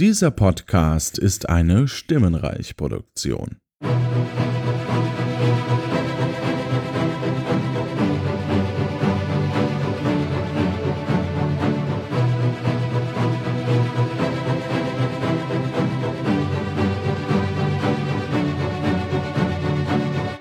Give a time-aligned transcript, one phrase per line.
[0.00, 3.58] Dieser Podcast ist eine Stimmenreich-Produktion.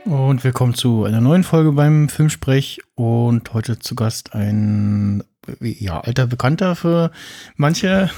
[0.06, 5.24] Und willkommen zu einer neuen Folge beim Filmsprech und heute zu Gast ein
[5.60, 7.12] ja, alter Bekannter für
[7.56, 8.10] manche.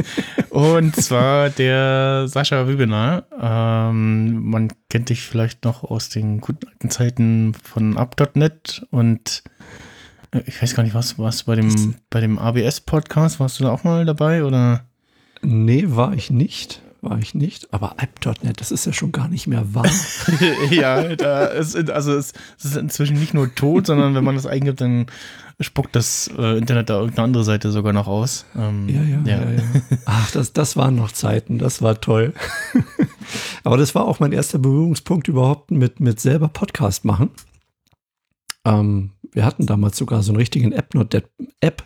[0.50, 3.24] und zwar der Sascha Wübener.
[3.40, 9.42] Ähm, man kennt dich vielleicht noch aus den guten alten Zeiten von Up.net und
[10.32, 13.40] äh, ich weiß gar nicht, was warst du bei dem, bei dem ABS-Podcast?
[13.40, 14.84] Warst du da auch mal dabei oder?
[15.42, 17.72] Nee, war ich nicht war ich nicht.
[17.72, 19.88] Aber App.net, das ist ja schon gar nicht mehr wahr.
[20.70, 24.80] ja, da ist, also es, ist inzwischen nicht nur tot, sondern wenn man das eingibt,
[24.80, 25.06] dann
[25.60, 28.44] spuckt das äh, Internet da irgendeine andere Seite sogar noch aus.
[28.56, 29.62] Ähm, ja, ja, ja, ja,
[30.04, 32.34] Ach, das, das waren noch Zeiten, das war toll.
[33.64, 37.30] Aber das war auch mein erster Berührungspunkt überhaupt mit, mit selber Podcast machen.
[38.64, 41.28] Ähm, wir hatten damals sogar so einen richtigen App.net
[41.60, 41.84] App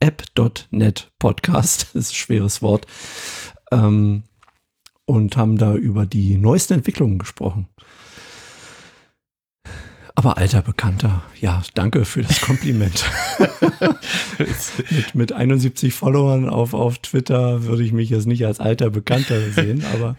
[0.00, 2.86] App.net Podcast, das ist ein schweres Wort,
[3.72, 4.22] ähm,
[5.04, 7.68] und haben da über die neuesten Entwicklungen gesprochen.
[10.18, 13.04] Aber alter Bekannter, ja, danke für das Kompliment.
[14.38, 19.40] mit, mit 71 Followern auf, auf Twitter würde ich mich jetzt nicht als alter Bekannter
[19.52, 20.16] sehen, aber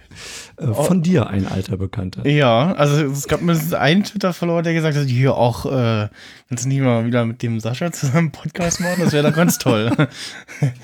[0.56, 0.84] äh, oh.
[0.84, 2.26] von dir ein alter Bekannter.
[2.26, 6.08] Ja, also es gab mindestens einen Twitter-Follower, der gesagt hat, hier auch, äh,
[6.48, 9.04] kannst du nicht mal wieder mit dem Sascha zusammen Podcast machen?
[9.04, 9.92] Das wäre doch ganz toll.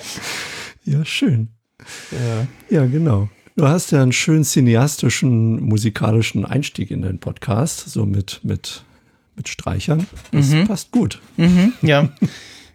[0.83, 1.55] ja, schön.
[2.11, 2.47] Ja.
[2.69, 3.30] ja, genau.
[3.55, 8.83] Du hast ja einen schönen cineastischen, musikalischen Einstieg in den Podcast, so mit, mit,
[9.36, 10.08] mit Streichern.
[10.31, 10.67] Das mhm.
[10.67, 11.22] passt gut.
[11.38, 12.09] Mhm, ja.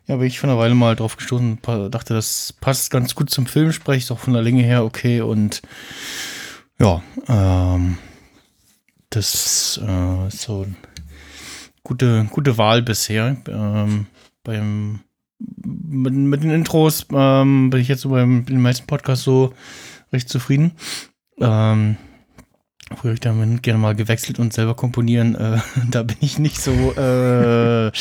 [0.07, 3.47] Ja, bin ich von einer Weile mal drauf gestoßen, dachte, das passt ganz gut zum
[3.47, 5.63] Film, spreche ich auch von der Länge her okay und
[6.81, 7.99] ja, ähm,
[9.11, 10.75] das äh, ist so eine
[11.85, 13.37] gute, gute Wahl bisher.
[13.47, 14.07] Ähm,
[14.43, 15.01] beim
[15.63, 19.55] mit, mit den Intros ähm, bin ich jetzt so beim den meisten Podcasts so
[20.13, 20.73] recht zufrieden.
[21.41, 21.97] Ähm,
[22.97, 25.37] Früher ich damit gerne mal gewechselt und selber komponieren.
[25.37, 25.59] Äh,
[25.91, 27.93] da bin ich nicht so äh,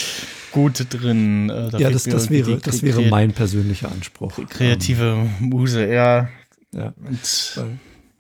[0.51, 1.50] gut drin.
[1.50, 4.39] Äh, da ja, das, das wäre, das wäre mein persönlicher Anspruch.
[4.50, 6.29] Kreative Muse, ja.
[6.73, 6.94] ja.
[7.07, 7.61] Und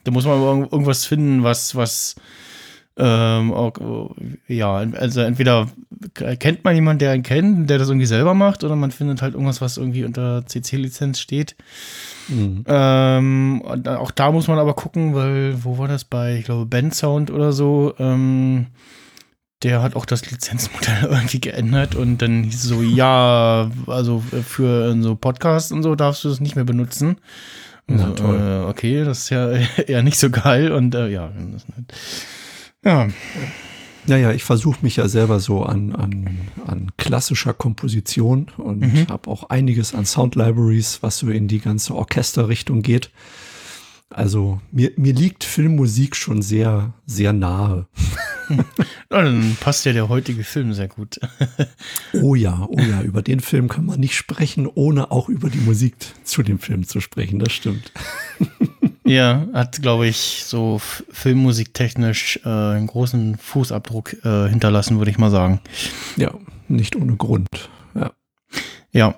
[0.03, 2.15] da muss man irgendwas finden, was, was
[2.99, 4.11] ähm, auch,
[4.47, 5.67] ja, also entweder
[6.13, 9.33] kennt man jemanden, der einen kennt, der das irgendwie selber macht, oder man findet halt
[9.33, 11.55] irgendwas, was irgendwie unter CC-Lizenz steht.
[12.27, 12.63] Mhm.
[12.67, 16.93] Ähm, auch da muss man aber gucken, weil, wo war das bei, ich glaube, Band
[16.93, 18.67] Sound oder so, ähm,
[19.63, 24.95] der hat auch das Lizenzmodell irgendwie geändert und dann hieß es so, ja, also für
[25.01, 27.17] so Podcasts und so darfst du das nicht mehr benutzen.
[27.87, 28.39] Na, so, toll.
[28.39, 29.51] Äh, okay, das ist ja
[29.87, 31.93] eher nicht so geil und äh, ja, das ist nicht
[32.83, 33.07] ja.
[34.07, 39.07] Naja, ich versuche mich ja selber so an, an, an klassischer Komposition und mhm.
[39.07, 43.11] habe auch einiges an Sound Libraries, was so in die ganze Orchesterrichtung geht.
[44.11, 47.87] Also mir, mir liegt Filmmusik schon sehr, sehr nahe.
[49.09, 51.19] Dann passt ja der heutige Film sehr gut.
[52.13, 55.59] oh ja, oh ja, über den Film kann man nicht sprechen, ohne auch über die
[55.59, 57.37] Musik zu dem Film zu sprechen.
[57.37, 57.91] Das stimmt.
[59.09, 65.31] Ja, hat, glaube ich, so filmmusiktechnisch äh, einen großen Fußabdruck äh, hinterlassen, würde ich mal
[65.31, 65.61] sagen.
[66.15, 66.31] Ja,
[66.67, 67.47] nicht ohne Grund.
[67.95, 68.11] Ja.
[68.91, 69.15] Ja.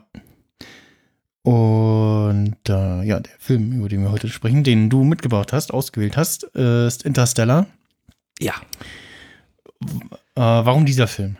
[1.43, 6.15] Und äh, ja, der Film, über den wir heute sprechen, den du mitgebracht hast, ausgewählt
[6.15, 7.67] hast, ist Interstellar.
[8.39, 8.53] Ja.
[9.81, 9.85] Äh,
[10.35, 11.35] warum dieser Film?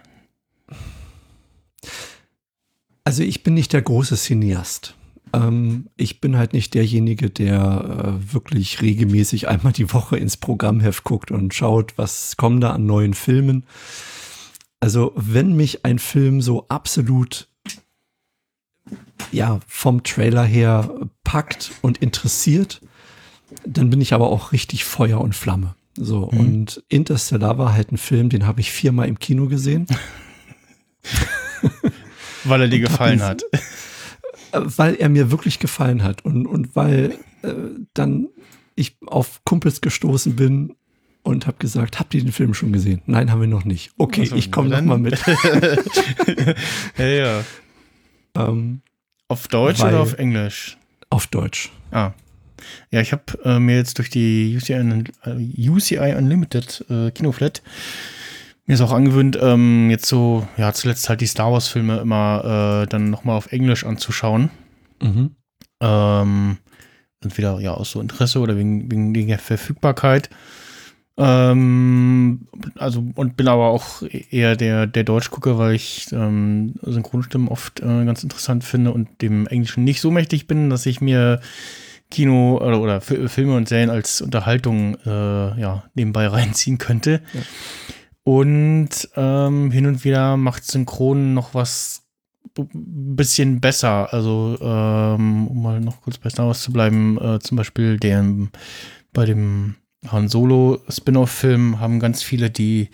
[3.05, 4.93] Also ich bin nicht der große Cineast.
[5.33, 11.03] Ähm, ich bin halt nicht derjenige, der äh, wirklich regelmäßig einmal die Woche ins Programmheft
[11.03, 13.65] guckt und schaut, was kommen da an neuen Filmen.
[14.79, 17.47] Also wenn mich ein Film so absolut
[19.31, 22.81] ja vom Trailer her packt und interessiert,
[23.65, 25.75] dann bin ich aber auch richtig Feuer und Flamme.
[25.95, 26.39] So mhm.
[26.39, 29.85] und Interstellar war halt ein Film, den habe ich viermal im Kino gesehen.
[32.43, 33.43] Weil er dir gefallen hat
[34.53, 37.53] weil er mir wirklich gefallen hat und, und weil äh,
[37.93, 38.27] dann
[38.75, 40.75] ich auf Kumpels gestoßen bin
[41.23, 43.01] und habe gesagt, habt ihr den Film schon gesehen?
[43.05, 43.91] Nein, haben wir noch nicht.
[43.97, 45.19] Okay, also, ich komme noch mal mit.
[46.97, 47.43] ja, ja.
[48.35, 48.81] Ähm,
[49.27, 50.77] auf Deutsch weil, oder auf Englisch?
[51.09, 51.71] Auf Deutsch.
[51.91, 52.11] Ah.
[52.91, 57.61] Ja, ich habe äh, mir jetzt durch die UCI, äh, UCI Unlimited äh, Kinoflat
[58.65, 62.87] mir ist auch angewöhnt, ähm, jetzt so, ja, zuletzt halt die Star Wars-Filme immer äh,
[62.87, 64.49] dann nochmal auf Englisch anzuschauen.
[65.01, 65.35] Mhm.
[65.81, 66.57] Ähm,
[67.21, 70.29] entweder ja aus so Interesse oder wegen, wegen der Verfügbarkeit.
[71.17, 72.47] Ähm,
[72.77, 78.05] also und bin aber auch eher der, der Deutschgucker, weil ich ähm, Synchronstimmen oft äh,
[78.05, 81.41] ganz interessant finde und dem Englischen nicht so mächtig bin, dass ich mir
[82.09, 87.21] Kino oder, oder Filme und Serien als Unterhaltung äh, ja, nebenbei reinziehen könnte.
[87.33, 87.41] Ja.
[88.23, 92.03] Und ähm, hin und wieder macht Synchron noch was
[92.57, 94.13] ein bisschen besser.
[94.13, 98.23] Also, ähm, um mal noch kurz bei Star Wars zu bleiben, äh, zum Beispiel der,
[99.13, 99.75] bei dem
[100.07, 102.89] Han Solo Spin-off-Film haben ganz viele die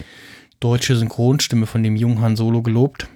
[0.59, 3.07] deutsche Synchronstimme von dem jungen Han Solo gelobt.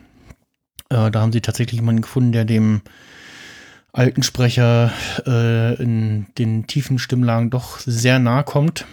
[0.89, 2.81] Äh, da haben sie tatsächlich jemanden gefunden, der dem
[3.93, 4.91] alten Sprecher
[5.25, 8.85] äh, in den tiefen Stimmlagen doch sehr nah kommt.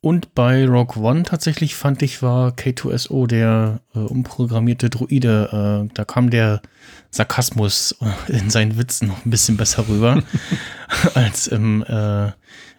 [0.00, 5.88] Und bei Rogue One tatsächlich fand ich, war K2SO der äh, umprogrammierte Druide.
[5.88, 6.62] Äh, da kam der
[7.10, 7.96] Sarkasmus
[8.28, 10.22] in seinen Witzen noch ein bisschen besser rüber
[11.14, 12.26] als im, äh,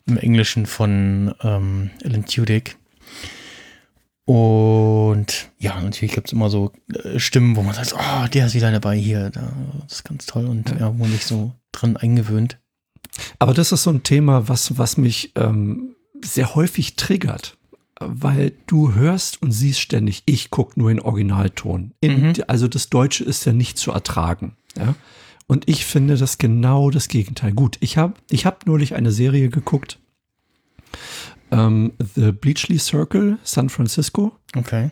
[0.06, 2.78] im Englischen von ähm, Alan Tudyk.
[4.24, 8.54] Und ja, natürlich gibt es immer so äh, Stimmen, wo man sagt, oh, der ist
[8.54, 9.30] wieder dabei hier.
[9.32, 12.60] Das ist ganz toll und ja, wo man sich so dran eingewöhnt.
[13.40, 17.58] Aber das ist so ein Thema, was, was mich ähm, sehr häufig triggert,
[18.00, 21.94] weil du hörst und siehst ständig, ich gucke nur in Originalton.
[22.02, 22.34] In, mhm.
[22.48, 24.56] Also das Deutsche ist ja nicht zu ertragen.
[24.78, 24.96] Ja?
[25.48, 27.54] Und ich finde das genau das Gegenteil.
[27.54, 30.00] Gut, ich habe ich hab neulich eine Serie geguckt,
[31.52, 34.34] ähm, The Bleachley Circle, San Francisco.
[34.56, 34.92] Okay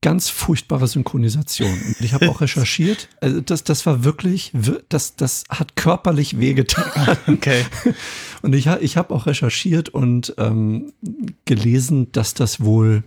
[0.00, 1.70] ganz furchtbare Synchronisation.
[1.70, 3.08] Und ich habe auch recherchiert.
[3.20, 4.52] Also das, das war wirklich,
[4.88, 7.16] das, das hat körperlich wehgetan.
[7.26, 7.64] Okay.
[8.42, 10.92] Und ich, ich habe auch recherchiert und ähm,
[11.46, 13.02] gelesen, dass das wohl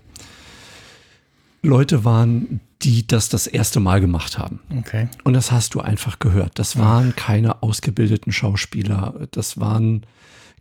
[1.62, 4.60] Leute waren, die das das erste Mal gemacht haben.
[4.78, 5.08] Okay.
[5.24, 6.58] Und das hast du einfach gehört.
[6.60, 9.28] Das waren keine ausgebildeten Schauspieler.
[9.32, 10.06] Das waren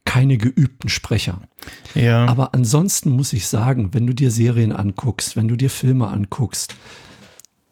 [0.09, 1.43] keine geübten Sprecher.
[1.95, 2.25] Ja.
[2.25, 6.75] Aber ansonsten muss ich sagen, wenn du dir Serien anguckst, wenn du dir Filme anguckst,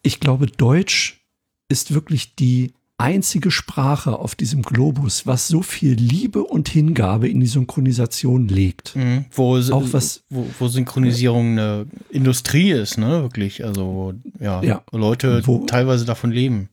[0.03, 1.25] ich glaube, Deutsch
[1.71, 7.41] ist wirklich die einzige Sprache auf diesem Globus, was so viel Liebe und Hingabe in
[7.41, 8.95] die Synchronisation legt.
[8.97, 9.25] Mhm.
[9.33, 13.23] Wo, Auch was, wo, wo Synchronisierung eine Industrie ist, ne?
[13.23, 13.65] Wirklich.
[13.65, 16.69] Also, ja, ja Leute wo, teilweise davon leben.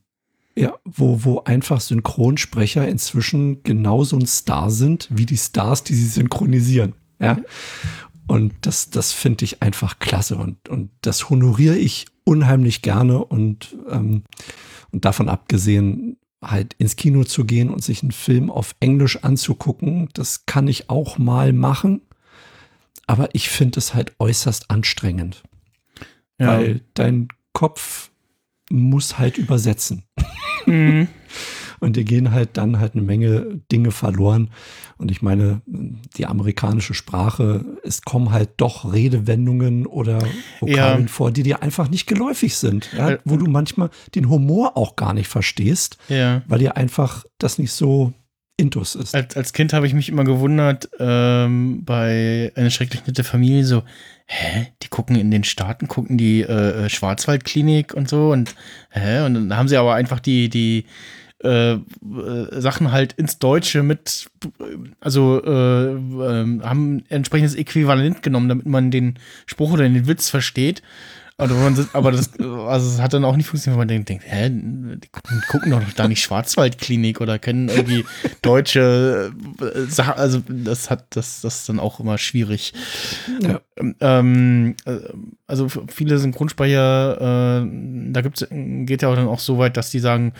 [0.56, 6.06] Ja, wo, wo einfach Synchronsprecher inzwischen genauso ein Star sind wie die Stars, die sie
[6.06, 6.94] synchronisieren.
[7.18, 7.38] Ja.
[8.26, 13.76] Und das, das finde ich einfach klasse und, und das honoriere ich unheimlich gerne und,
[13.90, 14.22] ähm,
[14.92, 16.16] und davon abgesehen,
[16.50, 20.90] halt ins Kino zu gehen und sich einen Film auf Englisch anzugucken, das kann ich
[20.90, 22.02] auch mal machen.
[23.06, 25.42] Aber ich finde es halt äußerst anstrengend.
[26.38, 26.48] Ja.
[26.48, 28.10] Weil dein Kopf
[28.70, 30.04] muss halt übersetzen.
[30.66, 31.08] Mhm.
[31.78, 34.48] Und dir gehen halt dann halt eine Menge Dinge verloren.
[34.96, 40.22] Und ich meine, die amerikanische Sprache, es kommen halt doch Redewendungen oder
[40.60, 41.12] Vokabeln ja.
[41.12, 42.90] vor, die dir einfach nicht geläufig sind.
[42.96, 43.10] Ja?
[43.10, 46.40] Äh, wo du manchmal den Humor auch gar nicht verstehst, ja.
[46.46, 48.14] weil dir einfach das nicht so
[48.56, 49.14] Intus ist.
[49.14, 53.82] Als, als Kind habe ich mich immer gewundert, ähm, bei einer schrecklich nette Familie so,
[54.26, 58.54] hä, die gucken in den Staaten, gucken die äh, äh, Schwarzwaldklinik und so und
[58.90, 60.84] hä, und dann haben sie aber einfach die, die
[61.42, 61.80] äh, äh
[62.60, 64.30] Sachen halt ins Deutsche mit,
[65.00, 70.80] also äh, äh, haben entsprechendes Äquivalent genommen, damit man den Spruch oder den Witz versteht.
[71.36, 75.42] Aber das, also es hat dann auch nicht funktioniert, weil man denkt, hä, die gucken,
[75.48, 78.04] gucken doch da nicht Schwarzwaldklinik oder kennen irgendwie
[78.42, 80.14] deutsche äh, Sachen.
[80.14, 82.72] Also das hat das, das ist dann auch immer schwierig.
[83.42, 83.60] Ja.
[84.00, 84.98] Ähm, äh,
[85.48, 89.98] also viele Synchronsprecher, äh, da gibt's, geht ja auch dann auch so weit, dass die
[89.98, 90.34] sagen,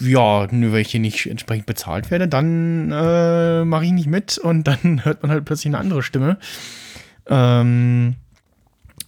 [0.00, 4.38] ja, nur weil ich hier nicht entsprechend bezahlt werde, dann äh, mache ich nicht mit
[4.38, 6.38] und dann hört man halt plötzlich eine andere Stimme.
[7.28, 8.25] Ähm, äh,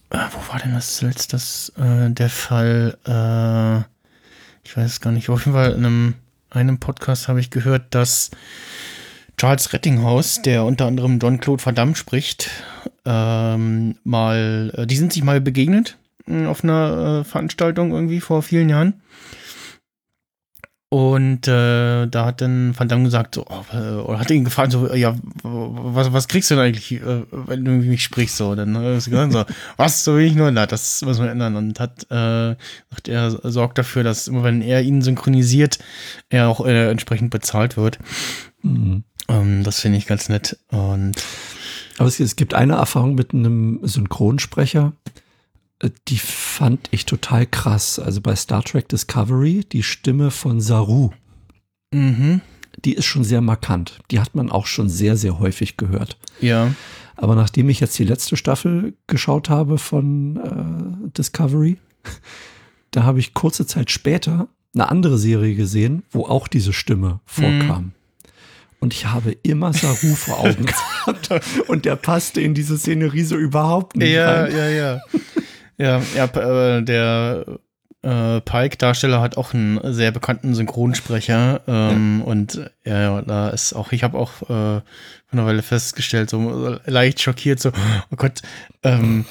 [0.09, 2.97] wo war denn das zuletzt das, äh, der Fall?
[3.05, 3.87] Äh,
[4.67, 5.29] ich weiß gar nicht.
[5.29, 6.13] Auf jeden Fall in einem,
[6.49, 8.31] einem Podcast habe ich gehört, dass
[9.37, 12.49] Charles Rettinghaus, der unter anderem John Claude Van spricht,
[13.05, 15.97] ähm, mal, äh, die sind sich mal begegnet
[16.27, 19.01] äh, auf einer äh, Veranstaltung irgendwie vor vielen Jahren.
[20.91, 24.71] Und äh, da hat dann Van Damme gesagt, so, oh, äh, oder hat ihn gefragt,
[24.71, 28.37] so, ja, was, was kriegst du denn eigentlich, äh, wenn du mich sprichst?
[28.37, 29.45] So, dann hat er gesagt, so,
[29.77, 31.55] was, so will ich nur, na, das muss man ändern.
[31.57, 32.55] Und hat, äh,
[32.89, 35.77] sagt, er sorgt dafür, dass immer wenn er ihn synchronisiert,
[36.29, 37.99] er auch äh, entsprechend bezahlt wird.
[38.63, 39.03] Mhm.
[39.27, 40.57] Ähm, das finde ich ganz nett.
[40.71, 41.21] Und
[41.99, 44.93] aber es, es gibt eine Erfahrung mit einem Synchronsprecher,
[46.07, 47.99] die fand ich total krass.
[47.99, 51.11] Also bei Star Trek Discovery, die Stimme von Saru.
[51.91, 52.41] Mhm.
[52.85, 53.99] die ist schon sehr markant.
[54.11, 56.17] Die hat man auch schon sehr, sehr häufig gehört.
[56.39, 56.73] Ja.
[57.15, 61.77] Aber nachdem ich jetzt die letzte Staffel geschaut habe von äh, Discovery,
[62.91, 67.83] da habe ich kurze Zeit später eine andere Serie gesehen, wo auch diese Stimme vorkam.
[67.85, 67.91] Mhm.
[68.79, 70.65] Und ich habe immer Saru vor Augen
[71.05, 71.29] gehabt.
[71.67, 74.11] Und der passte in diese Szenerie so überhaupt nicht.
[74.13, 74.55] Ja, rein.
[74.55, 74.99] ja, ja.
[75.79, 77.45] Ja, ja, äh, der
[78.01, 81.61] äh, Pike-Darsteller hat auch einen sehr bekannten Synchronsprecher.
[81.67, 82.25] Ähm, ja.
[82.25, 84.81] Und ja, da ist auch, ich habe auch äh,
[85.31, 87.71] eine Weile festgestellt, so leicht schockiert, so,
[88.11, 88.41] oh Gott,
[88.83, 89.25] ähm,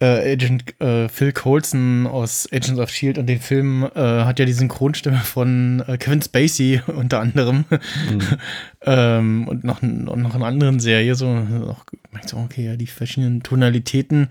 [0.00, 4.46] äh, Agent äh, Phil Coulson aus Agents of Shield und den Film äh, hat ja
[4.46, 8.20] die Synchronstimme von äh, Kevin Spacey unter anderem mhm.
[8.86, 11.26] ähm, und noch, noch in anderen Serie so,
[11.68, 11.84] auch,
[12.26, 14.30] so okay ja die verschiedenen Tonalitäten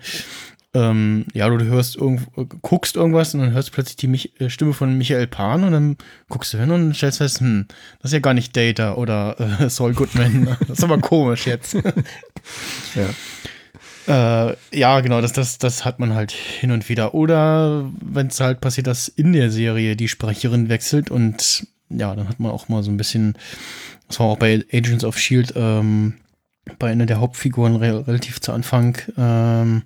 [0.73, 4.49] ähm, ja, du hörst irgendwo, guckst irgendwas und dann hörst du plötzlich die Mich äh,
[4.49, 5.97] Stimme von Michael Pan und dann
[6.29, 7.65] guckst du hin und stellst fest, hm,
[8.01, 10.57] das ist ja gar nicht Data oder äh, Saul Goodman.
[10.67, 11.73] das ist aber komisch jetzt.
[12.95, 13.09] ja.
[14.49, 17.15] Äh, ja, genau, das, das, das hat man halt hin und wieder.
[17.15, 22.29] Oder wenn es halt passiert, dass in der Serie die Sprecherin wechselt und ja, dann
[22.29, 23.35] hat man auch mal so ein bisschen,
[24.07, 26.15] das war auch bei Agents of Shield, ähm,
[26.77, 28.97] bei einer der Hauptfiguren re relativ zu Anfang.
[29.17, 29.83] Ähm,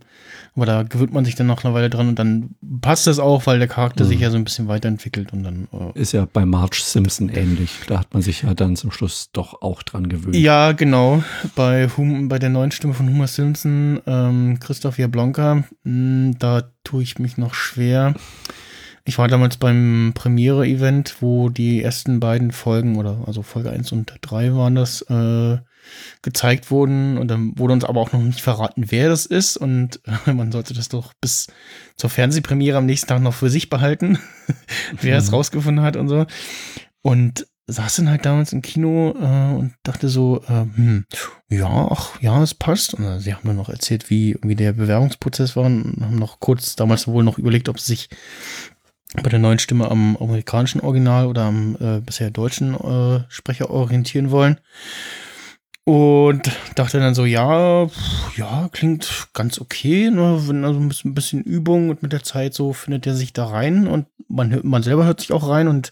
[0.55, 3.47] aber da gewöhnt man sich dann noch eine Weile dran und dann passt das auch,
[3.47, 4.09] weil der Charakter mhm.
[4.09, 5.67] sich ja so ein bisschen weiterentwickelt und dann.
[5.71, 7.79] Äh ist ja bei Marge Simpson ähnlich.
[7.87, 10.35] Da hat man sich ja dann zum Schluss doch auch dran gewöhnt.
[10.35, 11.23] Ja, genau.
[11.55, 16.63] Bei, hum bei der neuen Stimme von Homer Simpson, ähm, Christoph Jablonka, mh, hm, da
[16.83, 18.13] tue ich mich noch schwer.
[19.05, 24.13] Ich war damals beim Premiere-Event, wo die ersten beiden Folgen, oder also Folge 1 und
[24.21, 25.57] 3 waren das, äh,
[26.21, 27.17] gezeigt wurden.
[27.17, 29.57] Und dann wurde uns aber auch noch nicht verraten, wer das ist.
[29.57, 31.47] Und äh, man sollte das doch bis
[31.97, 34.19] zur Fernsehpremiere am nächsten Tag noch für sich behalten,
[35.01, 35.35] wer es mhm.
[35.35, 36.25] rausgefunden hat und so.
[37.01, 41.05] Und saß dann halt damals im Kino äh, und dachte so, äh, hm,
[41.49, 42.93] ja, ach, ja, es passt.
[42.93, 46.39] Und äh, sie haben dann noch erzählt, wie, wie der Bewerbungsprozess war und haben noch
[46.39, 48.09] kurz damals wohl noch überlegt, ob sie sich
[49.21, 54.31] bei der neuen Stimme am amerikanischen Original oder am äh, bisher deutschen äh, Sprecher orientieren
[54.31, 54.59] wollen.
[55.85, 57.87] Und dachte dann so, ja,
[58.37, 60.41] ja, klingt ganz okay, ne?
[60.47, 63.87] wenn also ein bisschen, Übung und mit der Zeit so findet er sich da rein
[63.87, 65.91] und man, man selber hört sich auch rein und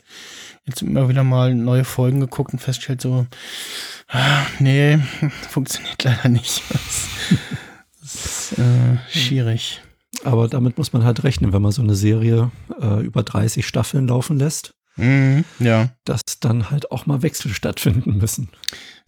[0.65, 3.27] jetzt immer wieder mal neue Folgen geguckt und feststellt so,
[4.07, 4.97] ah, nee,
[5.49, 6.61] funktioniert leider nicht.
[8.01, 9.81] Das, ist äh, schwierig.
[10.23, 14.07] Aber damit muss man halt rechnen, wenn man so eine Serie äh, über 30 Staffeln
[14.07, 14.73] laufen lässt.
[14.95, 15.89] Mhm, ja.
[16.03, 18.49] Dass dann halt auch mal Wechsel stattfinden müssen.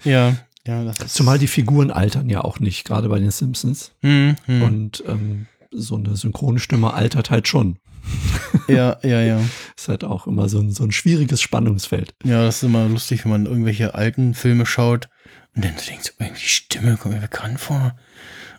[0.04, 0.36] Ja,
[0.66, 3.92] ja, das ist Zumal die Figuren altern ja auch nicht, gerade bei den Simpsons.
[4.02, 4.66] Mhm, mh.
[4.66, 7.78] Und ähm, so eine Synchronstimme altert halt schon.
[8.68, 9.42] Ja, ja, ja.
[9.76, 12.14] ist halt auch immer so ein, so ein schwieriges Spannungsfeld.
[12.24, 15.10] Ja, das ist immer lustig, wenn man irgendwelche alten Filme schaut
[15.56, 17.96] und dann denkt, so, irgendwie die Stimme kommt mir bekannt vor.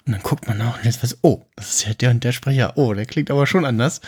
[0.06, 2.32] Und dann guckt man nach und jetzt weiß, oh, das ist ja der und der
[2.32, 2.74] Sprecher.
[2.76, 4.02] Oh, der klingt aber schon anders.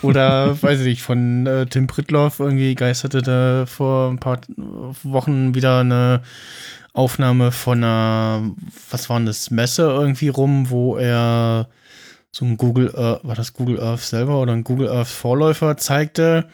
[0.00, 4.40] Oder, weiß ich nicht, von äh, Tim Pritloff irgendwie geisterte da vor ein paar
[5.02, 6.22] Wochen wieder eine
[6.92, 8.52] Aufnahme von einer,
[8.90, 11.68] was war das, Messe irgendwie rum, wo er
[12.32, 16.48] so ein Google Earth, war das Google Earth selber oder ein Google Earth Vorläufer zeigte.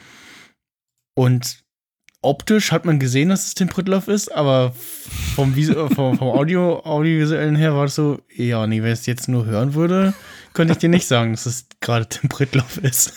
[1.15, 1.66] Und
[2.27, 4.73] optisch hat man gesehen, dass es Tim Pritloff ist, aber
[5.35, 9.29] vom, vom, vom Audio, Audiovisuellen her war es so, ja, nee, wenn ich es jetzt
[9.29, 10.15] nur hören würde,
[10.53, 13.13] könnte ich dir nicht sagen, dass es gerade Tim Pritloff ist.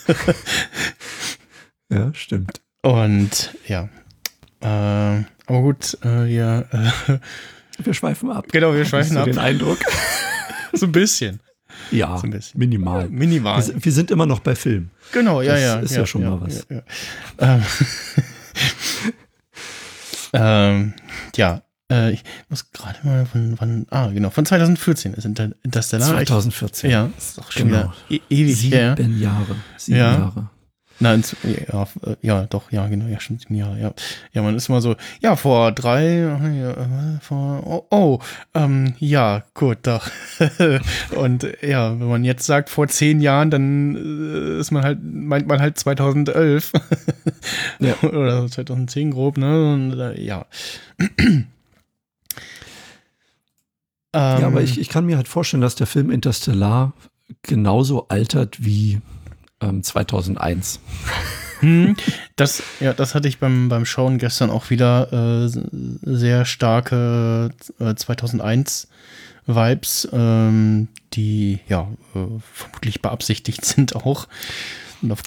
[1.91, 2.61] ja, stimmt.
[2.81, 3.89] Und ja,
[4.61, 6.61] äh, aber gut, äh, ja.
[6.61, 7.19] Äh,
[7.79, 8.45] wir schweifen ab.
[8.51, 9.25] Genau, wir schweifen ab.
[9.25, 9.79] den Eindruck.
[10.73, 11.39] so ein bisschen.
[11.91, 12.59] Ja, so ein bisschen.
[12.59, 13.09] minimal.
[13.09, 13.65] Minimal.
[13.65, 14.89] Wir, wir, sind immer noch bei Film.
[15.13, 15.79] Genau, ja, das ja.
[15.79, 16.67] Ist ja, ja schon ja, mal was.
[16.69, 16.81] Ja,
[17.39, 17.63] ähm,
[20.33, 20.93] ähm,
[21.35, 21.61] ja,
[21.91, 26.07] äh, ich muss gerade mal von wann, ah, genau, von 2014 ist Inter Interstellar.
[26.07, 26.91] 2014.
[26.91, 27.93] Ja, ist auch schon genau.
[28.07, 28.95] wieder e ewig Sieben her.
[29.17, 29.55] Jahre.
[29.77, 30.11] Sieben ja.
[30.13, 30.49] Jahre.
[31.01, 31.23] Nein,
[31.71, 31.87] ja,
[32.21, 33.93] ja, doch, ja, genau, ja, stimmt, ja, ja.
[34.33, 38.19] Ja, man ist immer so, ja, vor drei, ja, vor, oh, oh
[38.53, 40.09] ähm, ja, gut, doch.
[41.15, 45.47] Und ja, wenn man jetzt sagt, vor zehn Jahren, dann äh, ist man halt, meint
[45.47, 46.73] man halt 2011.
[47.79, 47.95] ja.
[48.01, 50.45] Oder 2010 grob, ne, und äh, ja.
[54.13, 56.93] ja, aber ich, ich kann mir halt vorstellen, dass der Film Interstellar
[57.43, 58.99] genauso altert wie
[59.61, 60.79] ähm, 2001.
[61.59, 61.95] Hm,
[62.35, 65.49] das, ja, das hatte ich beim, beim Schauen gestern auch wieder äh,
[66.03, 67.49] sehr starke
[67.79, 68.87] äh, 2001
[69.45, 72.19] Vibes, ähm, die ja äh,
[72.53, 74.27] vermutlich beabsichtigt sind auch.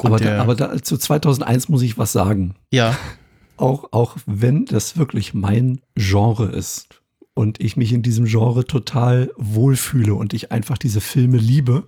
[0.05, 2.55] aber, da, aber da, zu 2001 muss ich was sagen.
[2.71, 2.97] Ja.
[3.57, 7.01] auch, auch wenn das wirklich mein Genre ist
[7.35, 11.85] und ich mich in diesem Genre total wohlfühle und ich einfach diese Filme liebe.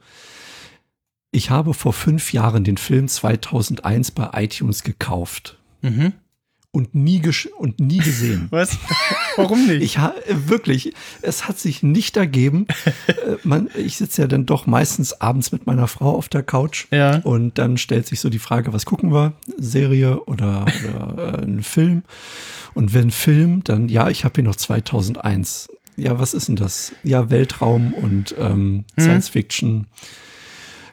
[1.34, 5.58] Ich habe vor fünf Jahren den Film 2001 bei iTunes gekauft.
[5.82, 6.12] Mhm
[6.74, 7.22] und nie,
[7.56, 8.48] und nie gesehen.
[8.50, 8.76] Was?
[9.36, 9.82] Warum nicht?
[9.82, 12.66] Ich habe wirklich, es hat sich nicht ergeben.
[13.06, 16.86] Äh, man, ich sitze ja dann doch meistens abends mit meiner Frau auf der Couch
[16.90, 17.18] ja.
[17.18, 19.34] und dann stellt sich so die Frage, was gucken wir?
[19.58, 22.02] Serie oder, oder äh, ein Film?
[22.72, 25.68] Und wenn Film, dann ja, ich habe hier noch 2001.
[25.96, 26.92] Ja, was ist denn das?
[27.02, 29.04] Ja, Weltraum und ähm, hm.
[29.04, 29.86] Science Fiction.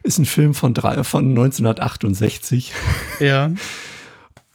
[0.04, 2.74] Ist ein Film von, drei, von 1968.
[3.20, 3.52] Ja.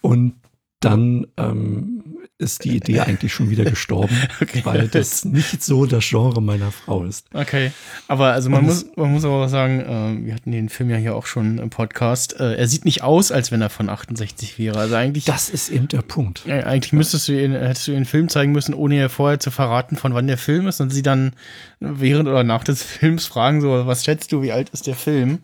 [0.01, 0.35] Und
[0.81, 2.05] dann ähm,
[2.39, 4.61] ist die Idee eigentlich schon wieder gestorben, okay.
[4.65, 7.27] weil das nicht so das Genre meiner Frau ist.
[7.33, 7.73] Okay,
[8.09, 10.97] aber also man, muss, man muss aber auch sagen, äh, wir hatten den Film ja
[10.97, 14.59] hier auch schon im Podcast, äh, er sieht nicht aus, als wenn er von 68
[14.59, 14.79] wäre.
[14.79, 15.25] Also eigentlich.
[15.25, 16.47] Das ist eben der Punkt.
[16.47, 19.51] Äh, eigentlich müsstest du ihn, hättest du den Film zeigen müssen, ohne ihr vorher zu
[19.51, 21.33] verraten, von wann der Film ist und sie dann
[21.81, 25.39] während oder nach des Films fragen, so, was schätzt du, wie alt ist der Film?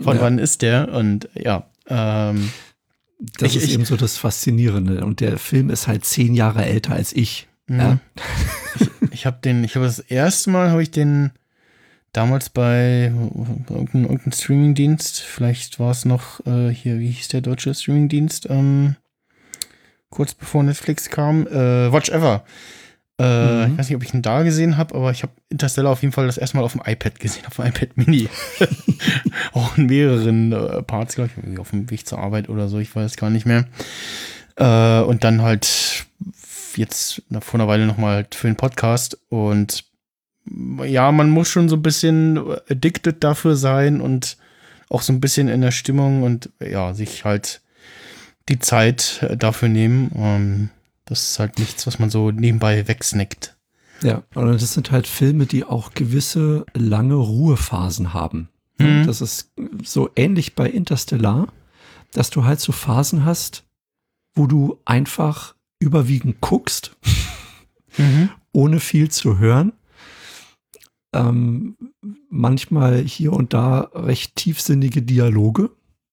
[0.00, 0.22] Von ja.
[0.22, 0.88] wann ist der?
[0.94, 2.50] Und ja, ähm,
[3.38, 5.04] das ich, ist ich, eben so das Faszinierende.
[5.04, 7.48] Und der Film ist halt zehn Jahre älter als ich.
[7.66, 7.78] Mhm.
[7.78, 7.98] Ja.
[8.80, 11.32] ich, ich habe den, ich habe das erste Mal habe ich den
[12.12, 13.12] damals bei
[13.68, 18.96] irgendeinem irgendein Streamingdienst, vielleicht war es noch äh, hier, wie hieß der deutsche Streamingdienst, ähm,
[20.08, 22.44] kurz bevor Netflix kam, äh, Watch Ever.
[23.20, 23.72] Äh, mhm.
[23.72, 26.12] Ich weiß nicht, ob ich ihn da gesehen habe, aber ich habe Interstellar auf jeden
[26.12, 28.28] Fall das erste Mal auf dem iPad gesehen, auf dem iPad Mini.
[29.52, 32.94] Auch in mehreren äh, Parts, glaube ich, auf dem Weg zur Arbeit oder so, ich
[32.96, 33.66] weiß gar nicht mehr.
[34.56, 36.06] Äh, und dann halt
[36.76, 39.84] jetzt vor einer Weile nochmal halt für den Podcast und
[40.84, 42.38] ja, man muss schon so ein bisschen
[42.70, 44.38] addicted dafür sein und
[44.88, 47.60] auch so ein bisschen in der Stimmung und ja, sich halt
[48.48, 50.10] die Zeit dafür nehmen.
[50.16, 50.70] Ähm,
[51.10, 53.56] das ist halt nichts, was man so nebenbei wegsnackt.
[54.02, 58.48] Ja, und das sind halt Filme, die auch gewisse lange Ruhephasen haben.
[58.78, 59.06] Mhm.
[59.06, 59.52] Das ist
[59.84, 61.52] so ähnlich bei Interstellar,
[62.12, 63.64] dass du halt so Phasen hast,
[64.34, 66.96] wo du einfach überwiegend guckst,
[67.98, 68.30] mhm.
[68.52, 69.72] ohne viel zu hören.
[71.12, 71.76] Ähm,
[72.28, 75.70] manchmal hier und da recht tiefsinnige Dialoge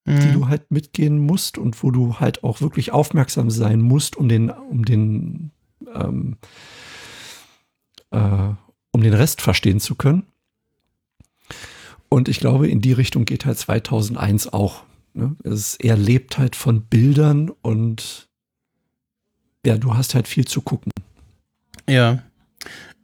[0.07, 0.19] mhm.
[0.21, 4.29] die du halt mitgehen musst und wo du halt auch wirklich aufmerksam sein musst, um
[4.29, 5.51] den, um den,
[5.93, 6.37] ähm,
[8.11, 8.49] äh,
[8.91, 10.23] um den Rest verstehen zu können.
[12.09, 14.83] Und ich glaube, in die Richtung geht halt 2001 auch.
[15.13, 15.35] Ne?
[15.43, 18.29] Es, er lebt halt von Bildern und
[19.65, 20.91] ja, du hast halt viel zu gucken.
[21.89, 22.23] Ja.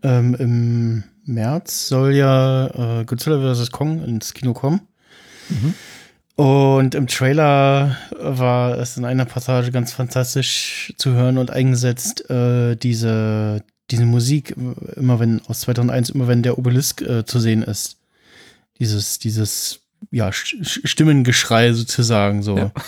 [0.01, 3.71] Ähm, Im März soll ja äh, Godzilla vs.
[3.71, 4.81] Kong ins Kino kommen.
[5.49, 5.73] Mhm.
[6.35, 12.75] Und im Trailer war es in einer Passage ganz fantastisch zu hören und eingesetzt, äh,
[12.75, 14.55] diese, diese Musik,
[14.95, 17.97] immer wenn, aus 2001, immer wenn der Obelisk äh, zu sehen ist.
[18.79, 22.57] Dieses, dieses, ja, Stimmengeschrei sozusagen, so.
[22.57, 22.71] Ja.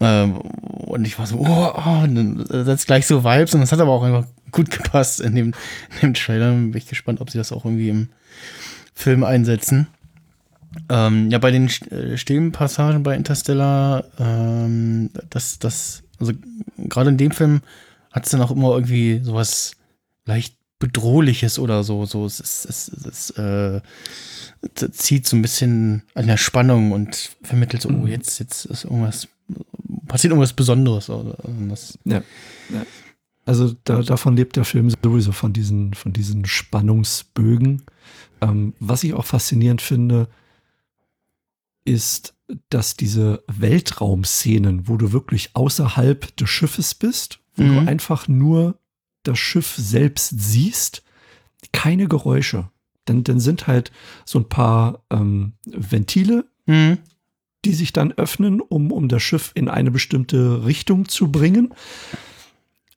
[0.00, 3.80] Ähm, und ich war so, oh, oh, dann setzt gleich so Vibes und das hat
[3.80, 5.54] aber auch einfach gut gepasst in dem,
[5.94, 6.50] in dem Trailer.
[6.50, 8.08] Bin ich gespannt, ob sie das auch irgendwie im
[8.92, 9.86] Film einsetzen.
[10.88, 16.32] Ähm, ja, bei den äh, stillen Passagen bei Interstellar, ähm, das, das, also
[16.78, 17.62] gerade in dem Film
[18.10, 19.72] hat es dann auch immer irgendwie sowas
[20.24, 22.04] leicht Bedrohliches oder so.
[22.04, 23.80] so es, es, es, es äh,
[24.92, 28.06] zieht so ein bisschen an der Spannung und vermittelt so, oh, mhm.
[28.08, 29.28] jetzt, jetzt ist irgendwas,
[30.06, 31.10] passiert irgendwas Besonderes.
[31.68, 32.22] Das, ja.
[32.70, 32.86] ja.
[33.46, 37.82] Also da, davon lebt der Film sowieso von diesen, von diesen Spannungsbögen.
[38.40, 40.28] Ähm, was ich auch faszinierend finde,
[41.84, 42.34] ist,
[42.68, 47.74] dass diese Weltraumszenen, wo du wirklich außerhalb des Schiffes bist, wo mhm.
[47.74, 48.78] du einfach nur
[49.22, 51.02] das Schiff selbst siehst,
[51.72, 52.70] keine Geräusche.
[53.06, 53.92] Dann, dann sind halt
[54.24, 56.98] so ein paar ähm, Ventile, mhm.
[57.64, 61.74] die sich dann öffnen, um, um das Schiff in eine bestimmte Richtung zu bringen.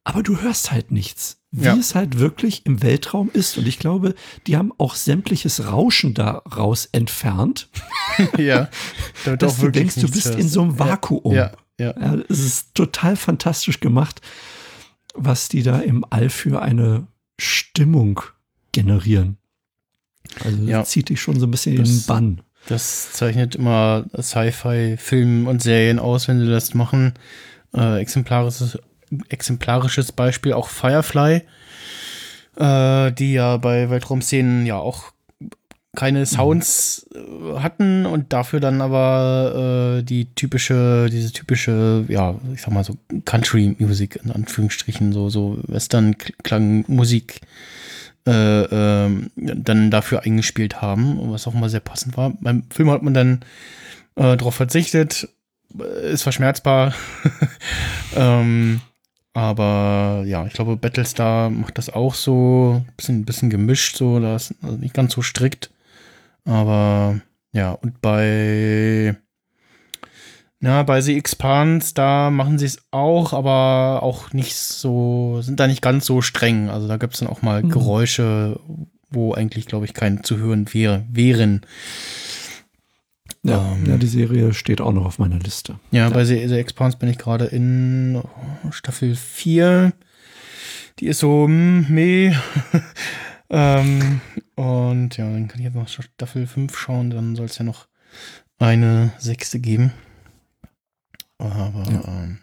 [0.04, 1.76] Aber du hörst halt nichts wie ja.
[1.76, 3.58] es halt wirklich im Weltraum ist.
[3.58, 4.16] Und ich glaube,
[4.48, 7.70] die haben auch sämtliches Rauschen daraus entfernt.
[8.38, 8.70] ja.
[9.38, 11.34] Dass du denkst, du bist in so einem Vakuum.
[11.34, 11.94] Ja, ja.
[11.98, 12.18] ja.
[12.30, 14.22] Es ist total fantastisch gemacht,
[15.14, 17.08] was die da im All für eine
[17.40, 18.22] Stimmung
[18.72, 19.38] generieren.
[20.44, 20.84] Also das ja.
[20.84, 22.42] zieht dich schon so ein bisschen das, in den Bann.
[22.68, 27.14] Das zeichnet immer Sci-Fi-Filme und Serien aus, wenn sie das machen.
[27.74, 28.78] Äh, exemplarisches
[29.30, 31.42] exemplarisches Beispiel auch Firefly,
[32.58, 35.12] äh, die ja bei Weltraumszenen ja auch
[35.98, 42.62] keine Sounds äh, hatten und dafür dann aber äh, die typische, diese typische, ja, ich
[42.62, 47.42] sag mal so Country Music in Anführungsstrichen, so, so Western-Klang-Musik
[48.28, 52.34] äh, ähm, dann dafür eingespielt haben, was auch mal sehr passend war.
[52.42, 53.40] Beim Film hat man dann
[54.16, 55.28] äh, darauf verzichtet,
[56.04, 56.94] ist verschmerzbar.
[58.16, 58.82] ähm,
[59.38, 64.78] aber ja, ich glaube, Battlestar macht das auch so, bisschen, bisschen gemischt, so, das also
[64.78, 65.70] nicht ganz so strikt.
[66.44, 67.22] Aber
[67.52, 69.16] ja, und bei
[70.60, 75.68] ja, bei The Expanse, da machen sie es auch, aber auch nicht so, sind da
[75.68, 76.70] nicht ganz so streng.
[76.72, 77.70] Also da gibt es dann auch mal mhm.
[77.70, 78.60] Geräusche,
[79.12, 81.62] wo eigentlich, glaube ich, kein zu hören wäre, wären.
[83.48, 85.80] Ja, ähm, ja, die Serie steht auch noch auf meiner Liste.
[85.92, 86.10] Ja, ja.
[86.10, 88.22] bei The, The Expanse bin ich gerade in
[88.72, 89.94] Staffel 4.
[91.00, 92.36] Die ist so, hm, meh.
[93.50, 94.20] ähm,
[94.56, 97.88] und ja, dann kann ich jetzt noch Staffel 5 schauen, dann soll es ja noch
[98.60, 99.94] eine sechste geben.
[101.38, 102.04] Aber ja.
[102.06, 102.40] Ähm,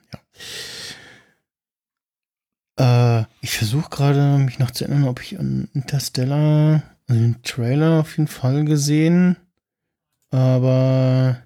[2.78, 3.20] ja.
[3.20, 8.00] Äh, ich versuche gerade mich noch zu erinnern, ob ich an Interstellar, also den Trailer
[8.00, 9.36] auf jeden Fall gesehen,
[10.34, 11.38] aber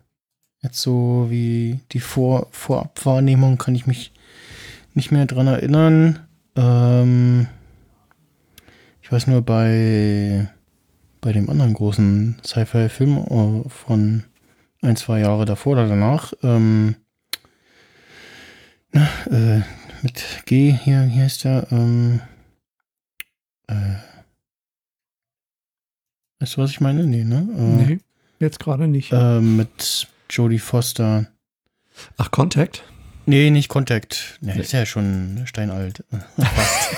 [0.62, 4.12] jetzt so wie die Vor Vorabwahrnehmung kann ich mich
[4.94, 6.26] nicht mehr dran erinnern.
[6.56, 7.48] Ähm,
[9.02, 10.48] ich weiß nur bei
[11.20, 14.24] bei dem anderen großen Sci-Fi-Film äh, von
[14.82, 16.94] ein, zwei Jahre davor oder danach, ähm,
[18.92, 19.62] na, äh,
[20.02, 22.20] mit G hier, hier ist der, ähm,
[23.66, 23.96] äh,
[26.38, 27.04] weißt du, was ich meine?
[27.04, 27.48] Nee, ne?
[27.56, 27.98] Äh, nee,
[28.40, 29.12] jetzt gerade nicht.
[29.12, 31.26] Äh, mit Jodie Foster.
[32.16, 32.82] Ach, Contact?
[33.26, 34.38] Nee, nicht Contact.
[34.40, 34.62] Nee, nee.
[34.62, 36.02] ist ja schon steinalt.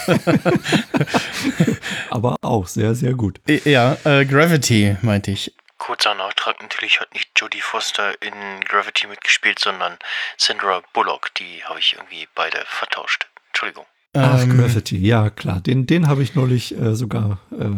[2.11, 3.41] Aber auch sehr, sehr gut.
[3.65, 5.55] Ja, äh, Gravity meinte ich.
[5.79, 9.97] Kurzer Nachtrag, natürlich hat nicht Jodie Foster in Gravity mitgespielt, sondern
[10.37, 11.35] Sandra Bullock.
[11.35, 13.27] Die habe ich irgendwie beide vertauscht.
[13.49, 13.87] Entschuldigung.
[14.13, 15.61] Ach, ähm, Gravity, ja klar.
[15.61, 17.71] Den, den habe ich neulich äh, sogar äh,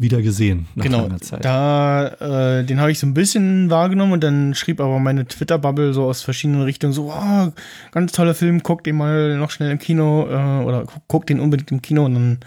[0.00, 1.44] wieder gesehen nach genau, langer Zeit.
[1.44, 5.92] Da, äh, den habe ich so ein bisschen wahrgenommen und dann schrieb aber meine Twitter-Bubble
[5.92, 7.52] so aus verschiedenen Richtungen so, oh,
[7.92, 11.70] ganz toller Film, guck den mal noch schnell im Kino äh, oder guck, den unbedingt
[11.70, 12.38] im Kino und dann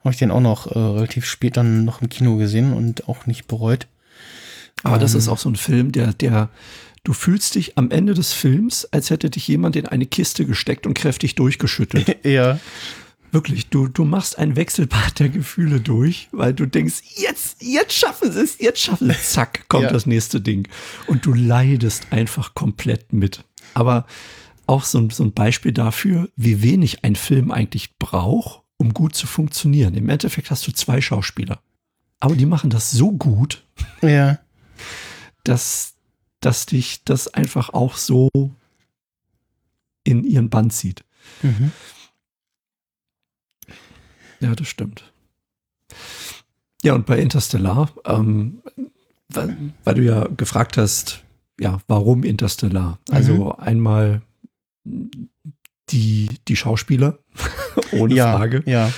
[0.00, 3.26] habe ich den auch noch äh, relativ spät dann noch im Kino gesehen und auch
[3.26, 3.86] nicht bereut.
[4.82, 5.32] Aber das ist ähm.
[5.34, 6.48] auch so ein Film, der, der,
[7.04, 10.86] du fühlst dich am Ende des Films, als hätte dich jemand in eine Kiste gesteckt
[10.86, 12.16] und kräftig durchgeschüttelt.
[12.24, 12.58] ja.
[13.34, 18.32] Wirklich, du, du machst ein Wechselbad der Gefühle durch, weil du denkst, jetzt, jetzt schaffen
[18.32, 19.32] sie es, jetzt schaffen sie es.
[19.32, 19.92] Zack, kommt ja.
[19.92, 20.68] das nächste Ding.
[21.06, 23.44] Und du leidest einfach komplett mit.
[23.74, 24.06] Aber
[24.66, 29.26] auch so, so ein Beispiel dafür, wie wenig ein Film eigentlich braucht, um gut zu
[29.26, 29.94] funktionieren.
[29.94, 31.60] Im Endeffekt hast du zwei Schauspieler.
[32.20, 33.64] Aber die machen das so gut.
[34.00, 34.38] Ja
[35.44, 35.94] dass,
[36.40, 38.30] dass dich das einfach auch so
[40.02, 41.04] in ihren Band zieht.
[41.42, 41.70] Mhm.
[44.44, 45.10] Ja, das stimmt.
[46.82, 48.62] Ja, und bei Interstellar, ähm,
[49.30, 51.24] weil, weil, du ja gefragt hast,
[51.58, 52.98] ja, warum Interstellar?
[53.10, 53.52] Also mhm.
[53.52, 54.22] einmal
[54.84, 57.20] die, die Schauspieler,
[57.92, 58.62] ohne ja, Frage.
[58.66, 58.92] Ja.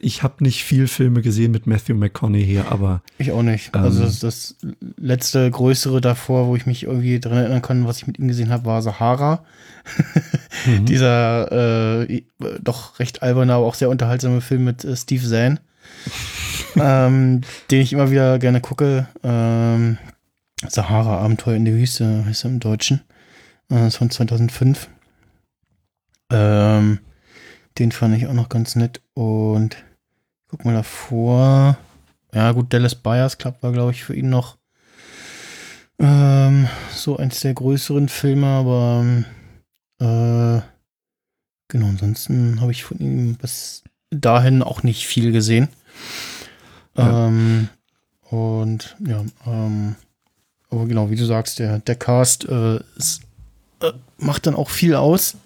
[0.00, 3.02] Ich habe nicht viel Filme gesehen mit Matthew McConaughey, aber.
[3.18, 3.74] Ich auch nicht.
[3.74, 4.56] Also ähm, das, das,
[4.96, 8.48] letzte größere davor, wo ich mich irgendwie dran erinnern kann, was ich mit ihm gesehen
[8.48, 9.44] habe, war Sahara.
[10.66, 10.86] mhm.
[10.86, 12.22] Dieser äh,
[12.62, 15.60] doch recht alberne, aber auch sehr unterhaltsame Film mit äh, Steve Zahn.
[16.76, 19.08] ähm, den ich immer wieder gerne gucke.
[19.22, 19.98] Ähm,
[20.66, 23.02] Sahara, Abenteuer in der Wüste heißt er im Deutschen.
[23.68, 24.88] Äh, das ist von 2005.
[26.32, 27.00] Ähm,
[27.78, 29.00] den fand ich auch noch ganz nett.
[29.14, 29.76] Und
[30.48, 31.78] guck mal davor.
[32.32, 34.56] Ja, gut, Dallas Buyers Club war, glaube ich, für ihn noch
[35.98, 39.04] ähm, so eins der größeren Filme, aber
[40.00, 40.60] äh,
[41.68, 45.68] genau, ansonsten habe ich von ihm bis dahin auch nicht viel gesehen.
[46.96, 47.28] Ja.
[47.28, 47.68] Ähm,
[48.30, 49.94] und ja, ähm,
[50.70, 53.22] aber genau, wie du sagst, der, der Cast äh, ist,
[53.80, 55.36] äh, macht dann auch viel aus.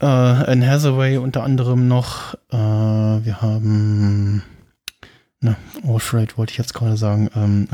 [0.00, 2.34] Äh, Anne Hathaway unter anderem noch.
[2.50, 4.42] Äh, wir haben.
[5.40, 7.28] Na, Alfred wollte ich jetzt gerade sagen.
[7.34, 7.68] Ähm,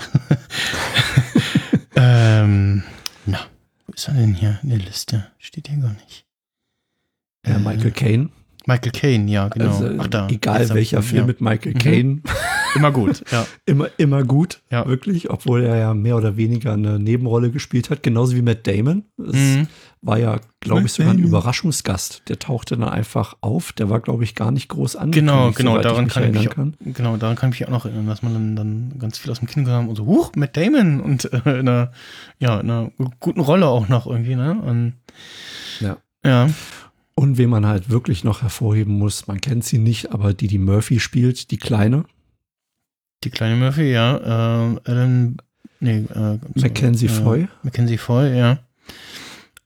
[1.96, 2.82] ähm,
[3.26, 3.38] na,
[3.86, 5.26] wo ist er denn hier in der Liste?
[5.38, 6.26] Steht hier gar nicht.
[7.46, 8.30] Ja, äh, Michael Caine.
[8.66, 9.70] Michael Caine, ja, genau.
[9.70, 11.26] Also, Ach, da, egal welcher Film ja.
[11.26, 12.22] mit Michael mhm.
[12.76, 13.46] Immer gut, ja.
[13.66, 14.86] immer, immer gut, Ja.
[14.86, 19.04] wirklich, obwohl er ja mehr oder weniger eine Nebenrolle gespielt hat, genauso wie Matt Damon.
[19.18, 19.66] Es Mhm.
[20.02, 21.18] war ja, glaube ich, sogar ein.
[21.18, 22.22] Überraschungsgast.
[22.28, 23.72] Der tauchte dann einfach auf.
[23.72, 25.56] Der war, glaube ich, gar nicht groß angekündigt.
[25.56, 26.92] Genau, genau, daran mich kann ich mich, erinnern kann.
[26.94, 29.38] genau, daran kann ich mich auch noch erinnern, dass man dann, dann ganz viel aus
[29.40, 31.92] dem Kino kam und so, huch, Matt Damon und äh, in einer,
[32.38, 34.52] ja, in einer guten Rolle auch noch irgendwie, ne?
[34.60, 34.94] Und,
[35.80, 35.96] Ja.
[36.24, 36.48] ja.
[37.18, 40.58] Und wen man halt wirklich noch hervorheben muss, man kennt sie nicht, aber die, die
[40.58, 42.04] Murphy spielt, die Kleine,
[43.24, 44.72] Die kleine Murphy, ja.
[44.74, 45.36] Äh, Ellen,
[45.80, 47.48] nee, äh, Mackenzie äh, Foy.
[47.62, 48.58] Mackenzie Foy, ja.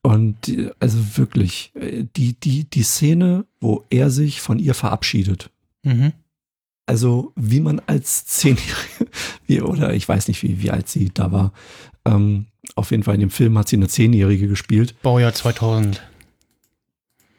[0.03, 5.51] Und die, also wirklich, äh, die, die, die Szene, wo er sich von ihr verabschiedet.
[5.83, 6.13] Mhm.
[6.87, 9.07] Also, wie man als Zehnjährige,
[9.47, 11.53] wie, oder ich weiß nicht, wie, wie alt sie da war.
[12.05, 14.95] Ähm, auf jeden Fall in dem Film hat sie eine Zehnjährige gespielt.
[15.03, 16.03] Baujahr 2000.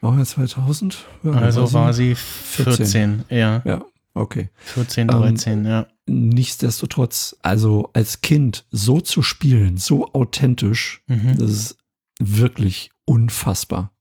[0.02, 1.06] War ja 2000?
[1.24, 3.62] Ja, Also war sie 14, ja.
[3.66, 4.50] Ja, okay.
[4.62, 5.88] 14, Ähm, 13, ja.
[6.12, 11.38] Nichtsdestotrotz, also als Kind so zu spielen, so authentisch, Mhm.
[11.38, 11.78] das ist
[12.20, 13.94] wirklich unfassbar.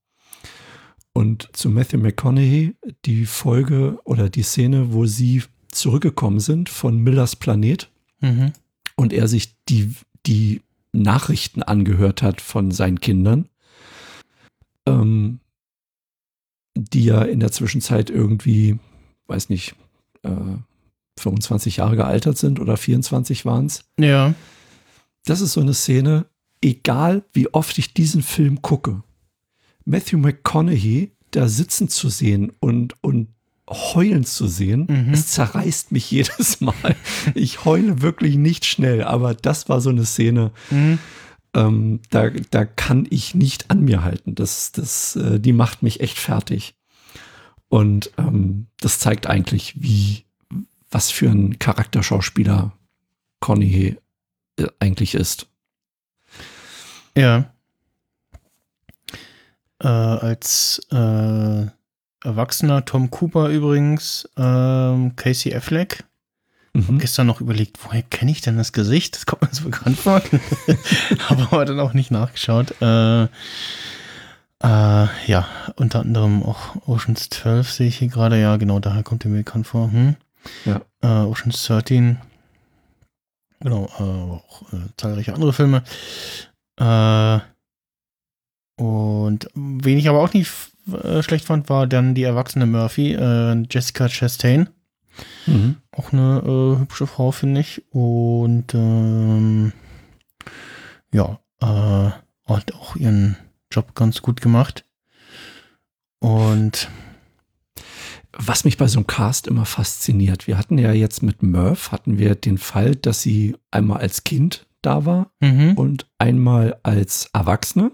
[1.13, 7.37] Und zu Matthew McConaughey, die Folge oder die Szene, wo sie zurückgekommen sind von Millers
[7.37, 8.53] Planet Mhm.
[8.97, 9.95] und er sich die,
[10.27, 13.49] die Nachrichten angehört hat von seinen Kindern,
[14.87, 15.39] ähm,
[16.77, 18.79] die ja in der Zwischenzeit irgendwie,
[19.29, 19.75] weiß nicht,
[20.23, 20.31] äh,
[21.19, 23.85] 25 Jahre gealtert sind oder 24 waren es.
[23.99, 24.35] Ja.
[25.25, 26.27] Das ist so eine Szene,
[26.63, 29.03] egal wie oft ich diesen Film gucke,
[29.85, 33.29] Matthew McConaughey da sitzen zu sehen und, und
[33.69, 35.13] heulen zu sehen, Mhm.
[35.15, 36.97] es zerreißt mich jedes Mal.
[37.35, 40.99] Ich heule wirklich nicht schnell, aber das war so eine Szene, Mhm.
[41.55, 44.35] ähm, da, da kann ich nicht an mir halten.
[44.35, 46.75] Das, das, äh, die macht mich echt fertig.
[47.69, 50.25] Und ähm, das zeigt eigentlich, wie,
[50.91, 52.73] was für ein Charakterschauspieler
[53.41, 53.97] Conny
[54.57, 55.47] äh, eigentlich ist.
[57.17, 57.53] Ja.
[59.83, 61.67] Äh, als äh,
[62.23, 66.05] Erwachsener Tom Cooper übrigens, ähm, Casey Affleck.
[66.73, 66.99] Mhm.
[66.99, 69.17] Gestern noch überlegt, woher kenne ich denn das Gesicht?
[69.17, 70.23] Das kommt mir so bekannt vor.
[71.29, 72.75] Aber habe dann auch nicht nachgeschaut.
[72.81, 73.29] Äh, äh,
[75.27, 78.39] ja, unter anderem auch Oceans 12 sehe ich hier gerade.
[78.39, 79.91] Ja, genau, daher kommt er mir bekannt vor.
[79.91, 80.17] Hm?
[80.65, 80.83] Ja.
[81.03, 82.19] Äh, Oceans 13.
[83.61, 85.83] Genau, äh, auch äh, zahlreiche andere Filme.
[86.79, 87.39] Äh,
[88.77, 90.51] und wen ich aber auch nicht
[90.91, 94.71] äh, schlecht fand, war dann die erwachsene Murphy, äh, Jessica Chastain.
[95.47, 95.77] Mhm.
[95.93, 97.83] Auch eine hübsche Frau, finde ich.
[97.91, 99.73] Und ähm,
[101.13, 103.37] ja, hat auch ihren
[103.71, 104.87] Job ganz gut gemacht.
[106.21, 106.89] Und
[108.33, 112.19] Was mich bei so einem Cast immer fasziniert, wir hatten ja jetzt mit Murph, hatten
[112.19, 115.75] wir den Fall, dass sie einmal als Kind da war mhm.
[115.75, 117.91] und einmal als Erwachsene,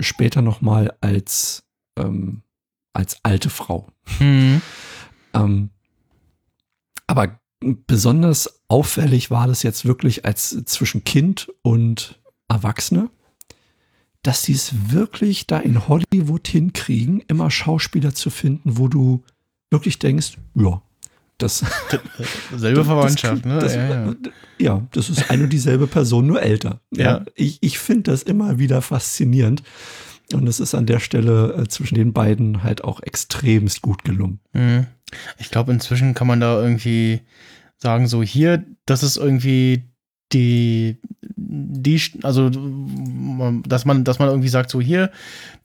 [0.00, 1.64] später nochmal als,
[1.98, 2.42] ähm,
[2.92, 3.88] als alte Frau.
[4.20, 4.62] Mhm.
[5.34, 5.70] Ähm,
[7.06, 13.10] aber besonders auffällig war das jetzt wirklich als zwischen Kind und Erwachsene,
[14.22, 19.22] dass sie es wirklich da in Hollywood hinkriegen, immer Schauspieler zu finden, wo du
[19.70, 20.80] wirklich denkst, ja,
[21.38, 21.64] das,
[22.56, 23.58] selbe das- Verwandtschaft, ne?
[23.58, 24.14] das, ja, ja.
[24.58, 26.80] ja, das ist eine und dieselbe Person, nur älter.
[26.94, 27.24] Ja, Ja.
[27.34, 29.62] ich, ich finde das immer wieder faszinierend.
[30.32, 34.38] Und es ist an der Stelle äh, zwischen den beiden halt auch extremst gut gelungen.
[34.54, 34.86] Mhm.
[35.38, 37.20] Ich glaube, inzwischen kann man da irgendwie
[37.76, 39.82] sagen, so hier, das ist irgendwie
[40.32, 40.98] die,
[41.36, 42.50] die, also,
[43.66, 45.10] dass man, dass man irgendwie sagt, so hier,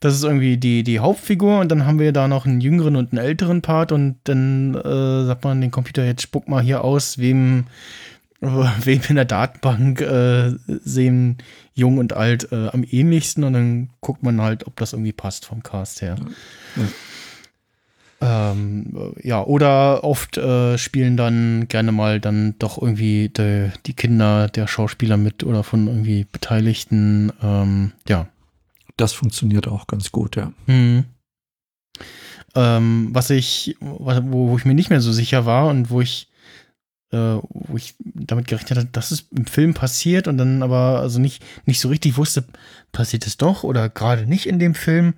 [0.00, 3.12] das ist irgendwie die, die Hauptfigur und dann haben wir da noch einen jüngeren und
[3.12, 7.18] einen älteren Part und dann äh, sagt man den Computer, jetzt spuck mal hier aus,
[7.18, 7.64] wem,
[8.40, 11.38] wem in der Datenbank äh, sehen
[11.74, 15.46] jung und alt äh, am ähnlichsten und dann guckt man halt, ob das irgendwie passt
[15.46, 16.16] vom Cast her.
[18.20, 23.94] Ähm, äh, ja, oder oft äh, spielen dann gerne mal dann doch irgendwie de, die
[23.94, 27.32] Kinder der Schauspieler mit oder von irgendwie Beteiligten.
[27.42, 28.28] Ähm, ja.
[28.96, 30.52] Das funktioniert auch ganz gut, ja.
[30.66, 31.04] Hm.
[32.56, 36.28] Ähm, was ich, wo, wo ich mir nicht mehr so sicher war und wo ich,
[37.12, 41.20] äh, wo ich damit gerechnet hatte, dass es im Film passiert und dann aber also
[41.20, 42.44] nicht, nicht so richtig wusste,
[42.90, 45.14] passiert es doch oder gerade nicht in dem Film,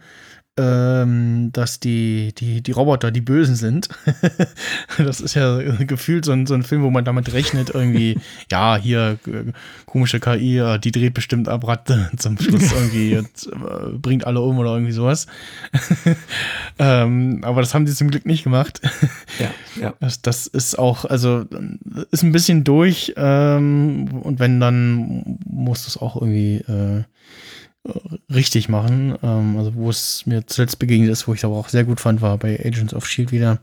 [0.60, 3.88] ähm, dass die, die, die Roboter die Bösen sind.
[4.98, 8.18] das ist ja gefühlt so ein, so ein Film, wo man damit rechnet, irgendwie,
[8.50, 9.52] ja, hier äh,
[9.86, 14.58] komische KI, die dreht bestimmt ab Ratte zum Schluss irgendwie und, äh, bringt alle um
[14.58, 15.26] oder irgendwie sowas.
[16.78, 18.80] ähm, aber das haben die zum Glück nicht gemacht.
[19.38, 19.94] ja, ja.
[20.00, 21.44] Das, das ist auch, also
[22.10, 27.04] ist ein bisschen durch ähm, und wenn, dann muss das auch irgendwie äh,
[28.32, 29.16] richtig machen.
[29.22, 32.20] Ähm, also wo es mir zuletzt begegnet ist, wo ich aber auch sehr gut fand,
[32.20, 33.58] war bei Agents of Shield wieder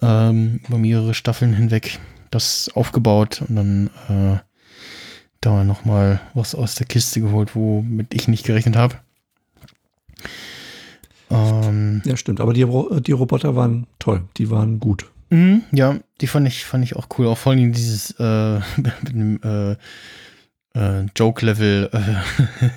[0.00, 1.98] ähm, über mehrere Staffeln hinweg
[2.30, 4.38] das aufgebaut und dann äh,
[5.40, 8.96] da nochmal was aus der Kiste geholt, womit ich nicht gerechnet habe.
[11.30, 12.40] Ähm, ja, stimmt.
[12.40, 12.66] Aber die,
[13.00, 14.22] die Roboter waren toll.
[14.36, 15.10] Die waren gut.
[15.30, 17.26] Mhm, ja, die fand ich, fand ich auch cool.
[17.26, 19.76] Auch vor allem dieses äh, mit dem äh,
[20.74, 21.90] äh, Joke-Level.
[21.92, 22.68] Äh,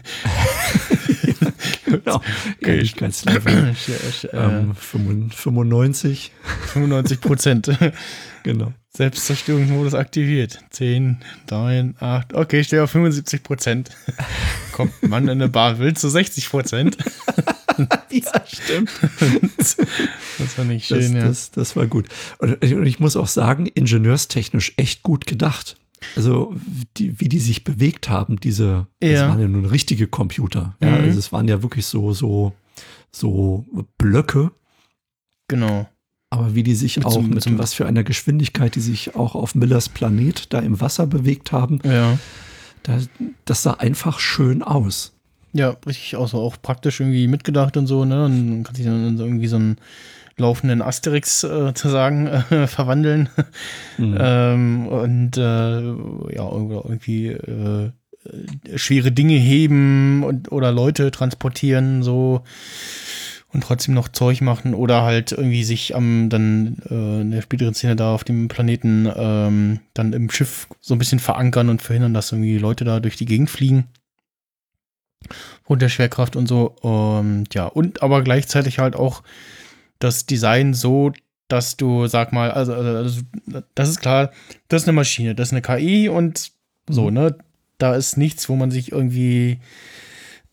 [1.86, 2.22] genau.
[2.62, 3.76] Ehrlichkeitslevel.
[4.34, 6.32] ähm, 95.
[6.74, 7.72] 95 Prozent.
[8.44, 8.74] genau.
[8.96, 10.60] Selbstzerstörungsmodus aktiviert.
[10.70, 11.18] 10,
[11.50, 12.34] 9, 8.
[12.34, 13.92] Okay, ich stehe auf 75 Prozent.
[14.72, 16.98] Kommt Mann in eine Bar, will zu 60 Prozent.
[18.10, 18.90] ja, stimmt.
[20.38, 21.28] das war nicht schön, das, ja.
[21.28, 22.08] Das, das war gut.
[22.38, 25.76] Und ich muss auch sagen, ingenieurstechnisch echt gut gedacht.
[26.16, 26.56] Also
[26.98, 29.12] die, wie die sich bewegt haben, diese, ja.
[29.12, 30.76] das waren ja nun richtige Computer.
[30.82, 31.04] Ja, mhm.
[31.04, 32.54] also es waren ja wirklich so, so,
[33.12, 33.66] so
[33.98, 34.52] Blöcke.
[35.48, 35.88] Genau.
[36.30, 39.16] Aber wie die sich mit auch, zum, mit zum was für einer Geschwindigkeit, die sich
[39.16, 42.18] auch auf Millers Planet da im Wasser bewegt haben, ja.
[42.84, 43.00] da,
[43.46, 45.15] das sah einfach schön aus.
[45.56, 48.26] Ja, richtig auch so, auch praktisch irgendwie mitgedacht und so, ne?
[48.26, 49.78] Und man kann sich dann irgendwie so ein
[50.36, 53.30] laufenden Asterix äh, zu sagen äh, verwandeln
[53.98, 54.18] mhm.
[54.20, 57.92] ähm, und äh, ja irgendwie äh,
[58.76, 62.44] schwere Dinge heben und oder Leute transportieren so
[63.54, 67.74] und trotzdem noch Zeug machen oder halt irgendwie sich am dann äh, in der späteren
[67.74, 72.14] Szene da auf dem Planeten ähm, dann im Schiff so ein bisschen verankern und verhindern,
[72.14, 73.86] dass irgendwie Leute da durch die Gegend fliegen
[75.66, 79.24] und der Schwerkraft und so und ja und aber gleichzeitig halt auch
[80.00, 81.12] das Design so,
[81.48, 83.22] dass du, sag mal, also, also,
[83.76, 84.32] das ist klar,
[84.68, 86.52] das ist eine Maschine, das ist eine KI und
[86.90, 87.14] so, mhm.
[87.14, 87.38] ne?
[87.78, 89.60] Da ist nichts, wo man sich irgendwie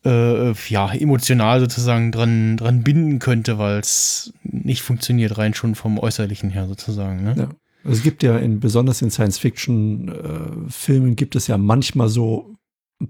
[0.05, 6.01] äh, ja, emotional sozusagen dran, dran binden könnte, weil es nicht funktioniert, rein schon vom
[6.01, 7.23] Äußerlichen her sozusagen.
[7.23, 7.37] Ne?
[7.39, 7.49] Ja.
[7.85, 12.52] Also es gibt ja in, besonders in Science-Fiction-Filmen äh, gibt es ja manchmal so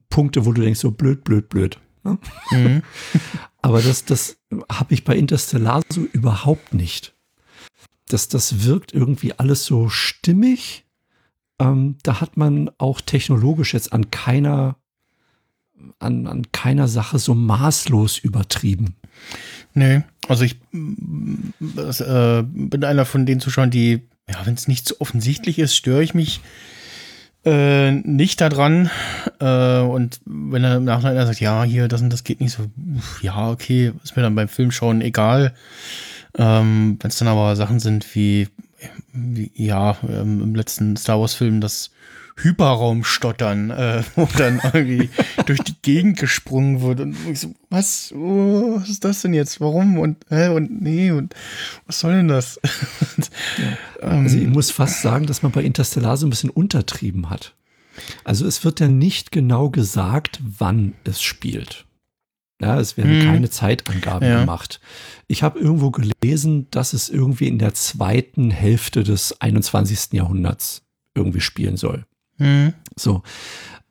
[0.09, 1.79] Punkte, wo du denkst, so blöd, blöd, blöd.
[2.05, 2.19] Ne?
[2.51, 2.83] Mhm.
[3.63, 4.39] Aber das, das
[4.71, 7.15] habe ich bei Interstellar so überhaupt nicht.
[8.09, 10.85] Das, das wirkt irgendwie alles so stimmig.
[11.59, 14.77] Ähm, da hat man auch technologisch jetzt an keiner,
[16.01, 18.97] an, an keiner Sache so maßlos übertrieben.
[19.75, 20.57] Nee, also ich
[21.61, 25.77] das, äh, bin einer von den Zuschauern, die, ja, wenn es nicht so offensichtlich ist,
[25.77, 26.41] störe ich mich
[27.45, 28.91] äh, nicht daran.
[29.41, 32.65] Äh, und wenn er im Nachhinein sagt, ja, hier, das und das geht nicht so,
[33.21, 35.55] ja, okay, ist mir dann beim Film schauen egal.
[36.37, 38.49] Ähm, wenn es dann aber Sachen sind wie,
[39.13, 41.91] wie ja, ähm, im letzten Star Wars-Film, das
[42.37, 45.11] Hyperraumstottern, äh, wo dann irgendwie
[45.47, 47.01] durch die Gegend gesprungen wird.
[47.01, 49.61] Und ich so, was, oh, was ist das denn jetzt?
[49.61, 49.99] Warum?
[49.99, 51.35] Und, hä, und nee, und
[51.87, 52.61] was soll denn das?
[53.59, 54.09] ja.
[54.11, 57.55] ähm, also ich muss fast sagen, dass man bei Interstellar so ein bisschen untertrieben hat.
[58.25, 61.85] Also es wird ja nicht genau gesagt, wann es spielt.
[62.61, 63.27] Ja, es werden hm.
[63.27, 64.41] keine Zeitangaben ja.
[64.41, 64.81] gemacht.
[65.27, 70.13] Ich habe irgendwo gelesen, dass es irgendwie in der zweiten Hälfte des 21.
[70.13, 70.83] Jahrhunderts
[71.15, 72.07] irgendwie spielen soll.
[72.39, 72.75] Mhm.
[72.97, 73.23] So.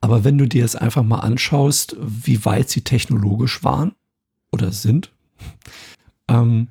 [0.00, 3.94] Aber wenn du dir jetzt einfach mal anschaust, wie weit sie technologisch waren
[4.50, 5.12] oder sind,
[6.28, 6.68] ähm,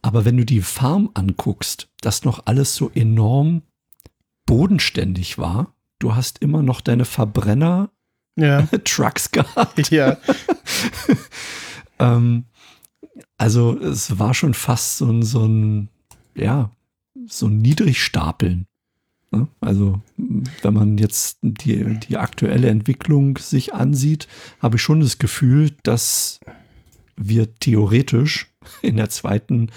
[0.00, 3.62] aber wenn du die Farm anguckst, dass noch alles so enorm
[4.46, 7.90] bodenständig war, du hast immer noch deine Verbrenner
[8.36, 8.62] ja.
[8.84, 9.90] Trucks gehabt.
[9.90, 10.16] Ja.
[11.98, 12.46] ähm,
[13.38, 15.88] also es war schon fast so ein, so ein,
[16.34, 16.70] ja,
[17.26, 18.66] so ein Niedrigstapeln.
[19.32, 19.48] Ne?
[19.60, 24.28] Also wenn man jetzt die, die aktuelle Entwicklung sich ansieht,
[24.60, 26.40] habe ich schon das Gefühl, dass
[27.16, 29.70] wir theoretisch in der zweiten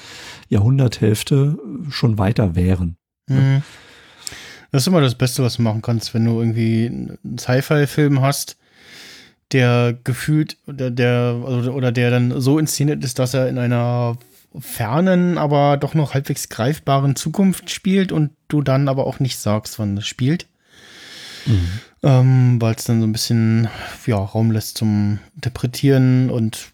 [0.50, 1.58] Jahrhunderthälfte
[1.90, 2.98] schon weiter wären.
[3.28, 3.64] Mhm.
[4.72, 8.58] Das ist immer das Beste, was du machen kannst, wenn du irgendwie einen Sci-Fi-Film hast,
[9.52, 14.18] der gefühlt oder der oder der dann so inszeniert ist, dass er in einer
[14.60, 19.80] fernen, aber doch noch halbwegs greifbaren Zukunft spielt und du dann aber auch nicht sagst,
[19.80, 20.48] wann das spielt.
[21.46, 21.70] mhm.
[22.04, 23.68] ähm, weil es dann so ein bisschen
[24.06, 26.72] ja, Raum lässt zum Interpretieren und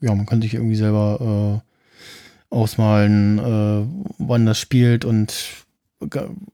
[0.00, 3.86] ja, man kann sich irgendwie selber äh, ausmalen, äh,
[4.18, 5.62] wann das spielt und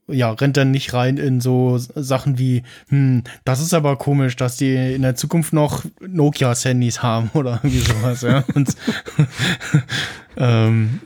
[0.07, 4.57] ja, rennt dann nicht rein in so Sachen wie, hm, das ist aber komisch, dass
[4.57, 8.43] die in der Zukunft noch Nokia-Handys haben oder irgendwie sowas, ja.
[8.53, 8.75] Und,
[10.39, 11.01] ähm,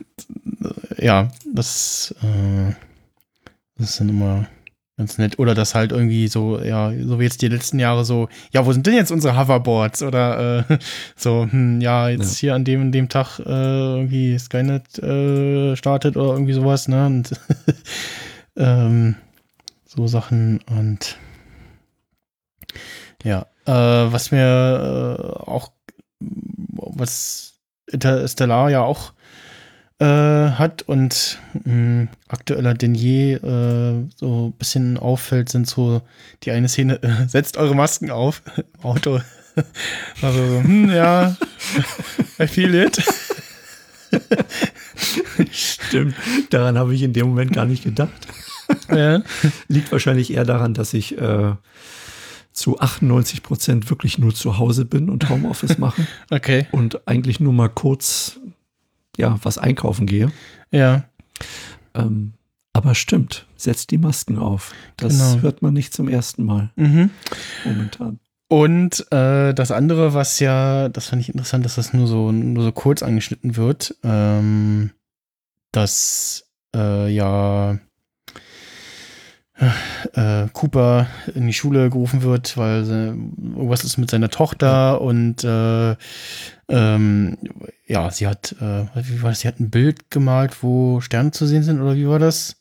[0.98, 2.72] ja, das, äh,
[3.76, 4.48] das ist dann immer
[4.96, 5.38] ganz nett.
[5.38, 8.72] Oder das halt irgendwie so, ja, so wie jetzt die letzten Jahre so, ja, wo
[8.72, 10.02] sind denn jetzt unsere Hoverboards?
[10.02, 10.78] Oder äh,
[11.16, 12.40] so, hm, ja, jetzt ja.
[12.40, 17.06] hier an dem dem Tag äh, irgendwie Skynet äh, startet oder irgendwie sowas, ne?
[17.06, 17.32] Und
[18.56, 19.16] ähm,
[19.84, 21.18] so Sachen und
[23.22, 23.72] ja, äh,
[24.12, 25.72] was mir äh, auch,
[26.20, 27.54] was
[27.90, 29.13] Interstellar ja auch
[29.98, 36.02] äh, hat und mh, aktueller denn je äh, so ein bisschen auffällt, sind so
[36.42, 38.42] die eine Szene, äh, setzt eure Masken auf,
[38.82, 39.20] Auto.
[40.22, 41.36] also so, hm, ja,
[42.40, 43.00] I feel it.
[45.52, 46.16] Stimmt,
[46.50, 48.26] daran habe ich in dem Moment gar nicht gedacht.
[48.88, 49.22] Ja.
[49.68, 51.52] Liegt wahrscheinlich eher daran, dass ich äh,
[52.54, 56.06] zu 98 Prozent wirklich nur zu Hause bin und Homeoffice mache.
[56.30, 56.66] okay.
[56.70, 58.40] Und eigentlich nur mal kurz,
[59.16, 60.30] ja, was einkaufen gehe.
[60.70, 61.04] Ja.
[61.94, 62.34] Ähm,
[62.72, 64.74] aber stimmt, setzt die Masken auf.
[64.96, 65.42] Das genau.
[65.42, 66.70] hört man nicht zum ersten Mal.
[66.76, 67.10] Mhm.
[67.64, 68.18] Momentan.
[68.48, 72.62] Und äh, das andere, was ja, das fand ich interessant, dass das nur so, nur
[72.64, 74.90] so kurz angeschnitten wird, ähm,
[75.72, 77.78] dass äh, ja
[80.14, 85.44] äh, Cooper in die Schule gerufen wird, weil sie, irgendwas ist mit seiner Tochter und
[85.44, 85.96] äh,
[86.68, 87.38] ähm,
[87.86, 89.40] ja, sie hat, äh, wie war das?
[89.40, 92.56] Sie hat ein Bild gemalt, wo Sterne zu sehen sind, oder wie war das?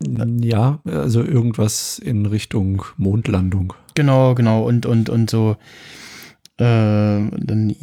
[0.00, 3.72] Ja, also irgendwas in Richtung Mondlandung.
[3.94, 5.56] Genau, genau, und, und, und so,
[6.58, 7.74] äh, dann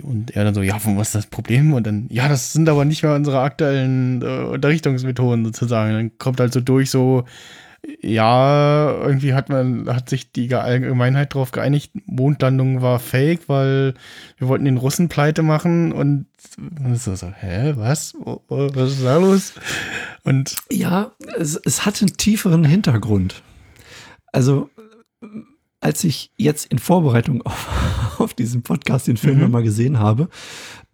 [0.00, 1.72] und er dann so, ja, was ist das Problem?
[1.74, 5.92] Und dann, ja, das sind aber nicht mehr unsere aktuellen äh, Unterrichtungsmethoden sozusagen.
[5.92, 7.24] Dann kommt halt so durch so,
[8.00, 13.94] ja, irgendwie hat man, hat sich die Allgemeinheit darauf geeinigt, Mondlandung war fake, weil
[14.38, 16.26] wir wollten den Russen pleite machen und,
[16.94, 18.14] so, so, hä, was?
[18.48, 19.54] Was ist da los?
[20.22, 23.42] Und ja, es, es hat einen tieferen Hintergrund.
[24.32, 24.70] Also
[25.82, 27.68] als ich jetzt in Vorbereitung auf,
[28.18, 29.50] auf diesen Podcast den Film mhm.
[29.50, 30.28] mal gesehen habe,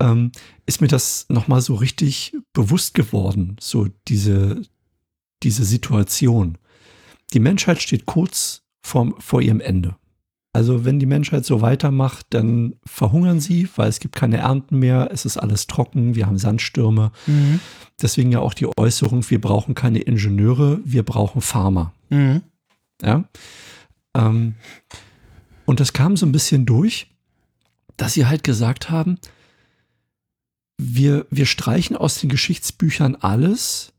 [0.00, 0.32] ähm,
[0.66, 4.62] ist mir das nochmal so richtig bewusst geworden, so diese,
[5.42, 6.58] diese Situation.
[7.32, 9.96] Die Menschheit steht kurz vor, vor ihrem Ende.
[10.54, 15.10] Also wenn die Menschheit so weitermacht, dann verhungern sie, weil es gibt keine Ernten mehr,
[15.12, 17.12] es ist alles trocken, wir haben Sandstürme.
[17.26, 17.60] Mhm.
[18.00, 21.92] Deswegen ja auch die Äußerung, wir brauchen keine Ingenieure, wir brauchen Farmer.
[22.08, 22.42] Mhm.
[23.02, 23.24] Ja.
[24.18, 24.54] Ähm,
[25.64, 27.06] und das kam so ein bisschen durch,
[27.96, 29.18] dass sie halt gesagt haben,
[30.76, 33.92] wir, wir streichen aus den Geschichtsbüchern alles,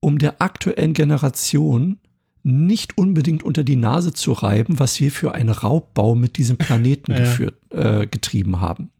[0.00, 1.98] um der aktuellen Generation
[2.42, 7.12] nicht unbedingt unter die Nase zu reiben, was wir für einen Raubbau mit diesem Planeten
[7.12, 7.18] ja.
[7.18, 8.90] geführt, äh, getrieben haben.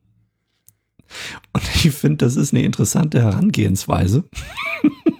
[1.52, 4.24] Und ich finde, das ist eine interessante Herangehensweise.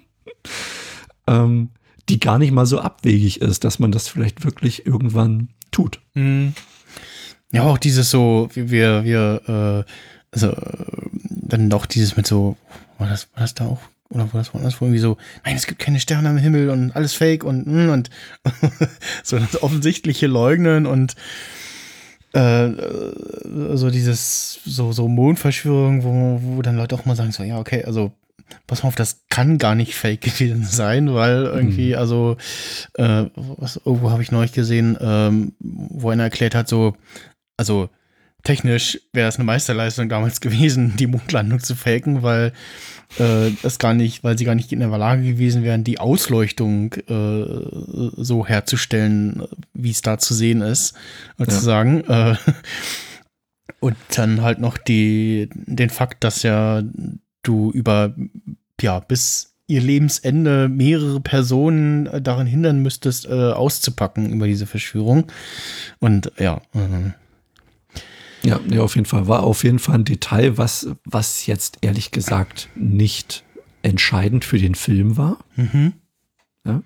[1.27, 1.71] ähm,
[2.11, 6.01] die gar nicht mal so abwegig ist, dass man das vielleicht wirklich irgendwann tut.
[6.15, 6.55] Mhm.
[7.53, 9.91] Ja, auch dieses so, wie wir, wir, äh,
[10.33, 10.55] also
[11.23, 12.57] dann auch dieses mit so,
[12.99, 13.81] war das, war das da auch,
[14.11, 16.95] oder war das woanders, wo irgendwie so, nein, es gibt keine Sterne am Himmel und
[16.95, 18.11] alles fake und, hm, und
[19.23, 21.15] so das offensichtliche Leugnen und
[22.33, 22.71] äh,
[23.75, 27.85] so dieses, so, so Mondverschwörung, wo, wo dann Leute auch mal sagen, so, ja, okay,
[27.85, 28.13] also
[28.67, 31.99] pass mal auf, das kann gar nicht fake gewesen sein, weil irgendwie, mhm.
[31.99, 32.37] also,
[32.95, 36.97] äh, was, irgendwo habe ich neulich gesehen, ähm, wo einer erklärt hat, so,
[37.57, 37.91] also
[38.43, 42.53] technisch wäre das eine Meisterleistung damals gewesen, die Mondlandung zu faken, weil
[43.19, 46.95] äh, das gar nicht, weil sie gar nicht in der Lage gewesen wären, die Ausleuchtung
[46.95, 49.43] äh, so herzustellen,
[49.75, 50.95] wie es da zu sehen ist,
[51.39, 52.05] sozusagen.
[52.09, 52.33] Ja.
[52.33, 52.37] Äh,
[53.81, 56.83] und dann halt noch die, den Fakt, dass ja
[57.43, 58.15] du über,
[58.81, 65.31] ja, bis ihr Lebensende mehrere Personen äh, daran hindern müsstest, äh, auszupacken über diese Verschwörung.
[66.01, 66.61] Und ja.
[66.75, 67.13] Äh,
[68.43, 69.29] ja, ja, auf jeden Fall.
[69.29, 73.45] War auf jeden Fall ein Detail, was, was jetzt ehrlich gesagt nicht
[73.83, 75.39] entscheidend für den Film war.
[75.57, 75.93] Mhm.
[76.67, 76.83] Ja.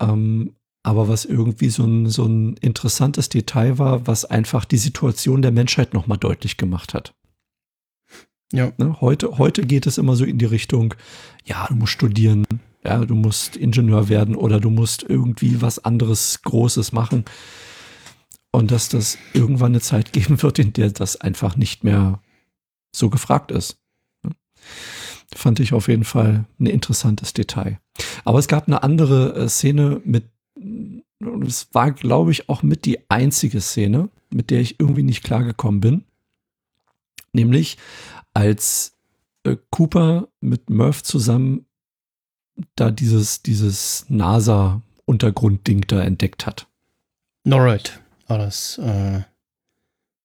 [0.00, 0.52] Ähm,
[0.82, 5.50] aber was irgendwie so ein, so ein interessantes Detail war, was einfach die Situation der
[5.50, 7.14] Menschheit nochmal deutlich gemacht hat.
[8.52, 8.72] Ja.
[8.78, 10.94] Ne, heute, heute geht es immer so in die Richtung,
[11.44, 12.46] ja, du musst studieren,
[12.84, 17.24] Ja, du musst Ingenieur werden oder du musst irgendwie was anderes Großes machen.
[18.52, 22.20] Und dass das irgendwann eine Zeit geben wird, in der das einfach nicht mehr
[22.94, 23.78] so gefragt ist.
[25.34, 27.80] Fand ich auf jeden Fall ein interessantes Detail.
[28.24, 30.24] Aber es gab eine andere äh, Szene mit,
[31.44, 35.80] es war, glaube ich, auch mit die einzige Szene, mit der ich irgendwie nicht klargekommen
[35.80, 36.04] bin.
[37.32, 37.76] Nämlich,
[38.36, 38.94] als
[39.44, 41.64] äh, Cooper mit Murph zusammen
[42.74, 46.66] da dieses, dieses NASA-Untergrundding da entdeckt hat.
[47.44, 48.76] Norred war das.
[48.76, 49.22] Äh,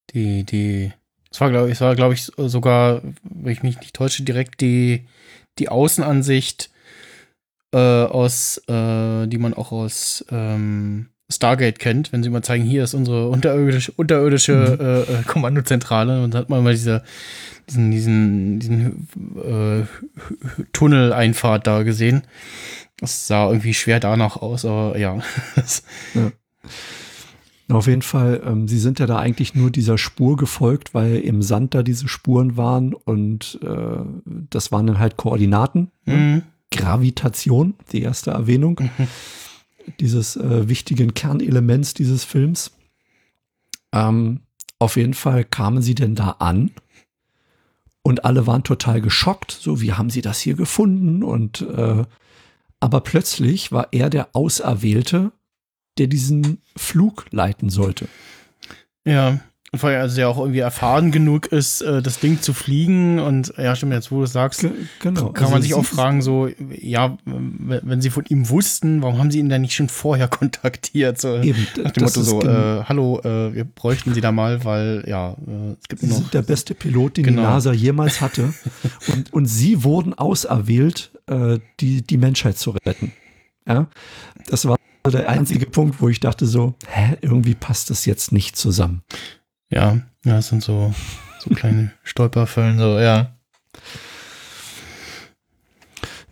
[0.10, 0.92] die, die,
[1.30, 1.72] es war, glaube
[2.14, 5.08] ich, ich, sogar, wenn ich mich nicht täusche, direkt die,
[5.58, 6.70] die Außenansicht
[7.72, 12.84] äh, aus, äh, die man auch aus ähm, Stargate kennt, wenn sie mal zeigen, hier
[12.84, 14.86] ist unsere unterirdische, unterirdische mhm.
[14.86, 17.04] äh, äh Kommandozentrale und dann hat man mal diese,
[17.70, 19.08] diesen, diesen, diesen
[19.44, 22.24] äh, Tunneleinfahrt da gesehen.
[22.98, 25.20] Das sah irgendwie schwer danach aus, aber ja.
[26.14, 26.32] ja.
[27.70, 31.42] Auf jeden Fall, ähm, sie sind ja da eigentlich nur dieser Spur gefolgt, weil im
[31.42, 34.04] Sand da diese Spuren waren und äh,
[34.50, 35.92] das waren dann halt Koordinaten.
[36.06, 36.16] Ne?
[36.16, 36.42] Mhm.
[36.72, 39.08] Gravitation, die erste Erwähnung mhm.
[40.00, 42.72] Dieses äh, wichtigen Kernelements dieses Films.
[43.94, 44.42] Ähm,
[44.80, 46.72] auf jeden Fall kamen sie denn da an
[48.02, 52.04] und alle waren total geschockt, so wie haben sie das hier gefunden und äh,
[52.80, 55.32] aber plötzlich war er der Auserwählte,
[56.00, 58.08] der diesen Flug leiten sollte.
[59.06, 59.40] Ja,
[59.80, 63.20] weil er also ja auch irgendwie erfahren genug ist, äh, das Ding zu fliegen.
[63.20, 64.66] Und ja, stimmt, jetzt wo du es sagst,
[65.00, 65.32] genau.
[65.32, 69.32] kann also man sich auch fragen, so, ja, wenn sie von ihm wussten, warum haben
[69.32, 71.22] sie ihn denn nicht schon vorher kontaktiert?
[71.22, 75.06] So, Eben, nach dem Motto so, äh, hallo, äh, wir bräuchten sie da mal, weil
[75.08, 76.18] ja, äh, es gibt sie noch.
[76.18, 77.42] sind der beste Pilot, den genau.
[77.42, 78.54] die NASA jemals hatte.
[79.08, 83.14] und, und sie wurden auserwählt, äh, die, die Menschheit zu retten.
[83.66, 83.88] Ja,
[84.48, 84.78] das war
[85.10, 89.02] der einzige Punkt, wo ich dachte so, hä, irgendwie passt das jetzt nicht zusammen.
[89.72, 90.94] Ja, ja, das sind so,
[91.40, 93.36] so kleine Stolperfällen, so, ja.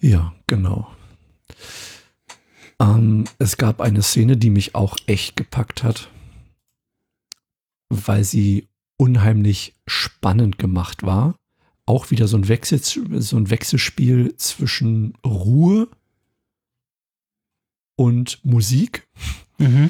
[0.01, 0.93] Ja, genau.
[2.79, 6.09] Ähm, es gab eine Szene, die mich auch echt gepackt hat,
[7.89, 8.67] weil sie
[8.97, 11.35] unheimlich spannend gemacht war.
[11.85, 15.87] Auch wieder so ein, Wechsel, so ein Wechselspiel zwischen Ruhe
[17.95, 19.07] und Musik.
[19.57, 19.89] Mhm.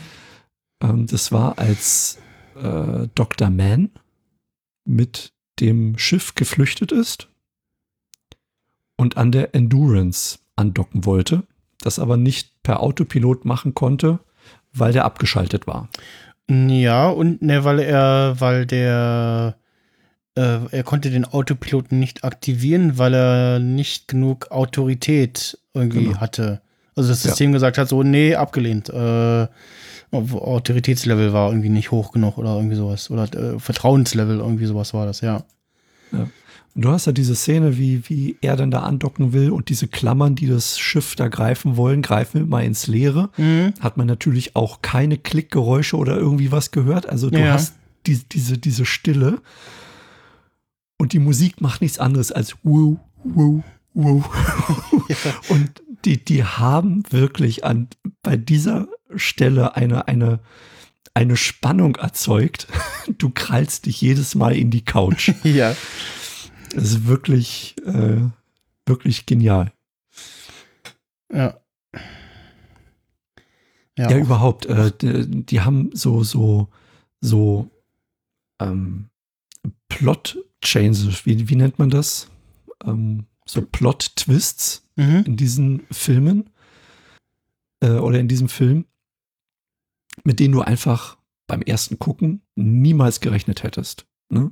[0.82, 2.18] Ähm, das war als
[2.62, 3.50] äh, Dr.
[3.50, 3.90] Mann
[4.86, 7.30] mit dem Schiff geflüchtet ist
[8.96, 11.44] und an der Endurance andocken wollte,
[11.82, 14.20] das aber nicht per Autopilot machen konnte,
[14.74, 15.90] weil der abgeschaltet war.
[16.50, 19.56] Ja, und ne, weil er, weil der,
[20.36, 26.20] äh, er konnte den Autopiloten nicht aktivieren, weil er nicht genug Autorität irgendwie genau.
[26.20, 26.62] hatte.
[26.96, 27.56] Also das System ja.
[27.56, 28.90] gesagt hat, so, nee, abgelehnt.
[28.90, 29.48] Äh,
[30.12, 33.12] Autoritätslevel war irgendwie nicht hoch genug oder irgendwie sowas.
[33.12, 35.44] Oder äh, Vertrauenslevel, irgendwie sowas war das, ja.
[36.12, 36.28] ja.
[36.76, 39.88] Und du hast ja diese Szene, wie, wie er dann da andocken will und diese
[39.88, 43.30] Klammern, die das Schiff da greifen wollen, greifen immer ins Leere.
[43.38, 43.74] Mhm.
[43.80, 47.08] Hat man natürlich auch keine Klickgeräusche oder irgendwie was gehört.
[47.10, 47.54] Also du ja.
[47.54, 49.42] hast die, diese, diese Stille.
[50.98, 53.62] Und die Musik macht nichts anderes als wuh, wuh,
[53.94, 54.24] wuh.
[55.10, 55.34] Ja.
[55.50, 57.88] Und die, die haben wirklich an,
[58.22, 60.40] bei dieser Stelle eine, eine,
[61.14, 62.68] eine Spannung erzeugt.
[63.18, 65.32] Du krallst dich jedes Mal in die Couch.
[65.44, 65.76] ja.
[66.76, 68.22] Das ist wirklich, äh,
[68.86, 69.74] wirklich genial.
[71.34, 71.60] Ja.
[73.98, 74.68] Ja, ja überhaupt.
[74.68, 76.70] Äh, die, die, haben so, so,
[77.20, 77.72] so
[78.60, 79.10] ähm,
[79.88, 82.30] Plot-Changes, wie, wie nennt man das?
[82.86, 85.24] Ähm, so Plot-Twists mhm.
[85.26, 86.52] in diesen Filmen
[87.82, 88.86] äh, oder in diesem Film,
[90.24, 91.18] mit denen du einfach
[91.48, 94.06] beim ersten Gucken niemals gerechnet hättest.
[94.30, 94.52] Ne?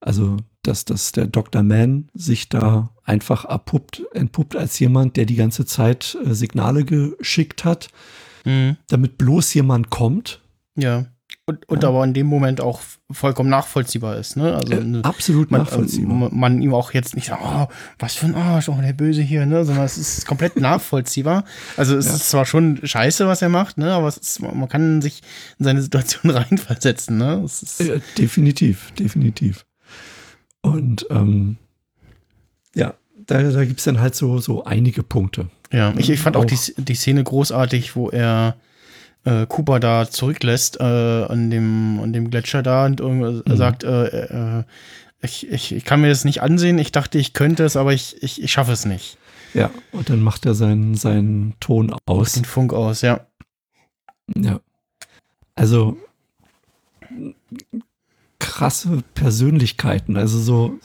[0.00, 1.62] Also, dass, dass der Dr.
[1.62, 7.64] Man sich da einfach abpuppt, entpuppt als jemand, der die ganze Zeit äh, Signale geschickt
[7.64, 7.88] hat,
[8.44, 8.76] mhm.
[8.88, 10.42] damit bloß jemand kommt.
[10.76, 11.06] Ja.
[11.46, 11.90] Und, und ja.
[11.90, 12.80] aber in dem Moment auch
[13.10, 14.54] vollkommen nachvollziehbar ist, ne?
[14.54, 16.30] Also äh, absolut man, nachvollziehbar.
[16.30, 17.68] Äh, man ihm auch jetzt nicht sagt, oh,
[17.98, 19.62] was für ein Arsch, oh, der Böse hier, ne?
[19.66, 21.44] Sondern es ist komplett nachvollziehbar.
[21.76, 22.14] Also es ja.
[22.14, 23.92] ist zwar schon scheiße, was er macht, ne?
[23.92, 25.20] Aber ist, man kann sich
[25.58, 27.44] in seine Situation reinversetzen, ne?
[27.78, 29.66] Ja, definitiv, definitiv.
[30.62, 31.58] Und ähm,
[32.74, 32.94] ja,
[33.26, 35.50] da, da gibt es dann halt so, so einige Punkte.
[35.70, 38.56] Ja, ich, ich fand auch, auch die, die Szene großartig, wo er
[39.24, 43.42] äh, Cooper da zurücklässt äh, an, dem, an dem Gletscher da und mhm.
[43.56, 44.64] sagt, äh, äh,
[45.22, 48.22] ich, ich, ich kann mir das nicht ansehen, ich dachte, ich könnte es, aber ich,
[48.22, 49.16] ich, ich schaffe es nicht.
[49.54, 52.32] Ja, und dann macht er seinen, seinen Ton aus.
[52.32, 53.26] Den Funk aus, ja.
[54.36, 54.60] Ja.
[55.54, 55.96] Also
[58.38, 60.78] krasse Persönlichkeiten, also so,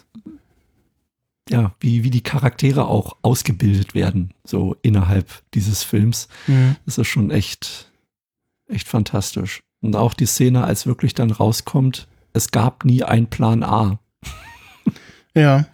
[1.50, 6.28] ja, wie, wie die Charaktere auch ausgebildet werden, so innerhalb dieses Films.
[6.48, 6.76] Mhm.
[6.86, 7.89] Das ist schon echt,
[8.70, 9.62] echt fantastisch.
[9.82, 14.00] Und auch die Szene, als wirklich dann rauskommt, es gab nie einen Plan A.
[15.36, 15.68] Ja.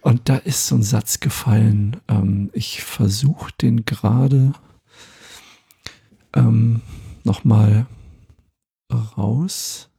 [0.00, 2.00] Und da ist so ein Satz gefallen.
[2.08, 4.52] Ähm, ich versuche den gerade
[6.34, 6.82] ähm,
[7.24, 7.86] nochmal
[8.92, 9.90] raus.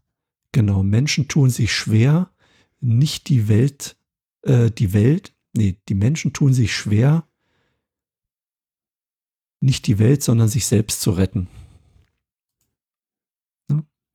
[0.51, 2.29] Genau, Menschen tun sich schwer,
[2.79, 3.95] nicht die Welt,
[4.43, 7.23] äh, die Welt, nee, die Menschen tun sich schwer,
[9.61, 11.47] nicht die Welt, sondern sich selbst zu retten.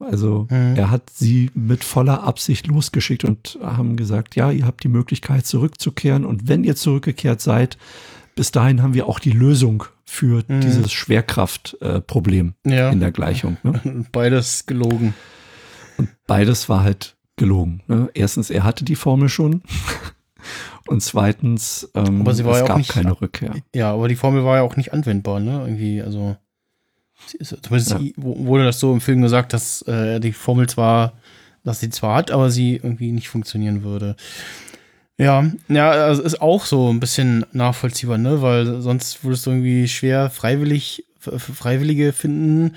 [0.00, 0.76] Also Mhm.
[0.76, 5.44] er hat sie mit voller Absicht losgeschickt und haben gesagt, ja, ihr habt die Möglichkeit
[5.46, 7.76] zurückzukehren und wenn ihr zurückgekehrt seid,
[8.36, 10.60] bis dahin haben wir auch die Lösung für Mhm.
[10.60, 12.90] dieses Schwerkraftproblem Ja.
[12.90, 13.56] in der Gleichung.
[13.62, 13.72] Ne?
[14.12, 15.14] Beides gelogen.
[15.96, 17.82] Und beides war halt gelogen.
[17.88, 18.08] Ne?
[18.14, 19.62] Erstens, er hatte die Formel schon.
[20.86, 23.54] Und zweitens, ähm, es ja gab nicht- keine Rückkehr.
[23.74, 25.60] Ja, aber die Formel war ja auch nicht anwendbar, ne?
[25.66, 26.36] Irgendwie, also.
[27.26, 28.00] Zumindest Ja.
[28.16, 31.12] wurde das so im Film gesagt, dass äh, er die Formel zwar,
[31.64, 34.16] dass sie zwar hat, aber sie irgendwie nicht funktionieren würde.
[35.18, 38.40] Ja, ja, also ist auch so ein bisschen nachvollziehbar, ne?
[38.40, 42.76] Weil sonst würdest du irgendwie schwer freiwillig, Freiwillige finden,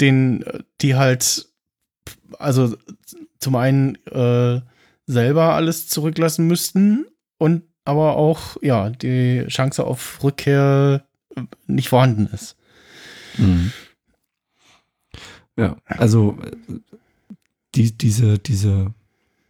[0.00, 0.44] den,
[0.80, 1.46] die halt,
[2.38, 2.76] also
[3.40, 4.60] zum einen äh,
[5.06, 7.06] selber alles zurücklassen müssten
[7.38, 11.04] und aber auch, ja, die Chance auf Rückkehr
[11.66, 12.56] nicht vorhanden ist.
[13.38, 13.72] Mhm.
[15.56, 16.78] Ja, also äh,
[17.74, 18.92] die, diese, diese,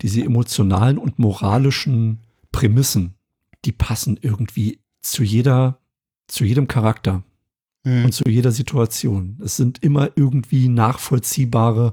[0.00, 2.20] diese emotionalen und moralischen
[2.52, 3.14] Prämissen,
[3.64, 5.78] die passen irgendwie zu jeder,
[6.28, 7.22] zu jedem Charakter
[7.84, 8.06] Mhm.
[8.06, 9.38] und zu jeder Situation.
[9.44, 11.92] Es sind immer irgendwie nachvollziehbare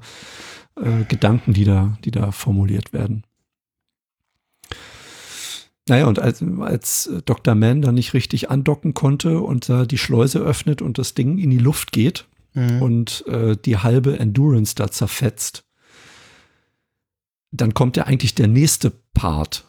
[0.77, 3.23] äh, Gedanken, die da, die da formuliert werden.
[5.89, 7.55] Naja, und als, als Dr.
[7.55, 11.49] Mann da nicht richtig andocken konnte und da die Schleuse öffnet und das Ding in
[11.49, 12.82] die Luft geht Mhm.
[12.82, 15.63] und äh, die halbe Endurance da zerfetzt,
[17.51, 19.65] dann kommt ja eigentlich der nächste Part,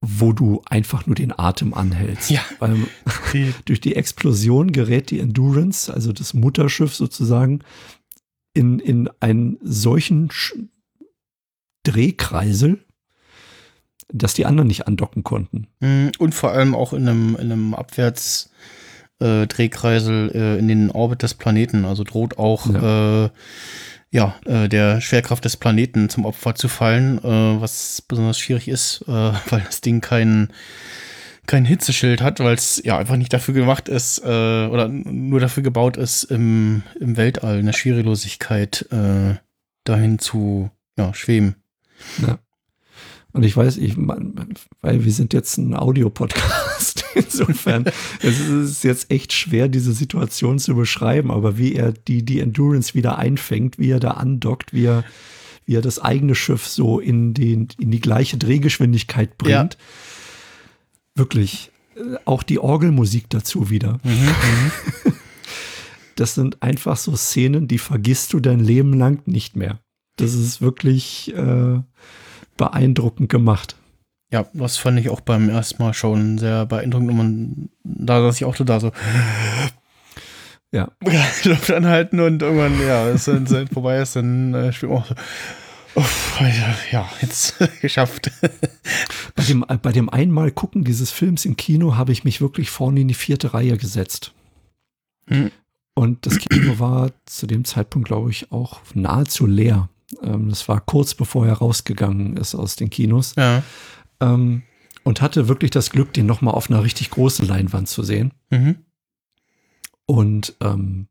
[0.00, 2.30] wo du einfach nur den Atem anhältst.
[2.30, 2.44] Ja.
[2.58, 2.76] Weil
[3.66, 7.60] durch die Explosion gerät die Endurance, also das Mutterschiff sozusagen,
[8.52, 10.30] in, in einen solchen
[11.84, 12.83] Drehkreisel,
[14.12, 15.68] dass die anderen nicht andocken konnten.
[15.80, 16.12] Mhm.
[16.18, 18.50] Und vor allem auch in einem, in einem Abwärts-
[19.20, 21.84] äh, Drehkreisel äh, in den Orbit des Planeten.
[21.84, 23.30] Also droht auch ja, äh,
[24.10, 29.04] ja äh, der Schwerkraft des Planeten zum Opfer zu fallen, äh, was besonders schwierig ist,
[29.06, 29.10] äh,
[29.50, 30.48] weil das Ding kein,
[31.46, 35.62] kein Hitzeschild hat, weil es ja einfach nicht dafür gemacht ist äh, oder nur dafür
[35.62, 38.86] gebaut ist, im, im Weltall in der Schwerelosigkeit
[39.84, 41.56] dahin zu ja, schweben.
[42.26, 42.38] Ja.
[43.34, 47.04] Und ich weiß, ich, weil wir sind jetzt ein Audiopodcast.
[47.16, 47.84] Insofern
[48.22, 52.94] es ist jetzt echt schwer, diese Situation zu beschreiben, aber wie er die, die Endurance
[52.94, 55.04] wieder einfängt, wie er da andockt, wie er,
[55.66, 59.74] wie er das eigene Schiff so in, den, in die gleiche Drehgeschwindigkeit bringt.
[59.74, 59.78] Ja.
[61.16, 61.72] Wirklich.
[62.24, 63.98] Auch die Orgelmusik dazu wieder.
[64.04, 65.12] Mhm,
[66.14, 69.80] das sind einfach so Szenen, die vergisst du dein Leben lang nicht mehr.
[70.16, 71.80] Das ist wirklich äh,
[72.56, 73.76] beeindruckend gemat.
[74.32, 77.10] Ja, das fand ich auch beim ersten Mal schon sehr beeindruckend.
[77.10, 78.92] Und man, da saß ich auch da so.
[80.72, 80.90] Ja.
[81.44, 85.14] Luft anhalten und irgendwann, ja, es dann vorbei ist, dann äh, spielt man auch so.
[85.94, 86.40] Uff,
[86.90, 88.32] ja, jetzt geschafft.
[89.36, 93.00] bei, dem, bei dem einmal gucken dieses Films im Kino habe ich mich wirklich vorne
[93.00, 94.32] in die vierte Reihe gesetzt.
[95.28, 95.52] Hm.
[95.94, 99.88] Und das Kino war zu dem Zeitpunkt, glaube ich, auch nahezu leer.
[100.22, 103.34] Ähm, das war kurz bevor er rausgegangen ist aus den Kinos.
[103.36, 103.62] Ja.
[104.20, 104.62] Ähm,
[105.02, 108.32] und hatte wirklich das Glück, den nochmal auf einer richtig großen Leinwand zu sehen.
[108.50, 108.76] Mhm.
[110.06, 111.08] Und ähm,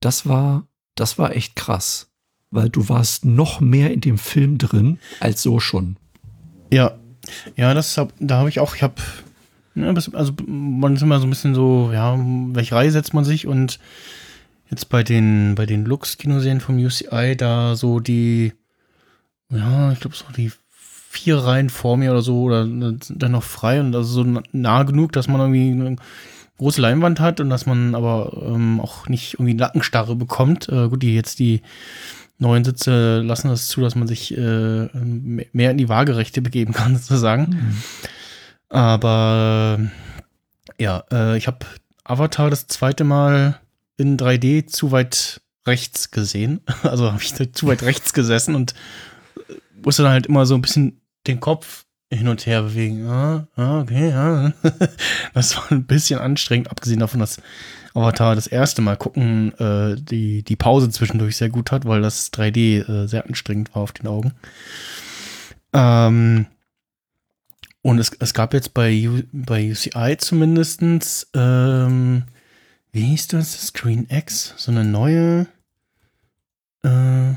[0.00, 2.10] das war, das war echt krass,
[2.50, 5.96] weil du warst noch mehr in dem Film drin als so schon.
[6.70, 6.98] Ja,
[7.56, 8.94] ja, das hab, da habe ich auch, ich habe,
[9.74, 13.46] ja, also man ist immer so ein bisschen so, ja, welche Reihe setzt man sich
[13.46, 13.78] und
[14.72, 18.54] jetzt bei den, bei den Lux-Kinoserien vom UCI da so die,
[19.50, 23.80] ja, ich glaube so die vier Reihen vor mir oder so oder dann noch frei
[23.80, 25.96] und also so nah genug, dass man irgendwie eine
[26.56, 30.70] große Leinwand hat und dass man aber ähm, auch nicht irgendwie Nackenstarre bekommt.
[30.70, 31.60] Äh, gut, die jetzt die
[32.38, 36.96] neuen Sitze lassen das zu, dass man sich äh, mehr in die Waagerechte begeben kann,
[36.96, 37.42] sozusagen.
[37.50, 37.82] Mhm.
[38.70, 39.80] Aber
[40.78, 41.58] Ja, äh, ich habe
[42.04, 43.60] Avatar das zweite Mal
[44.02, 46.60] in 3D zu weit rechts gesehen.
[46.82, 48.74] Also habe ich zu weit rechts gesessen und
[49.82, 53.06] musste dann halt immer so ein bisschen den Kopf hin und her bewegen.
[53.06, 54.52] Ah, okay, ja.
[55.34, 57.40] Das war ein bisschen anstrengend, abgesehen davon, dass
[57.94, 62.32] Avatar das erste Mal gucken äh, die, die Pause zwischendurch sehr gut hat, weil das
[62.32, 64.32] 3D äh, sehr anstrengend war auf den Augen.
[65.72, 66.46] Ähm,
[67.82, 72.24] und es, es gab jetzt bei, U, bei UCI zumindestens ähm,
[72.92, 73.66] wie hieß das?
[73.66, 74.54] Screen X?
[74.56, 75.46] So eine neue
[76.84, 77.30] äh,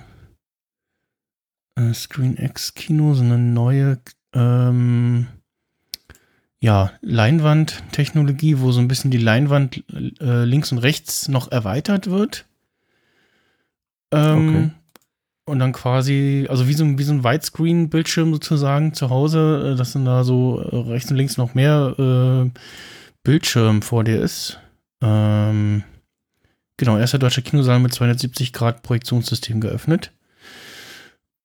[1.75, 3.99] äh, Screen X Kino, so eine neue
[4.33, 5.27] ähm,
[6.59, 9.83] ja, Leinwandtechnologie, wo so ein bisschen die Leinwand
[10.19, 12.45] äh, links und rechts noch erweitert wird.
[14.11, 14.69] Ähm, okay.
[15.47, 19.93] Und dann quasi, also wie so, wie so ein Widescreen-Bildschirm sozusagen zu Hause, äh, dass
[19.93, 22.59] dann da so äh, rechts und links noch mehr äh,
[23.23, 24.59] Bildschirm vor dir ist.
[25.05, 25.83] Ähm,
[26.77, 30.11] genau, erster deutscher Kinosaal mit 270 Grad Projektionssystem geöffnet.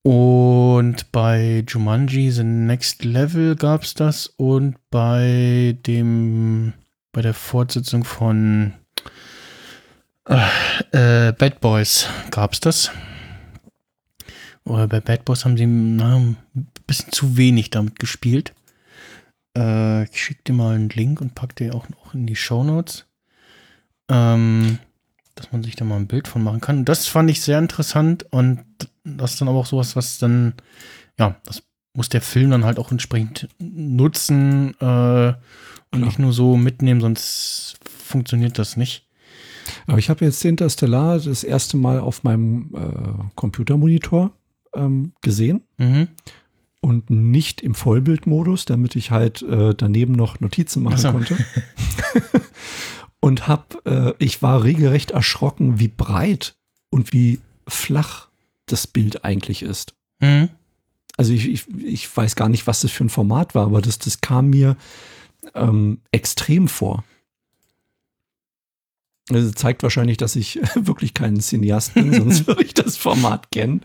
[0.02, 6.72] Und bei Jumanji The Next Level gab es das und bei dem,
[7.12, 8.72] bei der Fortsetzung von
[10.26, 12.90] äh, äh, Bad Boys gab es das.
[14.64, 16.36] Oder bei Bad Boys haben sie na, ein
[16.86, 18.54] bisschen zu wenig damit gespielt.
[19.54, 22.64] Äh, ich schicke dir mal einen Link und pack dir auch noch in die Show
[22.64, 23.04] Notes.
[24.10, 24.78] Ähm,
[25.34, 26.84] dass man sich da mal ein Bild von machen kann.
[26.84, 28.62] Das fand ich sehr interessant und
[29.04, 30.54] das ist dann aber auch sowas, was dann,
[31.18, 31.62] ja, das
[31.94, 35.32] muss der Film dann halt auch entsprechend nutzen äh,
[35.92, 39.06] und nicht nur so mitnehmen, sonst funktioniert das nicht.
[39.86, 44.32] Aber ich habe jetzt Interstellar das erste Mal auf meinem äh, Computermonitor
[44.74, 45.62] ähm, gesehen.
[45.78, 46.08] Mhm.
[46.82, 51.12] Und nicht im Vollbildmodus, damit ich halt äh, daneben noch Notizen machen so.
[51.12, 51.36] konnte.
[53.20, 56.54] und hab, äh, ich war regelrecht erschrocken, wie breit
[56.90, 58.28] und wie flach
[58.66, 59.94] das Bild eigentlich ist.
[60.20, 60.48] Mhm.
[61.16, 63.98] Also ich, ich, ich weiß gar nicht, was das für ein Format war, aber das,
[63.98, 64.76] das kam mir
[65.54, 67.04] ähm, extrem vor.
[69.28, 73.84] Das zeigt wahrscheinlich, dass ich wirklich kein Cineast bin, sonst würde ich das Format kennen.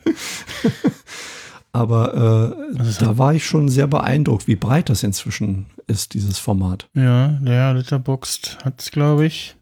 [1.76, 6.40] Aber äh, also da war ich schon sehr beeindruckt, wie breit das inzwischen ist, dieses
[6.40, 6.88] Format.
[6.94, 9.58] Ja, der Letterboxd hat es, glaube ich.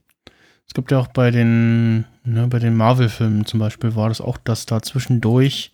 [0.68, 4.38] Es gibt ja auch bei den, ne, bei den Marvel-Filmen zum Beispiel war das auch,
[4.38, 5.74] dass da zwischendurch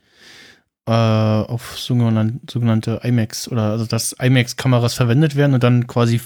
[0.85, 6.21] äh, auf sogenannte, sogenannte IMAX oder also dass IMAX-Kameras verwendet werden und dann quasi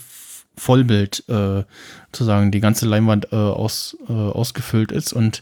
[0.56, 1.64] Vollbild äh,
[2.12, 5.42] sozusagen die ganze Leinwand äh, aus, äh, ausgefüllt ist und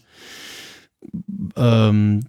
[1.57, 2.21] ähm,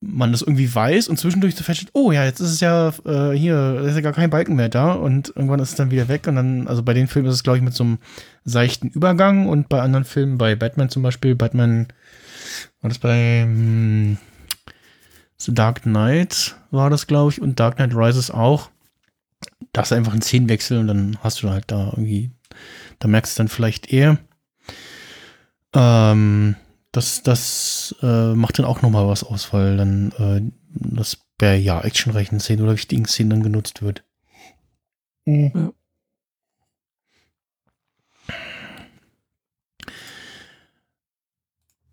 [0.00, 3.32] man das irgendwie weiß und zwischendurch so feststellt, oh ja, jetzt ist es ja äh,
[3.36, 6.26] hier, ist ja gar kein Balken mehr da und irgendwann ist es dann wieder weg
[6.26, 7.98] und dann, also bei den Filmen ist es, glaube ich, mit so einem
[8.44, 11.88] seichten Übergang und bei anderen Filmen, bei Batman zum Beispiel, Batman,
[12.80, 14.18] war das bei hm,
[15.38, 18.70] The Dark Knight war das, glaube ich, und Dark Knight Rises auch.
[19.72, 22.30] Da ist einfach ein Szenenwechsel und dann hast du halt da irgendwie,
[22.98, 24.18] da merkst du dann vielleicht eher.
[25.74, 26.56] Ähm,
[26.96, 31.80] das, das äh, macht dann auch nochmal was aus, weil dann äh, das bei ja,
[31.82, 34.02] actionreichen Szenen oder wichtigen Szenen dann genutzt wird.
[35.26, 35.52] Mhm.
[35.54, 35.72] Ja.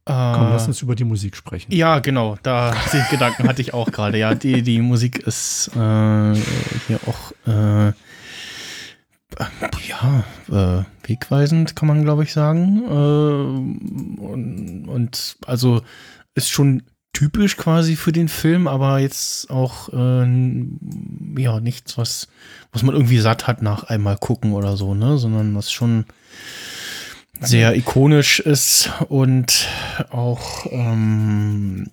[0.05, 1.71] Komm, lass uns über die Musik sprechen.
[1.71, 4.17] Ja, genau, da den Gedanken hatte ich auch gerade.
[4.17, 6.35] Ja, die, die Musik ist äh,
[6.87, 7.93] hier auch äh,
[9.87, 12.83] ja, äh, wegweisend, kann man glaube ich sagen.
[12.85, 15.81] Äh, und, und, also
[16.35, 20.25] ist schon typisch quasi für den Film, aber jetzt auch äh,
[21.37, 22.27] ja nichts, was,
[22.71, 25.17] was man irgendwie satt hat nach einmal gucken oder so, ne?
[25.17, 26.05] Sondern was schon
[27.39, 29.67] sehr ikonisch ist und
[30.09, 31.87] auch ähm,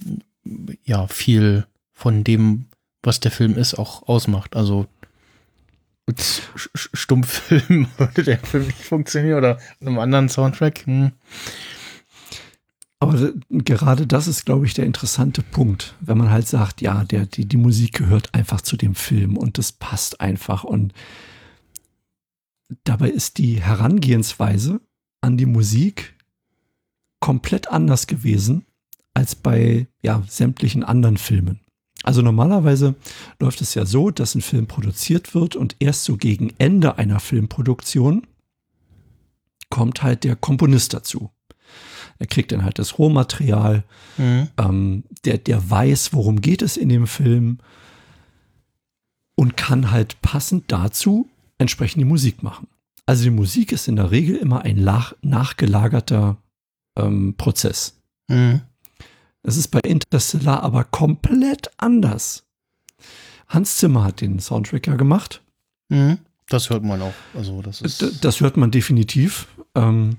[0.85, 2.67] ja viel von dem,
[3.03, 4.57] was der Film ist, auch ausmacht.
[4.57, 4.87] Also
[6.65, 10.87] Stummfilm würde der Film nicht funktionieren oder einem anderen Soundtrack.
[10.87, 11.13] Hm.
[12.99, 17.25] Aber gerade das ist, glaube ich, der interessante Punkt, wenn man halt sagt, ja, der,
[17.25, 20.65] die, die Musik gehört einfach zu dem Film und das passt einfach.
[20.65, 20.93] Und
[22.85, 24.81] dabei ist die Herangehensweise
[25.23, 26.15] an die Musik
[27.21, 28.67] komplett anders gewesen
[29.15, 31.61] als bei ja, sämtlichen anderen Filmen.
[32.03, 32.95] Also normalerweise
[33.39, 37.21] läuft es ja so, dass ein Film produziert wird und erst so gegen Ende einer
[37.21, 38.27] Filmproduktion
[39.69, 41.31] kommt halt der Komponist dazu.
[42.19, 43.85] Er kriegt dann halt das Rohmaterial,
[44.19, 44.49] mhm.
[44.59, 47.59] ähm, der, der weiß, worum geht es in dem Film
[49.37, 51.29] und kann halt passend dazu
[51.59, 52.69] entsprechend die Musik machen.
[53.07, 54.85] Also die Musik ist in der Regel immer ein
[55.23, 56.37] nachgelagerter
[56.97, 58.01] ähm, Prozess.
[58.29, 58.63] Mhm.
[59.43, 62.45] Das ist bei Interstellar aber komplett anders.
[63.49, 65.43] Hans Zimmer hat den Soundtrack ja gemacht.
[65.89, 66.19] Mhm.
[66.49, 67.15] Das hört man auch.
[67.35, 69.47] Also das, ist das hört man definitiv.
[69.75, 70.17] Ähm,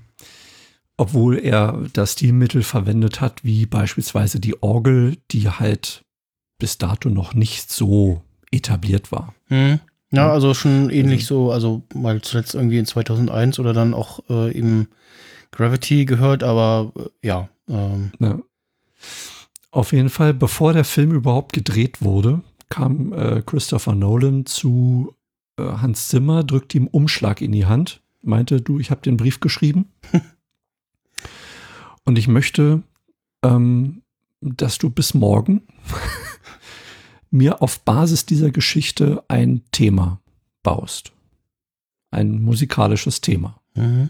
[0.97, 6.03] obwohl er das Stilmittel verwendet hat, wie beispielsweise die Orgel, die halt
[6.59, 9.33] bis dato noch nicht so etabliert war.
[9.49, 9.79] Mhm.
[10.11, 14.19] Ja, also schon ähnlich also, so, also mal zuletzt irgendwie in 2001 oder dann auch
[14.29, 14.87] äh, im
[15.51, 18.11] Gravity gehört, aber äh, ja, ähm.
[18.19, 18.39] ja.
[19.71, 25.15] Auf jeden Fall, bevor der Film überhaupt gedreht wurde, kam äh, Christopher Nolan zu
[25.57, 29.39] äh, Hans Zimmer, drückte ihm Umschlag in die Hand, meinte, du, ich habe den Brief
[29.39, 29.91] geschrieben
[32.05, 32.83] und ich möchte,
[33.43, 34.01] ähm,
[34.41, 35.61] dass du bis morgen
[37.31, 40.19] mir auf Basis dieser Geschichte ein Thema
[40.63, 41.11] baust.
[42.09, 43.61] Ein musikalisches Thema.
[43.75, 44.09] Mhm.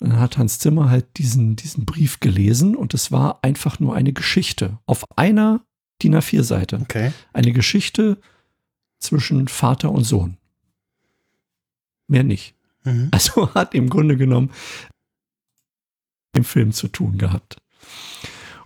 [0.00, 3.94] Und dann hat Hans Zimmer halt diesen, diesen Brief gelesen und es war einfach nur
[3.94, 5.64] eine Geschichte auf einer
[6.02, 6.80] DIN A4-Seite.
[6.82, 7.12] Okay.
[7.32, 8.18] Eine Geschichte
[8.98, 10.36] zwischen Vater und Sohn.
[12.08, 12.54] Mehr nicht.
[12.84, 13.08] Mhm.
[13.10, 14.50] Also hat im Grunde genommen
[16.34, 17.56] im Film zu tun gehabt.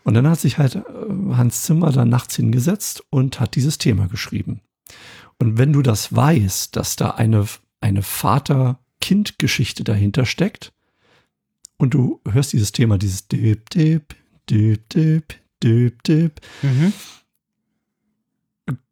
[0.03, 0.83] Und dann hat sich halt äh,
[1.33, 4.61] Hans Zimmer da nachts hingesetzt und hat dieses Thema geschrieben.
[5.39, 7.47] Und wenn du das weißt, dass da eine,
[7.81, 10.73] eine Vater-Kind-Geschichte dahinter steckt,
[11.81, 14.15] und du hörst dieses Thema, dieses Dip, Dip,
[14.51, 16.41] Dip, Dip, Dip, Dip.
[16.61, 16.93] Mhm.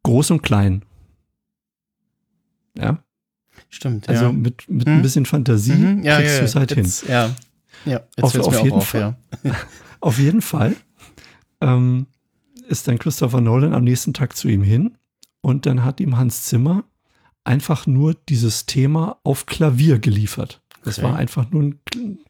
[0.01, 0.83] Groß und klein.
[2.75, 3.03] Ja.
[3.69, 4.31] Stimmt, also ja.
[4.31, 4.95] mit, mit mhm.
[4.95, 6.03] ein bisschen Fantasie mhm.
[6.03, 7.09] ja, kriegst ja, du es halt jetzt, hin.
[7.11, 7.35] Ja,
[7.85, 9.15] ja auf, auf jeden auf, Fall.
[10.01, 10.77] Auf jeden Fall
[11.59, 12.07] ähm,
[12.69, 14.97] ist dann Christopher Nolan am nächsten Tag zu ihm hin
[15.41, 16.85] und dann hat ihm Hans Zimmer
[17.43, 20.61] einfach nur dieses Thema auf Klavier geliefert.
[20.83, 21.07] Das okay.
[21.07, 21.79] war einfach nur ein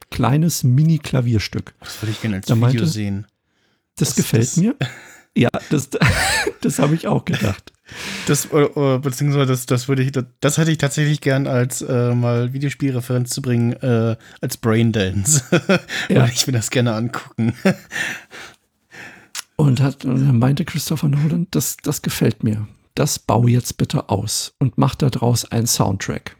[0.10, 1.74] kleines Mini-Klavierstück.
[1.80, 3.28] Das würde ich gerne als da Video meinte, sehen.
[3.96, 4.76] Das, das gefällt das mir.
[5.38, 5.90] Ja, das,
[6.62, 7.72] das habe ich auch gedacht.
[8.26, 12.52] Das, äh, beziehungsweise das, das würde ich, das, hätte ich tatsächlich gern als äh, mal
[12.52, 15.44] Videospielreferenz zu bringen, äh, als Braindance.
[16.10, 16.26] ja.
[16.26, 17.54] ich will das gerne angucken.
[19.56, 22.68] und, hat, und dann meinte Christopher Nolan, das, das gefällt mir.
[22.96, 26.36] Das baue jetzt bitte aus und mach daraus einen Soundtrack.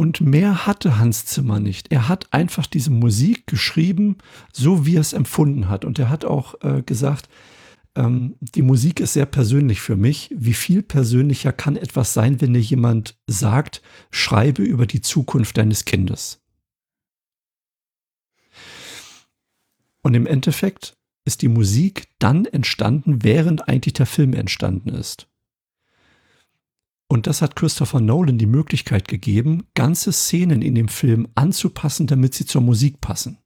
[0.00, 1.92] Und mehr hatte Hans Zimmer nicht.
[1.92, 4.16] Er hat einfach diese Musik geschrieben,
[4.50, 5.84] so wie er es empfunden hat.
[5.84, 7.28] Und er hat auch äh, gesagt,
[7.94, 10.34] ähm, die Musik ist sehr persönlich für mich.
[10.34, 15.84] Wie viel persönlicher kann etwas sein, wenn dir jemand sagt, schreibe über die Zukunft deines
[15.84, 16.40] Kindes?
[20.00, 20.96] Und im Endeffekt
[21.26, 25.29] ist die Musik dann entstanden, während eigentlich der Film entstanden ist.
[27.10, 32.34] Und das hat Christopher Nolan die Möglichkeit gegeben, ganze Szenen in dem Film anzupassen, damit
[32.34, 33.38] sie zur Musik passen.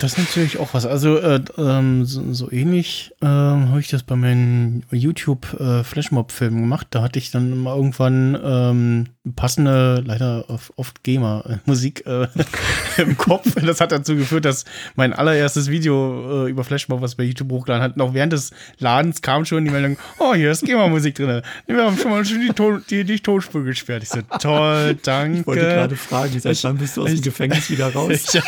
[0.00, 0.86] Das ist natürlich auch was.
[0.86, 6.62] Also äh, ähm, so, so, ähnlich äh, habe ich das bei meinen YouTube äh, Flashmob-Filmen
[6.62, 6.86] gemacht.
[6.90, 10.46] Da hatte ich dann mal irgendwann ähm, passende, leider
[10.76, 12.28] oft Gamer-Musik äh,
[12.96, 13.54] im Kopf.
[13.54, 17.82] Das hat dazu geführt, dass mein allererstes Video äh, über Flashmob, was bei YouTube hochgeladen
[17.82, 21.42] hat, noch während des Ladens kam schon die Meldung, oh, hier ist Gamer-Musik drin.
[21.66, 24.02] Wir haben schon mal schon die, Ton, die, die Tonspur gesperrt.
[24.02, 25.40] Ich so, toll, danke.
[25.40, 28.10] Ich wollte gerade fragen, seit wann bist du aus dem Gefängnis wieder raus?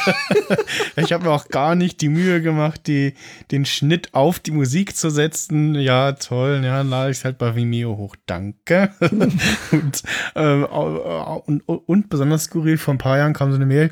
[0.97, 3.15] Ich, ich habe mir auch gar nicht die Mühe gemacht, die,
[3.51, 5.75] den Schnitt auf die Musik zu setzen.
[5.75, 8.17] Ja, toll, ja, lade ich es halt bei Vimeo hoch.
[8.27, 8.91] Danke.
[9.01, 10.03] und
[10.35, 13.91] ähm, und, und besonders skurril, vor ein paar Jahren kam so eine Mail,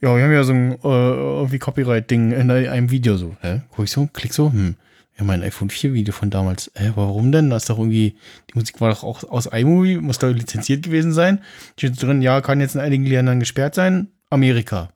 [0.00, 3.36] ja, wir haben ja so ein äh, irgendwie Copyright-Ding in einem Video so.
[3.40, 3.62] Hä?
[3.70, 4.76] Guck ich so, klick so, hm.
[5.18, 6.70] Ja, mein iPhone 4 Video von damals.
[6.74, 7.48] Hä, warum denn?
[7.48, 8.16] Da ist doch irgendwie,
[8.50, 11.40] die Musik war doch auch aus iMovie, muss da lizenziert gewesen sein.
[11.78, 14.08] Steht drin, ja, kann jetzt in einigen Ländern gesperrt sein.
[14.28, 14.90] Amerika.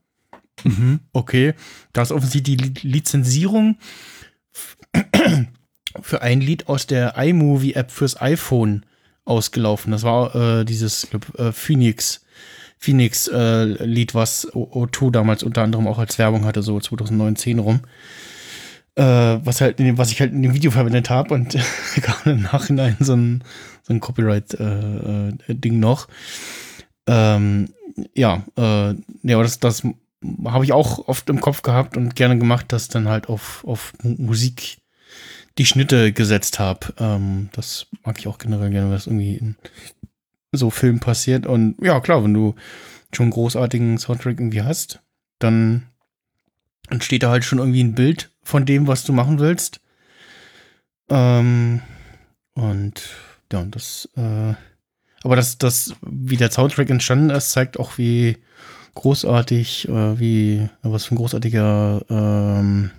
[0.65, 1.55] Mhm, okay.
[1.93, 3.79] Da ist offensichtlich die Lizenzierung
[6.03, 8.85] für ein Lied aus der iMovie-App fürs iPhone
[9.25, 9.93] ausgelaufen.
[9.93, 12.25] Das war äh, dieses glaub, äh, Phoenix.
[12.79, 17.81] Phoenix äh, was O2 damals unter anderem auch als Werbung hatte, so 2019 rum.
[18.97, 19.03] Äh,
[19.45, 21.57] was halt dem, was ich halt in dem Video verwendet habe und
[22.03, 23.45] kam im Nachhinein so ein,
[23.83, 26.09] so ein Copyright-Ding äh, äh, noch.
[27.07, 27.69] Ähm,
[28.15, 29.83] ja, äh, ja, das, das
[30.45, 33.93] habe ich auch oft im Kopf gehabt und gerne gemacht, dass dann halt auf, auf
[34.03, 34.79] Musik
[35.59, 36.95] die Schnitte gesetzt habe.
[36.99, 39.57] Ähm, das mag ich auch generell gerne, was irgendwie in
[40.53, 41.47] so Filmen passiert.
[41.47, 42.55] Und ja, klar, wenn du
[43.13, 45.01] schon einen großartigen Soundtrack irgendwie hast,
[45.39, 45.87] dann
[46.89, 49.81] entsteht da halt schon irgendwie ein Bild von dem, was du machen willst.
[51.09, 51.83] Ähm,
[52.55, 53.03] und
[53.53, 54.55] ja, das, äh,
[55.23, 58.39] aber das, das, wie der Soundtrack entstanden ist, zeigt auch, wie
[58.95, 62.91] großartig, äh, wie, was für ein großartiger ähm,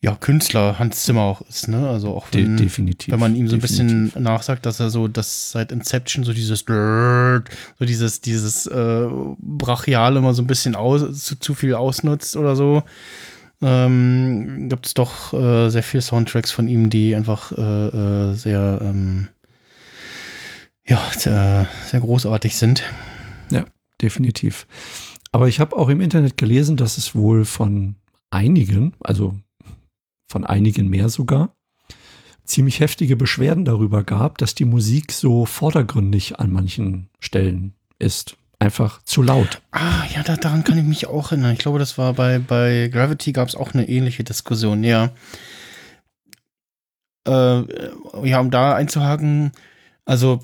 [0.00, 1.88] ja, Künstler Hans Zimmer auch ist, ne?
[1.88, 3.12] Also auch wenn, De definitiv.
[3.12, 4.12] wenn man ihm so ein definitiv.
[4.12, 10.18] bisschen nachsagt, dass er so, dass seit Inception so dieses so dieses, dieses äh, Brachiale
[10.18, 12.84] immer so ein bisschen aus, zu, zu viel ausnutzt oder so.
[13.60, 19.28] Ähm, gibt es doch äh, sehr viele Soundtracks von ihm, die einfach äh, sehr, ähm,
[20.86, 22.84] ja, sehr, sehr großartig sind.
[24.00, 24.66] Definitiv.
[25.32, 27.96] Aber ich habe auch im Internet gelesen, dass es wohl von
[28.30, 29.34] einigen, also
[30.30, 31.54] von einigen mehr sogar,
[32.44, 38.36] ziemlich heftige Beschwerden darüber gab, dass die Musik so vordergründig an manchen Stellen ist.
[38.60, 39.62] Einfach zu laut.
[39.70, 41.52] Ah, ja, da, daran kann ich mich auch erinnern.
[41.52, 45.12] Ich glaube, das war bei, bei Gravity gab es auch eine ähnliche Diskussion, ja.
[47.26, 47.62] Äh,
[48.26, 49.52] ja, um da einzuhaken,
[50.06, 50.40] also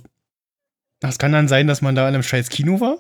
[1.07, 2.97] das kann dann sein, dass man da in einem scheiß Kino war.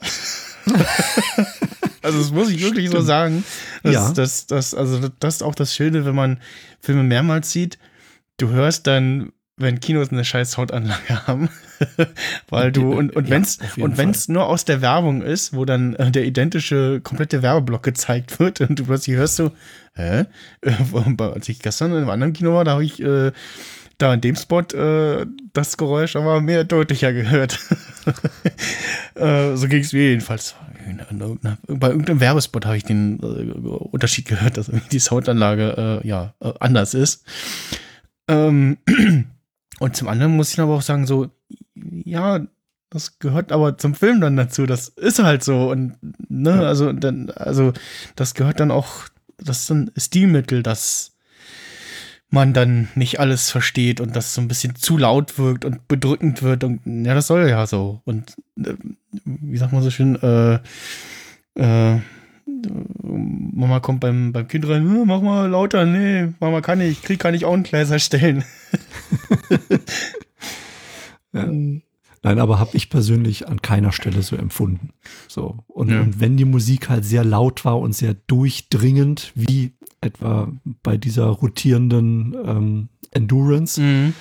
[2.02, 3.06] also das muss ich wirklich so Stimmt.
[3.06, 3.44] sagen.
[3.82, 4.12] Das, Ja.
[4.12, 6.38] das, das, also das ist auch das Schöne, wenn man
[6.80, 7.78] Filme mehrmals sieht.
[8.38, 11.48] Du hörst dann, wenn Kinos eine scheiß Soundanlage haben,
[12.50, 15.94] weil du und, und Ja, wenn's und wenn's nur aus der Werbung ist, wo dann
[15.94, 19.52] äh, der identische komplette Werbeblock gezeigt wird und du plötzlich hörst so,
[19.94, 20.24] hä?
[20.62, 20.72] Äh,
[21.18, 23.30] als ich gestern in einem anderen Kino war, da habe ich äh,
[23.98, 27.58] da in dem Spot äh, das Geräusch aber mehr deutlicher gehört.
[29.14, 30.54] äh, so ging es mir jedenfalls.
[31.66, 36.52] Bei irgendeinem Werbespot habe ich den äh, Unterschied gehört, dass die Soundanlage äh, ja äh,
[36.60, 37.24] anders ist.
[38.28, 38.78] Ähm,
[39.78, 41.30] und zum anderen muss ich aber auch sagen, so,
[41.74, 42.46] ja,
[42.90, 44.66] das gehört aber zum Film dann dazu.
[44.66, 45.70] Das ist halt so.
[45.70, 45.96] Und,
[46.28, 47.72] ne, also, dann, also,
[48.14, 51.13] das gehört dann auch, das ist ein Stilmittel, dass
[52.34, 56.42] man dann nicht alles versteht und das so ein bisschen zu laut wirkt und bedrückend
[56.42, 56.64] wird.
[56.64, 58.02] Und ja, das soll ja so.
[58.04, 58.74] Und äh,
[59.24, 60.58] wie sagt man so schön, äh,
[61.54, 62.00] äh,
[63.02, 67.18] Mama kommt beim, beim Kind rein, "Hm, mach mal lauter, nee, Mama kann nicht, Krieg
[67.18, 68.44] kann ich auch einen Gläser stellen.
[71.32, 71.46] Ja.
[72.22, 74.90] Nein, aber habe ich persönlich an keiner Stelle so empfunden.
[75.28, 75.58] So.
[75.66, 76.00] Und, Ja.
[76.00, 79.72] und wenn die Musik halt sehr laut war und sehr durchdringend, wie
[80.04, 80.48] etwa
[80.82, 84.14] bei dieser rotierenden ähm, Endurance Mhm.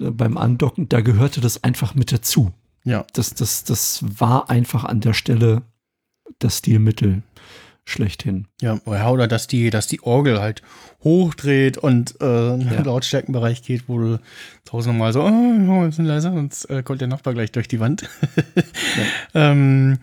[0.00, 2.52] äh, beim Andocken, da gehörte das einfach mit dazu.
[2.84, 3.04] Ja.
[3.14, 5.62] Das, das, das war einfach an der Stelle
[6.38, 7.22] das Stilmittel
[7.88, 8.48] schlechthin.
[8.60, 10.62] Ja, ja, oder dass die, dass die Orgel halt
[11.04, 12.82] hochdreht und äh, in den Ja.
[12.82, 14.20] Lautstärkenbereich geht, wo du
[14.64, 17.78] tausendmal so, oh, oh, ein bisschen leiser, sonst äh, kommt der Nachbar gleich durch die
[17.78, 18.02] Wand.
[18.36, 19.02] ja.
[19.50, 19.98] ähm,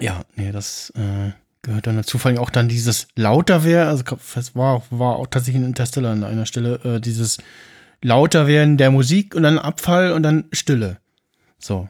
[0.00, 2.18] ja, nee, das äh, gehört dann dazu.
[2.18, 4.04] Vor allem auch dann dieses lauter wäre, also
[4.36, 7.38] es war, war auch tatsächlich in Interstellar an einer Stelle, äh, dieses
[8.02, 10.98] lauter werden der Musik und dann Abfall und dann Stille.
[11.58, 11.88] So.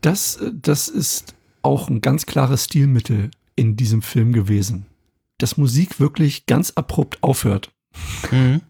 [0.00, 4.86] Das, das ist auch ein ganz klares Stilmittel in diesem Film gewesen.
[5.38, 7.70] Dass Musik wirklich ganz abrupt aufhört.
[8.30, 8.60] Mhm.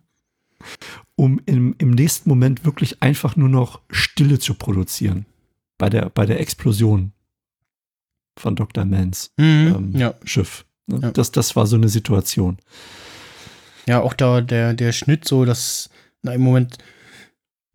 [1.14, 5.26] um im, im nächsten Moment wirklich einfach nur noch Stille zu produzieren.
[5.76, 7.12] Bei der, bei der Explosion
[8.40, 8.84] von Dr.
[8.84, 9.74] Mans Mhm.
[9.76, 10.14] ähm, ja.
[10.24, 10.64] Schiff.
[10.86, 10.98] Ne?
[11.02, 11.10] Ja.
[11.12, 12.58] Das, das war so eine Situation.
[13.86, 15.90] Ja, auch da der, der Schnitt so, dass
[16.22, 16.78] na, im Moment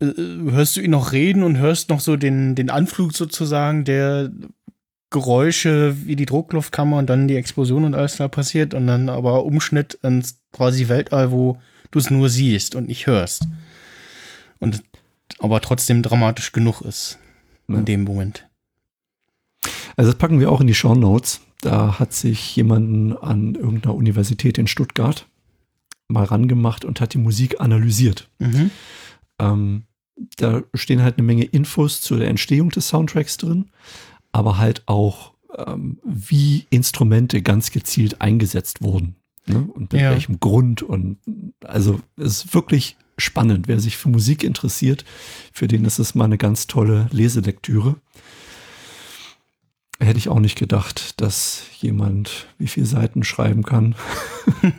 [0.00, 4.30] äh, hörst du ihn noch reden und hörst noch so den, den Anflug sozusagen der
[5.10, 9.44] Geräusche wie die Druckluftkammer und dann die Explosion und alles da passiert und dann aber
[9.44, 11.58] Umschnitt ins quasi Weltall, wo
[11.92, 13.46] du es nur siehst und nicht hörst.
[14.58, 14.82] Und
[15.38, 17.18] aber trotzdem dramatisch genug ist
[17.68, 17.76] Ja.
[17.78, 18.45] in dem Moment.
[19.96, 21.40] Also das packen wir auch in die Show Notes.
[21.62, 25.26] Da hat sich jemanden an irgendeiner Universität in Stuttgart
[26.08, 28.28] mal rangemacht und hat die Musik analysiert.
[28.38, 28.70] Mhm.
[29.38, 29.82] Ähm,
[30.36, 33.70] da stehen halt eine Menge Infos zu der Entstehung des Soundtracks drin,
[34.32, 39.16] aber halt auch, ähm, wie Instrumente ganz gezielt eingesetzt wurden.
[39.46, 39.66] Ne?
[39.74, 40.10] Und mit Ja.
[40.10, 40.82] welchem Grund.
[40.82, 41.18] Und
[41.64, 43.66] also es ist wirklich spannend.
[43.68, 45.04] Wer sich für Musik interessiert,
[45.52, 47.96] für den ist es mal eine ganz tolle Leselektüre.
[49.98, 53.94] Hätte ich auch nicht gedacht, dass jemand wie viele Seiten schreiben kann.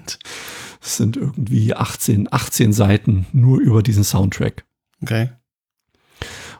[0.79, 4.63] Es sind irgendwie 18, 18 Seiten nur über diesen Soundtrack.
[5.01, 5.31] Okay.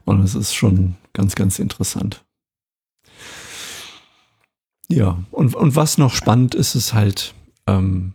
[0.04, 2.26] Und es ist schon ganz, ganz interessant.
[4.90, 7.36] Ja, und, und was noch spannend ist, ist halt
[7.68, 8.14] ähm,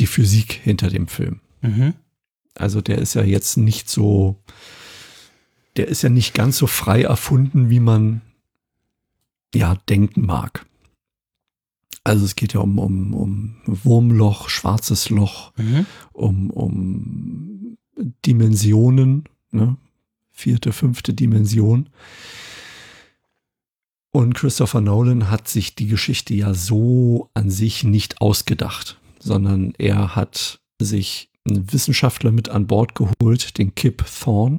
[0.00, 1.40] die Physik hinter dem Film.
[1.62, 1.94] Mhm.
[2.56, 4.42] Also der ist ja jetzt nicht so,
[5.76, 8.20] der ist ja nicht ganz so frei erfunden, wie man
[9.54, 10.66] ja denken mag.
[12.04, 15.86] Also es geht ja um, um, um Wurmloch, schwarzes Loch, Mhm.
[16.12, 17.76] um, um
[18.26, 19.76] Dimensionen, ne?
[20.30, 21.88] vierte, fünfte Dimension.
[24.12, 30.14] Und Christopher Nolan hat sich die Geschichte ja so an sich nicht ausgedacht, sondern er
[30.14, 34.58] hat sich einen Wissenschaftler mit an Bord geholt, den Kip Thorne,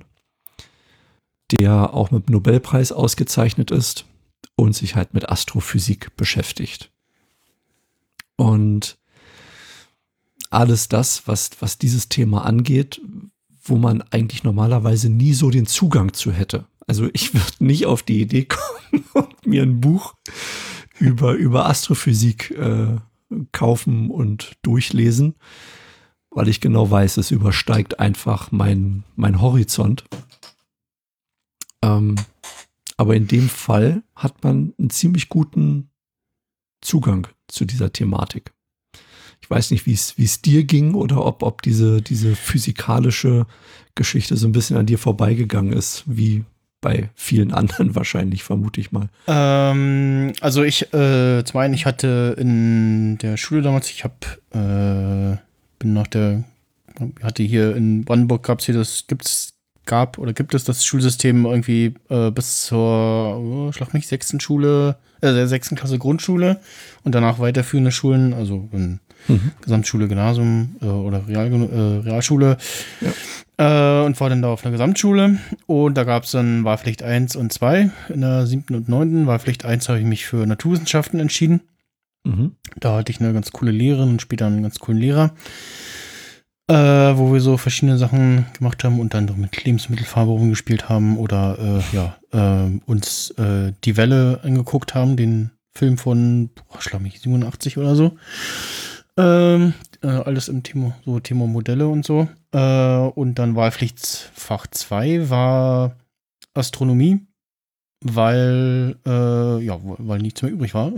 [1.52, 4.06] der auch mit dem Nobelpreis ausgezeichnet ist
[4.56, 6.92] und sich halt mit Astrophysik beschäftigt.
[8.36, 8.98] Und
[10.50, 13.02] alles das, was, was dieses Thema angeht,
[13.64, 16.66] wo man eigentlich normalerweise nie so den Zugang zu hätte.
[16.88, 20.16] Also ich würde nicht auf die Idee kommen und mir ein Buch
[21.00, 22.96] über, über Astrophysik äh,
[23.52, 25.36] kaufen und durchlesen,
[26.30, 30.06] weil ich genau weiß, es übersteigt einfach mein, mein Horizont.
[31.82, 32.16] Ähm,
[32.98, 35.90] aber in dem Fall hat man einen ziemlich guten
[36.82, 38.54] Zugang zu dieser Thematik.
[39.42, 43.46] Ich weiß nicht, wie es dir ging oder ob, ob diese, diese physikalische
[43.94, 46.44] Geschichte so ein bisschen an dir vorbeigegangen ist, wie
[46.82, 49.10] bei vielen anderen wahrscheinlich, vermute ich mal.
[49.28, 54.16] Ähm, also ich, äh, zum einen, ich hatte in der Schule damals, ich habe,
[54.52, 55.38] äh,
[55.80, 56.44] bin nach der,
[57.22, 59.55] hatte hier in Brandenburg gab es hier das, gibt's,
[59.86, 64.98] gab oder gibt es das Schulsystem irgendwie äh, bis zur, oh, schlag mich, sechsten Schule,
[65.22, 66.60] äh, der sechsten Klasse Grundschule
[67.04, 69.52] und danach weiterführende Schulen, also in mhm.
[69.62, 72.58] Gesamtschule, Gymnasium äh, oder Real, äh, Realschule.
[73.02, 73.12] Ja.
[73.58, 75.38] Äh, und war dann da auf einer Gesamtschule.
[75.66, 77.90] Und da gab es dann Wahlpflicht 1 und 2.
[78.10, 81.62] In der siebten und neunten Wahlpflicht 1 habe ich mich für Naturwissenschaften entschieden.
[82.26, 82.54] Mhm.
[82.80, 85.34] Da hatte ich eine ganz coole Lehrerin und später einen ganz coolen Lehrer.
[86.68, 91.60] Äh, wo wir so verschiedene Sachen gemacht haben, unter anderem mit Lebensmittelfarbe rumgespielt haben oder
[91.60, 97.78] äh, ja, äh, uns äh, die Welle angeguckt haben, den Film von, boah, mich, 87
[97.78, 98.18] oder so.
[99.16, 102.28] Ähm, äh, alles im Thema, so Thema Modelle und so.
[102.52, 105.98] Äh, und dann Wahlpflichtfach 2 war
[106.56, 107.28] Astronomie,
[108.02, 110.92] weil, ja, weil nichts mehr übrig war.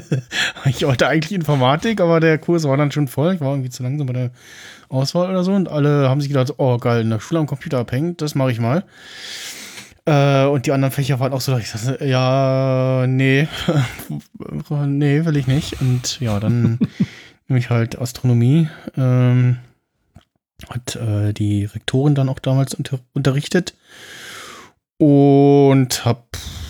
[0.64, 3.34] ich wollte eigentlich Informatik, aber der Kurs war dann schon voll.
[3.34, 4.30] Ich war irgendwie zu langsam bei der
[4.92, 5.52] Auswahl oder so.
[5.52, 8.52] Und alle haben sich gedacht, oh geil, in der Schule am Computer abhängen, das mache
[8.52, 8.84] ich mal.
[10.04, 13.48] Äh, und die anderen Fächer waren auch so, dass ich dachte, ja, nee,
[14.86, 15.80] nee, will ich nicht.
[15.80, 16.78] Und ja, dann
[17.48, 18.68] nämlich halt Astronomie.
[18.96, 19.58] Ähm,
[20.68, 23.74] hat äh, die Rektorin dann auch damals unter unterrichtet.
[24.98, 26.61] Und hab sogar,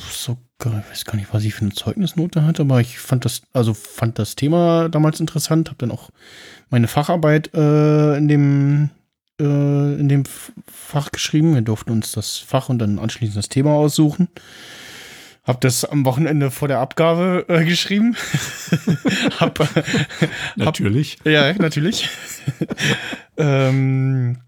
[0.67, 3.75] ich weiß gar nicht, was ich für eine Zeugnisnote hatte, aber ich fand das, also
[3.75, 6.11] fand das Thema damals interessant, hab dann auch
[6.71, 8.91] meine Facharbeit äh, in dem
[9.41, 10.25] äh, in dem
[10.67, 11.55] Fach geschrieben.
[11.55, 14.29] Wir durften uns das Fach und dann anschließend das Thema aussuchen.
[15.45, 18.17] Hab das am Wochenende vor der Abgabe äh, geschrieben.
[19.41, 19.59] hab,
[20.57, 21.19] natürlich.
[21.21, 22.09] Hab, ja, natürlich.
[23.37, 24.39] ähm,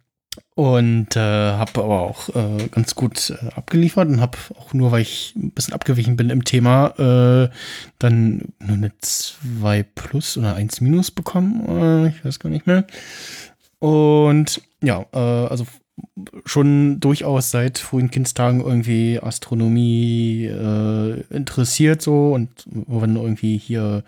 [0.54, 5.02] und äh, habe aber auch äh, ganz gut äh, abgeliefert und habe auch nur, weil
[5.02, 7.50] ich ein bisschen abgewichen bin im Thema, äh,
[7.98, 11.66] dann nur eine 2 plus oder 1 minus bekommen.
[11.68, 12.86] Äh, ich weiß gar nicht mehr.
[13.80, 15.66] Und ja, äh, also
[16.44, 20.44] schon durchaus seit frühen Kindstagen irgendwie Astronomie
[21.30, 24.02] interessiert so und wenn irgendwie hier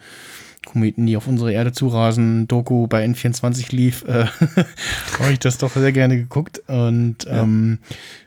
[0.66, 4.26] Kometen, die auf unsere Erde zurasen, Doku bei N24 lief, äh,
[5.18, 6.62] habe ich das doch sehr gerne geguckt.
[6.66, 7.42] Und ja.
[7.42, 7.78] ähm,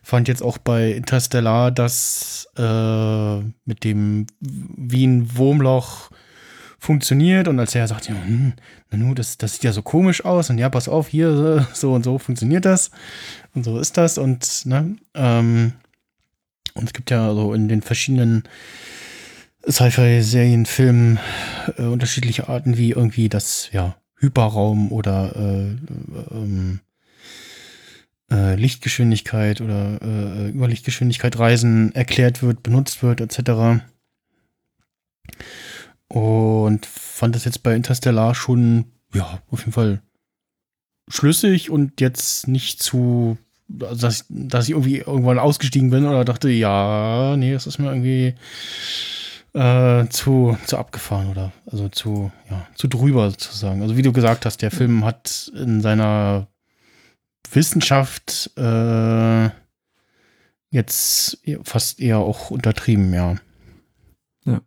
[0.02, 6.10] fand jetzt auch bei Interstellar, dass äh, mit dem Wien-Wurmloch
[6.80, 7.48] funktioniert.
[7.48, 8.54] Und als er sagt, ja, hm,
[8.90, 10.50] Nanu, das, das sieht ja so komisch aus.
[10.50, 12.90] Und ja, pass auf, hier so und so funktioniert das.
[13.54, 14.18] Und so ist das.
[14.18, 15.74] Und ne, ähm,
[16.74, 18.44] und es gibt ja so in den verschiedenen
[19.68, 21.20] Sci-Fi-Serien, Filmen
[21.78, 25.76] äh, unterschiedliche Arten, wie irgendwie das, ja, Hyperraum oder äh,
[26.32, 26.80] ähm,
[28.32, 33.84] äh, Lichtgeschwindigkeit oder äh, Überlichtgeschwindigkeit Reisen erklärt wird, benutzt wird, etc.
[36.08, 40.02] Und fand das jetzt bei Interstellar schon, ja, auf jeden Fall
[41.08, 43.38] schlüssig und jetzt nicht zu,
[43.68, 48.36] dass, dass ich irgendwie irgendwann ausgestiegen bin oder dachte, ja, nee, das ist mir irgendwie
[49.54, 53.82] äh, zu, zu abgefahren oder also zu, ja, zu drüber sozusagen.
[53.82, 56.48] Also wie du gesagt hast, der Film hat in seiner
[57.52, 59.50] Wissenschaft äh,
[60.72, 63.36] jetzt fast eher auch untertrieben, ja.
[64.46, 64.62] Ja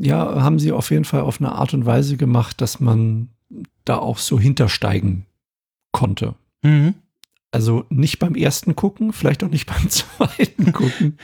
[0.00, 3.30] ja, haben sie auf jeden Fall auf eine Art und Weise gemacht, dass man
[3.84, 5.26] da auch so hintersteigen
[5.90, 6.34] konnte.
[6.62, 6.94] Mhm.
[7.50, 11.18] Also nicht beim ersten gucken, vielleicht auch nicht beim zweiten gucken.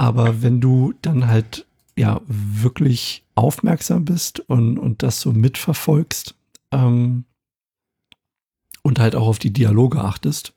[0.00, 6.34] Aber wenn du dann halt ja wirklich aufmerksam bist und, und das so mitverfolgst
[6.72, 7.24] ähm,
[8.82, 10.54] und halt auch auf die Dialoge achtest,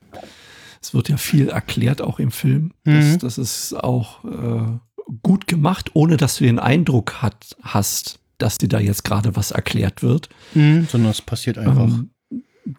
[0.82, 2.72] es wird ja viel erklärt auch im Film.
[2.86, 3.20] Das, Mhm.
[3.20, 4.80] das ist auch äh,
[5.22, 9.52] gut gemacht, ohne dass du den Eindruck hat, hast, dass dir da jetzt gerade was
[9.52, 10.30] erklärt wird.
[10.53, 11.88] Mhm, sondern es passiert einfach.
[11.90, 12.11] Ähm,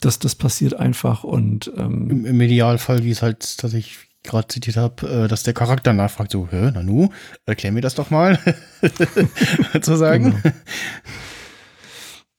[0.01, 4.49] das, das passiert einfach und ähm, Im, Im Idealfall, wie es halt, dass ich gerade
[4.49, 7.11] zitiert habe, äh, dass der Charakter nachfragt, so, hä, Nanu,
[7.47, 8.39] erklär mir das doch mal,
[9.73, 10.41] sozusagen.
[10.43, 10.55] Genau.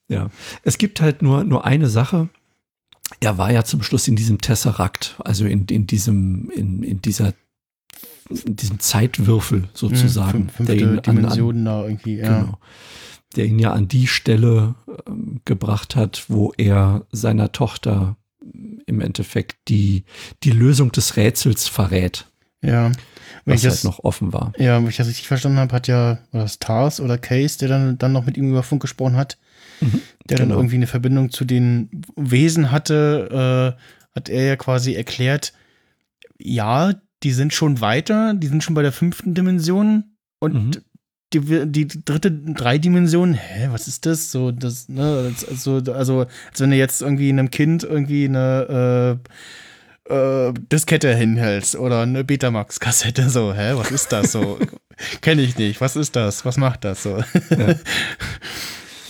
[0.08, 0.30] Ja,
[0.64, 2.30] es gibt halt nur, nur eine Sache.
[3.20, 7.34] Er war ja zum Schluss in diesem Tesserakt, also in, in diesem, in, in dieser,
[8.30, 10.40] in diesem Zeitwürfel sozusagen.
[10.40, 12.40] Hm, Fünf, der ihn fünfte an- Dimension da irgendwie, ja.
[12.42, 12.58] Genau.
[13.36, 14.76] Der ihn ja an die Stelle
[15.08, 18.16] ähm, gebracht hat, wo er seiner Tochter
[18.86, 20.04] im Endeffekt die,
[20.44, 22.26] die Lösung des Rätsels verrät,
[22.62, 22.92] Ja.
[23.44, 24.54] Wenn was ich halt das, noch offen war.
[24.58, 27.68] ja, wenn ich das richtig verstanden habe, hat ja, war das Tars oder Case, der
[27.70, 29.38] dann, dann noch mit ihm über Funk gesprochen hat,
[29.82, 30.60] Mhm, der dann genau.
[30.60, 35.52] irgendwie eine Verbindung zu den Wesen hatte, äh, hat er ja quasi erklärt,
[36.40, 36.94] ja,
[37.24, 40.72] die sind schon weiter, die sind schon bei der fünften Dimension und Mhm.
[41.42, 44.32] Die, dritte drei Dimension, hä, was ist das?
[44.32, 49.20] So, das, ne, also, also, als wenn du jetzt irgendwie einem Kind irgendwie eine
[50.10, 54.60] äh, äh, Diskette hinhältst oder eine Betamax-Kassette, so, hä, was ist das so?
[55.22, 56.46] Kenne ich nicht, was ist das?
[56.46, 57.18] Was macht das so?
[57.50, 57.76] Ja.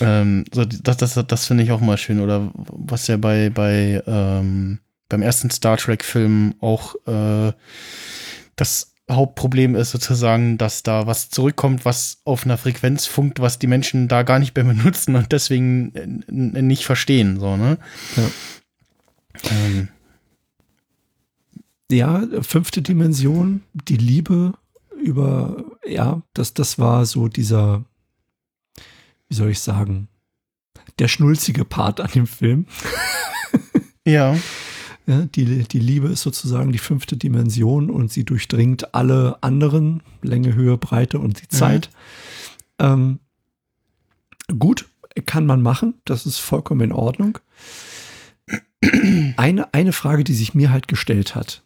[0.00, 2.20] ähm, so das das, das finde ich auch mal schön.
[2.20, 7.52] Oder was ja bei, bei ähm, beim ersten Star Trek-Film auch äh,
[8.56, 13.68] das Hauptproblem ist sozusagen, dass da was zurückkommt, was auf einer Frequenz funkt, was die
[13.68, 17.38] Menschen da gar nicht mehr benutzen und deswegen äh, nicht verstehen.
[17.38, 17.78] So, ne?
[18.16, 19.50] Ja.
[19.50, 19.88] Ähm,
[21.90, 24.54] Ja, fünfte Dimension, die Liebe
[25.00, 27.84] über, ja, das, das war so dieser,
[29.28, 30.08] wie soll ich sagen,
[30.98, 32.66] der schnulzige Part an dem Film.
[34.04, 34.36] ja.
[35.06, 40.54] Ja, die, die Liebe ist sozusagen die fünfte Dimension und sie durchdringt alle anderen, Länge,
[40.54, 41.90] Höhe, Breite und die Zeit.
[42.80, 43.20] Ähm,
[44.58, 44.86] gut,
[45.24, 47.38] kann man machen, das ist vollkommen in Ordnung.
[49.36, 51.62] Eine, eine Frage, die sich mir halt gestellt hat.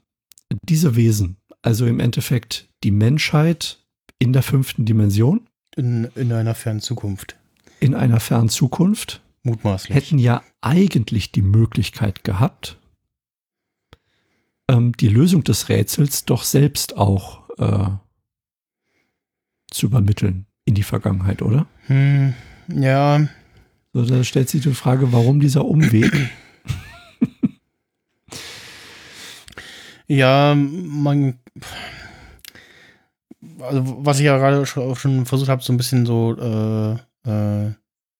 [0.62, 3.78] Diese Wesen, also im Endeffekt die Menschheit
[4.18, 5.46] in der fünften Dimension,
[5.76, 7.36] In, in einer fernen Zukunft.
[7.80, 9.94] in einer fernen Zukunft, Mutmaßlich.
[9.94, 12.78] hätten ja eigentlich die Möglichkeit gehabt,
[14.70, 17.90] ähm, die Lösung des Rätsels doch selbst auch äh,
[19.70, 21.66] zu übermitteln in die Vergangenheit, oder?
[21.86, 22.34] Hm,
[22.68, 23.28] ja,
[23.92, 26.12] So, da stellt sich die Frage, warum dieser Umweg?
[30.06, 31.38] Ja, man.
[33.60, 36.94] Also, was ich ja gerade schon, auch schon versucht habe, so ein bisschen so äh,
[37.30, 37.74] äh,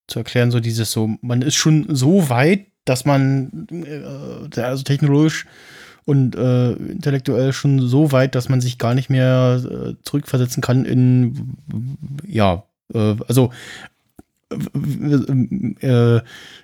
[0.07, 5.47] zu erklären, so dieses so, man ist schon so weit, dass man äh, also technologisch
[6.11, 10.85] und äh, intellektuell schon so weit, dass man sich gar nicht mehr äh, zurückversetzen kann
[10.85, 11.57] in
[12.27, 13.53] ja, äh, also
[14.51, 16.21] äh,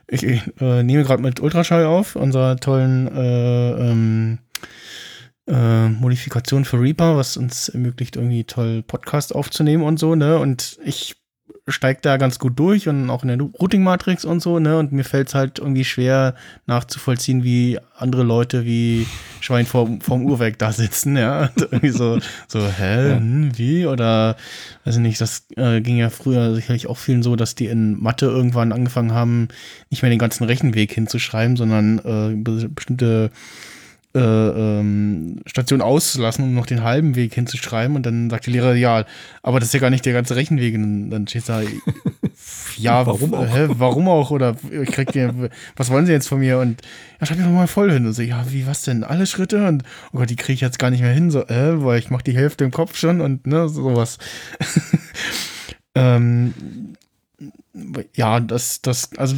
[0.09, 4.39] ich äh, nehme gerade mit Ultraschall auf, unserer tollen äh, ähm,
[5.47, 10.41] äh, Modifikation für Reaper, was uns ermöglicht, irgendwie toll Podcast aufzunehmen und so, ne?
[10.41, 11.15] Und ich
[11.69, 14.79] steige da ganz gut durch und auch in der Routing-Matrix und so, ne?
[14.79, 16.35] Und mir fällt es halt irgendwie schwer
[16.67, 19.07] nachzuvollziehen, wie andere Leute wie
[19.41, 21.51] Schwein vorm, vorm Uhrwerk da sitzen, ja.
[21.57, 23.17] Und irgendwie so, so, hä, Ja.
[23.17, 23.87] hm, wie?
[23.87, 24.37] Oder
[24.85, 28.01] weiß ich nicht, das äh, ging ja früher sicherlich auch vielen so, dass die in
[28.01, 29.49] Mathe irgendwann angefangen haben,
[29.91, 33.31] nicht mehr den ganzen Rechenweg hinzuschreiben, sondern äh, be bestimmte
[34.17, 37.97] äh, ähm, Station auszulassen, um noch den halben Weg hinzuschreiben.
[37.97, 39.05] Und dann sagt der Lehrer, ja,
[39.43, 40.75] aber das ist ja gar nicht der ganze Rechenweg.
[40.75, 41.61] Und dann, steht da,
[42.79, 43.55] ja, Warum auch?
[43.55, 44.31] Hä, warum auch?
[44.31, 46.59] Oder ich krieg den, was wollen Sie jetzt von mir?
[46.59, 46.81] Und
[47.21, 48.07] ja, schreib mir mal voll hin.
[48.07, 49.05] Und so, ja, wie, was denn?
[49.05, 49.67] Alle Schritte?
[49.67, 49.83] Und
[50.13, 52.23] oh Gott, die kriege ich jetzt gar nicht mehr hin, so, äh, weil ich mach
[52.23, 54.19] die Hälfte im Kopf schon und ne, sowas.
[55.95, 56.55] ähm,
[58.15, 59.37] ja, das, das, also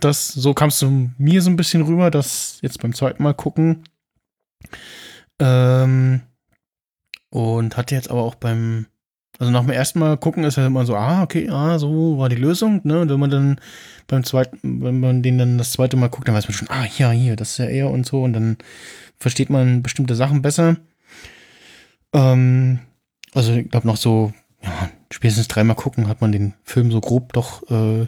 [0.00, 3.84] das, so kamst du mir so ein bisschen rüber, dass jetzt beim zweiten Mal gucken.
[5.38, 6.20] Ähm,
[7.30, 8.86] und hatte jetzt aber auch beim,
[9.38, 12.28] also nach dem ersten Mal gucken ist ja immer so, ah, okay, ah, so war
[12.28, 13.00] die Lösung, ne?
[13.00, 13.60] Und wenn man dann
[14.06, 16.86] beim zweiten, wenn man den dann das zweite Mal guckt, dann weiß man schon, ah,
[16.98, 18.58] ja, hier, das ist ja er und so, und dann
[19.18, 20.76] versteht man bestimmte Sachen besser.
[22.12, 22.80] Ähm,
[23.32, 24.32] also ich glaube noch so,
[24.62, 28.06] ja, spätestens dreimal gucken hat man den Film so grob doch äh,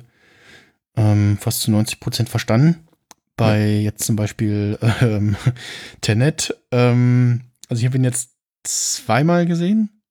[0.97, 2.87] ähm, fast zu 90 Prozent verstanden.
[3.37, 5.37] Bei jetzt zum Beispiel ähm,
[6.01, 6.55] Tenet.
[6.71, 8.31] Ähm, also ich habe ihn jetzt
[8.63, 10.03] zweimal gesehen.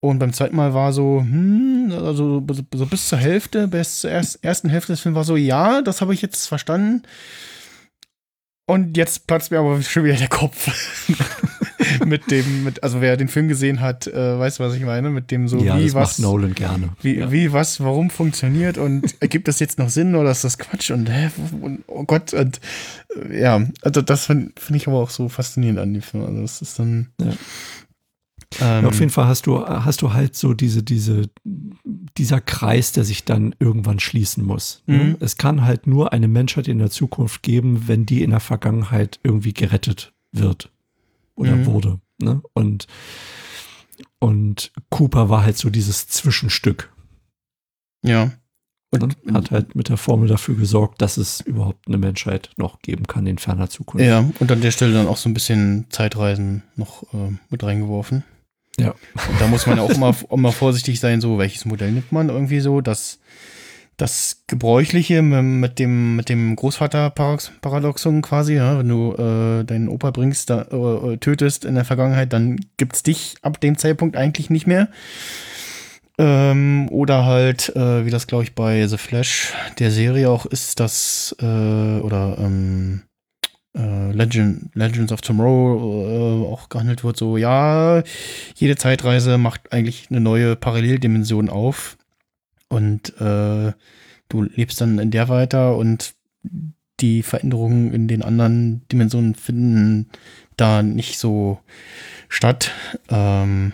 [0.00, 2.42] Und beim zweiten Mal war so, hm, also
[2.74, 6.00] so bis zur Hälfte, bis zur erst, ersten Hälfte des Films war so, ja, das
[6.00, 7.02] habe ich jetzt verstanden.
[8.66, 10.70] Und jetzt platzt mir aber schon wieder der Kopf.
[12.06, 15.30] mit dem, mit, also wer den Film gesehen hat, äh, weiß, was ich meine, mit
[15.30, 16.18] dem so ja, wie das was.
[16.18, 16.90] macht Nolan gerne.
[17.02, 17.32] Wie, ja.
[17.32, 21.08] wie, was, warum funktioniert und ergibt das jetzt noch Sinn oder ist das Quatsch und,
[21.08, 21.30] hä,
[21.60, 22.60] und oh Gott, und
[23.30, 26.24] äh, ja, also das finde find ich aber auch so faszinierend an dem Film.
[26.24, 27.08] Also das ist dann.
[27.20, 27.26] Ja.
[28.60, 32.90] Ähm, Ja, auf jeden Fall hast du, hast du halt so diese, diese, dieser Kreis,
[32.90, 34.82] der sich dann irgendwann schließen muss.
[34.86, 34.96] ne?
[34.96, 35.16] Mhm.
[35.20, 39.20] Es kann halt nur eine Menschheit in der Zukunft geben, wenn die in der Vergangenheit
[39.22, 40.70] irgendwie gerettet wird
[41.40, 41.66] oder Mhm.
[41.66, 42.00] wurde.
[42.18, 42.40] Ne?
[42.54, 42.86] Und,
[44.18, 46.92] und Cooper war halt so dieses Zwischenstück.
[48.04, 48.32] ja.
[48.92, 53.06] Und hat halt mit der Formel dafür gesorgt, dass es überhaupt eine Menschheit noch geben
[53.06, 54.04] kann in ferner Zukunft.
[54.04, 58.24] Ja, und an der Stelle dann auch so ein bisschen Zeitreisen noch äh, mit reingeworfen.
[58.80, 58.90] Ja.
[58.90, 62.58] Und da muss man auch immer, immer vorsichtig sein, so welches Modell nimmt man irgendwie
[62.58, 63.20] so, das,
[64.00, 70.50] das Gebräuchliche mit, dem, mit dem Großvater-Paradoxon quasi, ja, wenn du äh, deinen Opa bringst,
[70.50, 74.88] da, äh, tötest in der Vergangenheit, dann gibt's dich ab dem Zeitpunkt eigentlich nicht mehr.
[76.18, 80.80] Ähm, oder halt, äh, wie das glaube ich bei The Flash der Serie auch ist,
[80.80, 83.02] das, äh, oder ähm,
[83.76, 88.02] äh, Legend, Legends of Tomorrow äh, auch gehandelt wird, so ja,
[88.54, 91.96] jede Zeitreise macht eigentlich eine neue Paralleldimension auf
[92.70, 93.72] und äh,
[94.30, 96.14] du lebst dann in der weiter und
[97.00, 100.08] die Veränderungen in den anderen Dimensionen finden
[100.56, 101.60] da nicht so
[102.28, 102.70] statt.
[103.10, 103.72] Ähm,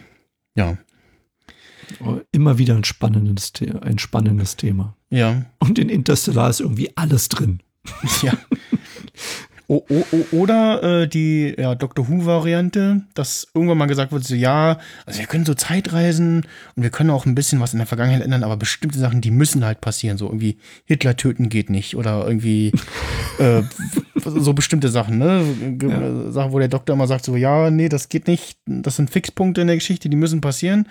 [0.56, 0.76] ja,
[2.32, 4.96] Immer wieder ein spannendes, The- ein spannendes Thema.
[5.10, 7.60] ja, Und in Interstellar ist irgendwie alles drin.
[8.22, 8.32] ja.
[9.68, 14.36] O, o, o, oder äh, die ja, Doctor Who-Variante, dass irgendwann mal gesagt wird, so
[14.36, 17.86] ja, also wir können so Zeitreisen und wir können auch ein bisschen was in der
[17.88, 20.18] Vergangenheit ändern, aber bestimmte Sachen, die müssen halt passieren.
[20.18, 22.72] So irgendwie Hitler töten geht nicht oder irgendwie
[23.38, 23.62] äh,
[24.24, 25.44] so bestimmte Sachen, ne?
[25.82, 26.30] Ja.
[26.30, 29.62] Sachen, wo der Doktor immer sagt, so ja, nee, das geht nicht, das sind Fixpunkte
[29.62, 30.86] in der Geschichte, die müssen passieren.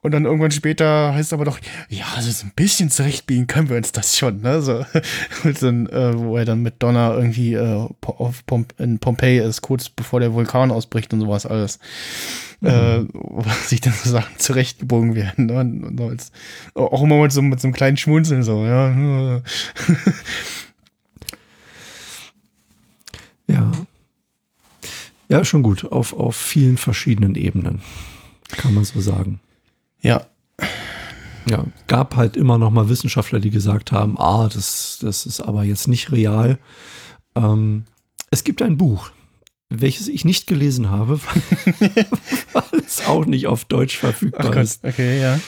[0.00, 1.58] Und dann irgendwann später heißt es aber doch,
[1.88, 4.62] ja, also so ein bisschen zurechtbiegen können wir uns das schon, ne?
[4.62, 4.84] So,
[5.44, 9.62] und dann, äh, wo er dann mit Donner irgendwie äh, auf Pom in Pompeji ist,
[9.62, 11.80] kurz bevor der Vulkan ausbricht und sowas alles.
[12.60, 15.46] Äh, wo sich dann so Sachen zurechtgebogen werden.
[15.46, 15.60] Ne?
[15.60, 16.32] Und, und als,
[16.74, 19.42] auch immer mit so, mit so einem kleinen Schmunzeln so, ja.
[23.48, 23.72] Ja.
[25.28, 25.84] Ja, schon gut.
[25.90, 27.80] Auf, auf vielen verschiedenen Ebenen.
[28.56, 29.40] Kann man so sagen.
[30.00, 30.26] Ja,
[31.48, 35.64] Ja, gab halt immer noch mal Wissenschaftler, die gesagt haben, ah, das, das ist aber
[35.64, 36.58] jetzt nicht real.
[37.34, 37.84] Ähm,
[38.30, 39.10] es gibt ein Buch,
[39.70, 41.20] welches ich nicht gelesen habe,
[42.52, 44.84] weil es auch nicht auf Deutsch verfügbar ach Gott, ist.
[44.84, 45.40] okay, ja.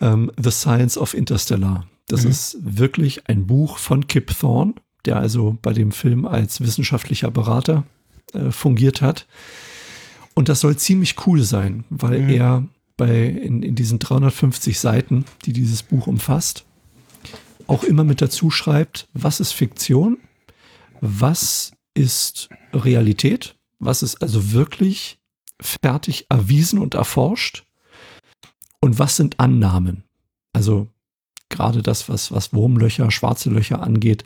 [0.00, 1.86] Ähm, The Science of Interstellar.
[2.08, 2.30] Das Mhm.
[2.30, 4.74] ist wirklich ein Buch von Kip Thorne,
[5.04, 7.84] der also bei dem Film als wissenschaftlicher Berater
[8.32, 9.26] äh, fungiert hat.
[10.34, 12.30] Und das soll ziemlich cool sein, weil Mhm.
[12.30, 12.64] er
[12.96, 16.64] bei in, in diesen 350 Seiten, die dieses Buch umfasst,
[17.66, 20.18] auch immer mit dazu schreibt, was ist Fiktion,
[21.00, 25.18] was ist Realität, was ist also wirklich
[25.60, 27.64] fertig erwiesen und erforscht
[28.80, 30.04] und was sind Annahmen.
[30.52, 30.88] Also
[31.48, 34.24] gerade das, was, was Wurmlöcher, schwarze Löcher angeht,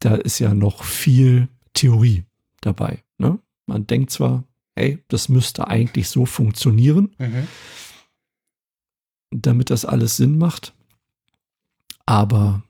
[0.00, 2.24] da ist ja noch viel Theorie
[2.60, 3.02] dabei.
[3.18, 3.38] Ne?
[3.66, 4.44] Man denkt zwar,
[4.76, 7.48] hey, das müsste eigentlich so funktionieren, Mhm.
[9.30, 10.74] damit das alles Sinn macht.
[12.04, 12.62] Aber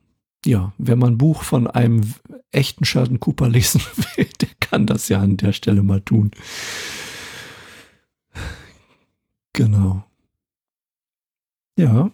[0.45, 2.15] ja, wenn man ein Buch von einem
[2.53, 3.81] echten Sheldon Cooper lesen
[4.17, 6.31] will, der kann das ja an der Stelle mal tun.
[9.53, 10.05] Genau.
[11.79, 12.11] Ja,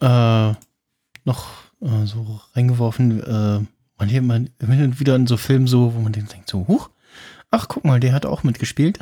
[0.00, 0.54] äh,
[1.24, 1.46] noch
[1.80, 3.60] äh, so reingeworfen, äh,
[3.98, 4.50] man hier hin
[4.84, 6.90] und wieder in so Filmen so, wo man den denkt so, huch,
[7.50, 8.98] ach guck mal, der hat auch mitgespielt.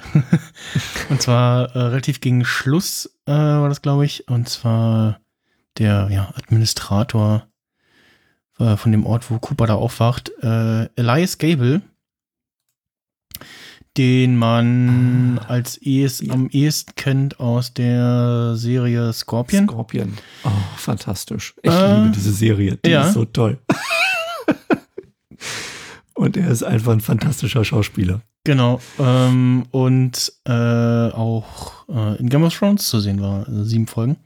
[1.11, 4.29] und zwar äh, relativ gegen Schluss äh, war das, glaube ich.
[4.29, 5.21] Und zwar
[5.79, 7.47] der ja, Administrator
[8.59, 11.83] äh, von dem Ort, wo Cooper da aufwacht, äh, Elias Gable,
[13.97, 16.33] den man Ah, als ehest, ja.
[16.35, 19.67] am ehesten kennt aus der Serie Scorpion.
[19.69, 20.17] Scorpion.
[20.45, 21.55] Oh, fantastisch.
[21.63, 22.79] Ich Äh, liebe diese Serie.
[22.85, 23.07] Die ja.
[23.07, 23.59] ist so toll.
[26.15, 28.23] Und er ist einfach ein fantastischer Schauspieler.
[28.45, 28.81] Genau.
[28.99, 34.17] Ähm, und äh, auch äh, in Game of Thrones zu sehen war, also sieben Folgen.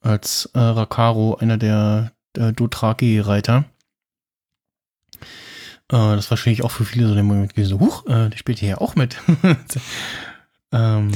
[0.00, 3.64] Als äh, Rakaro, einer der, der Dothraki-Reiter.
[5.18, 5.18] Äh,
[5.88, 8.58] das war wahrscheinlich auch für viele so der Moment gewesen, so, huch, äh, der spielt
[8.58, 9.16] hier ja auch mit.
[10.72, 11.12] ähm,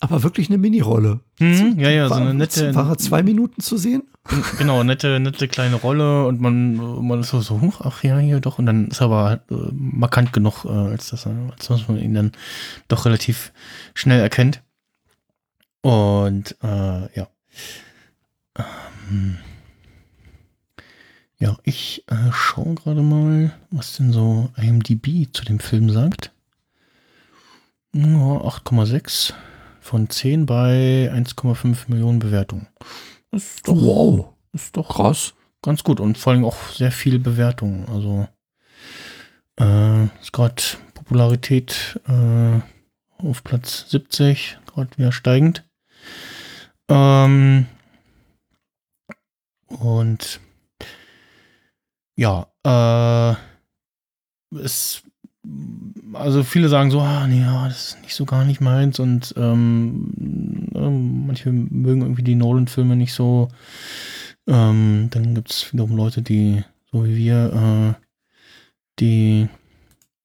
[0.00, 1.20] aber wirklich eine Minirolle.
[1.38, 2.74] Mhm, ja, ja, so eine nette.
[2.74, 4.02] War er zwei Minuten zu sehen?
[4.58, 8.58] Genau, nette, nette kleine Rolle und man, man ist so, so, ach ja, hier doch.
[8.58, 12.14] Und dann ist er aber äh, markant genug, äh, als, das, als dass man ihn
[12.14, 12.32] dann
[12.88, 13.52] doch relativ
[13.94, 14.62] schnell erkennt.
[15.82, 17.28] Und äh, ja.
[18.56, 19.38] Ähm,
[21.38, 26.32] ja, ich äh, schaue gerade mal, was denn so IMDb zu dem Film sagt.
[27.92, 29.32] Ja, 8,6
[29.80, 32.68] von 10 bei 1,5 Millionen Bewertungen.
[33.32, 35.34] Ist doch, Wow, ist doch krass.
[35.62, 37.86] ganz gut und vor allem auch sehr viele Bewertungen.
[37.88, 38.28] Also
[39.60, 40.62] äh, ist gerade
[40.94, 42.60] Popularität äh,
[43.18, 45.64] auf Platz 70, gerade wieder steigend.
[46.88, 47.66] Ähm,
[49.68, 50.40] und
[52.16, 53.36] ja, äh,
[54.58, 55.02] es
[56.12, 59.34] also viele sagen so, ah, nee, ja, das ist nicht so gar nicht meins und
[59.36, 63.48] ähm, äh, manche mögen irgendwie die Nolan-Filme nicht so.
[64.46, 68.06] Ähm, dann gibt es wiederum Leute, die, so wie wir, äh,
[68.98, 69.48] die,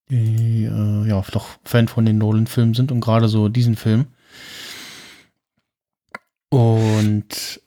[0.10, 4.08] die äh, ja, doch Fan von den Nolan-Filmen sind und gerade so diesen Film.
[6.50, 7.62] Und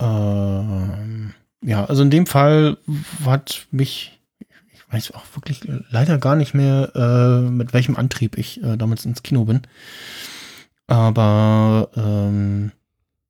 [0.00, 2.78] ähm, ja, also in dem Fall
[3.24, 4.21] hat mich ich
[4.92, 5.60] weiß auch wirklich
[5.90, 9.62] leider gar nicht mehr, äh, mit welchem Antrieb ich äh, damals ins Kino bin.
[10.86, 12.72] Aber ähm,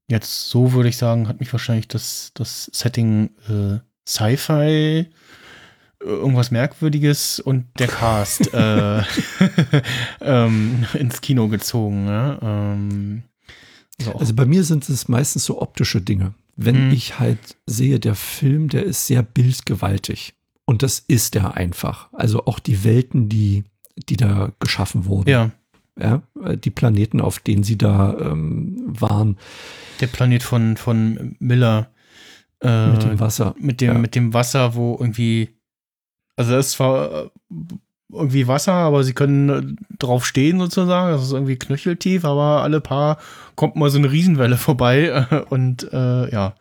[0.09, 3.78] jetzt so würde ich sagen, hat mich wahrscheinlich das, das Setting äh,
[4.09, 5.06] Sci-Fi,
[6.01, 9.02] irgendwas Merkwürdiges und der Cast äh,
[10.20, 12.09] ähm, ins Kino gezogen.
[12.09, 12.39] Ja?
[12.43, 13.22] Ähm,
[14.01, 16.34] also, also bei mir sind es meistens so optische Dinge.
[16.56, 16.93] Wenn Mhm.
[16.93, 20.34] ich halt sehe, der Film, der ist sehr bildgewaltig.
[20.73, 22.09] Und das ist er einfach.
[22.15, 23.65] Also auch die Welten, die,
[24.09, 25.28] die da geschaffen wurden.
[25.28, 25.51] ja,
[26.01, 29.36] Ja, äh, die Planeten, auf denen sie da ähm, waren,
[30.01, 31.90] der Planet von, von Miller.
[32.62, 33.55] Äh, mit dem Wasser.
[33.59, 33.99] mit dem, Ja.
[33.99, 35.51] mit dem Wasser, wo irgendwie,
[36.36, 37.31] also das ist zwar äh,
[38.11, 41.12] irgendwie Wasser, aber sie können äh, drauf stehen sozusagen.
[41.12, 43.19] Das ist irgendwie knöcheltief, aber alle paar
[43.57, 46.55] kommt mal so eine Riesenwelle vorbei und äh, ja,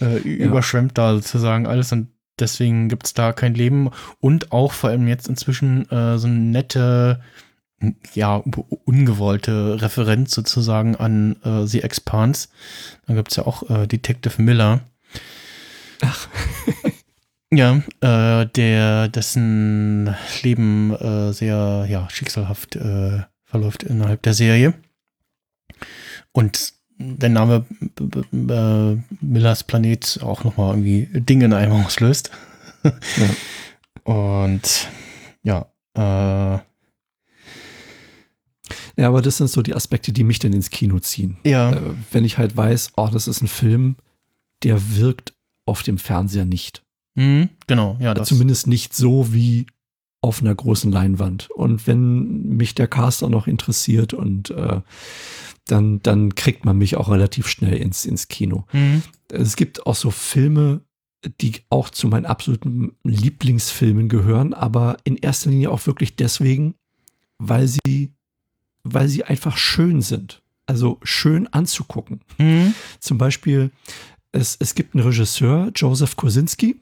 [0.00, 2.06] äh, überschwemmt da sozusagen alles und
[2.38, 3.90] deswegen gibt es da kein Leben
[4.20, 7.20] und auch vor allem jetzt inzwischen äh, so eine nette,
[8.14, 8.36] ja,
[8.84, 12.48] ungewollte Referenz sozusagen an äh, The Expanse.
[13.06, 14.80] Da gibt es ja auch äh, Detective Miller.
[16.02, 16.28] Ach.
[17.52, 24.74] Ja, äh, der, dessen Leben äh, sehr, ja, schicksalhaft äh, verläuft innerhalb der Serie.
[26.32, 27.64] Und der Name
[28.00, 32.30] äh, Millers Planet auch nochmal irgendwie Dinge in einem auslöst.
[34.04, 34.88] Und
[35.42, 36.58] ja, äh,
[38.98, 41.36] Ja, aber das sind so die Aspekte, die mich dann ins Kino ziehen.
[41.44, 41.80] ja, Äh,
[42.12, 43.96] wenn ich halt weiß, oh, das ist ein Film,
[44.62, 45.34] der wirkt
[45.66, 46.82] auf dem Fernseher nicht.
[47.14, 49.66] mhm, genau, ja, das, Zumindest nicht so wie
[50.20, 51.50] auf einer großen Leinwand.
[51.50, 54.80] Und wenn mich der Cast auch noch interessiert und äh,
[55.66, 58.64] dann, dann kriegt man mich auch relativ schnell ins, ins Kino.
[58.72, 60.80] mhm, Es gibt auch so Filme,
[61.40, 66.74] die auch zu meinen absoluten Lieblingsfilmen gehören, aber in erster Linie auch wirklich deswegen,
[67.38, 68.12] weil sie,
[68.84, 70.42] weil sie einfach schön sind.
[70.66, 72.20] Also schön anzugucken.
[72.38, 73.70] mhm, Zum Beispiel,
[74.32, 76.76] es, es gibt einen Regisseur, Joseph Kosinski,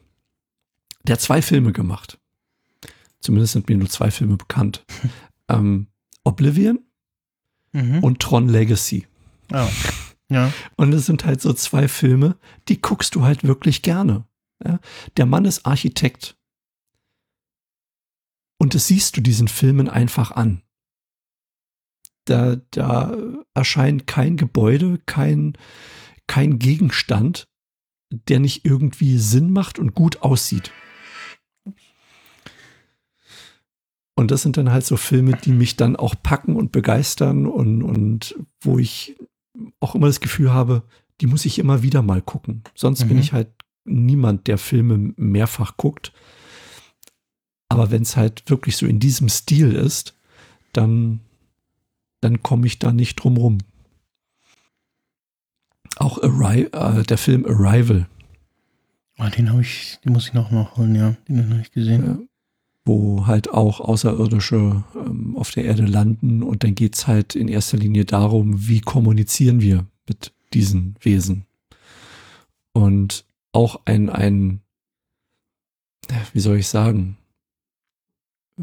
[1.03, 2.17] der hat zwei Filme gemacht.
[3.25, 4.85] Zumindest sind mir nur zwei Filme bekannt.
[5.49, 5.87] ähm,
[6.23, 6.79] Oblivion
[7.71, 8.03] mhm.
[8.03, 9.07] und Tron Legacy.
[9.51, 9.67] ja,
[10.29, 12.37] ja, Und es sind halt so zwei Filme,
[12.67, 14.25] die guckst du halt wirklich gerne.
[14.63, 14.79] Ja?
[15.17, 16.37] Der Mann ist Architekt.
[18.59, 20.61] Und das siehst du diesen Filmen einfach an.
[22.25, 23.17] Da, da
[23.55, 25.57] erscheint kein Gebäude, kein,
[26.27, 27.47] kein Gegenstand,
[28.11, 30.71] der nicht irgendwie Sinn macht und gut aussieht.
[34.15, 37.83] Und das sind dann halt so Filme, die mich dann auch packen und begeistern und,
[37.83, 39.17] und wo ich
[39.79, 40.83] auch immer das Gefühl habe,
[41.21, 42.63] die muss ich immer wieder mal gucken.
[42.75, 43.23] Sonst bin Mhm.
[43.23, 43.49] ich halt
[43.83, 46.13] niemand, der Filme mehrfach guckt.
[47.69, 50.17] Aber wenn es halt wirklich so in diesem Stil ist,
[50.71, 51.19] dann,
[52.21, 53.57] dann komme ich da nicht drum rum.
[55.97, 58.07] Auch Arri äh, der Film Arrival,
[59.17, 62.27] Ah, den habe ich, den muss ich noch nachholen, ja, den habe ich gesehen.
[62.85, 67.47] Wo halt auch Außerirdische ähm, auf der Erde landen und dann geht es halt in
[67.47, 71.45] erster Linie darum, wie kommunizieren wir mit diesen Wesen.
[72.73, 74.61] Und auch ein, ein,
[76.33, 77.17] wie soll ich sagen,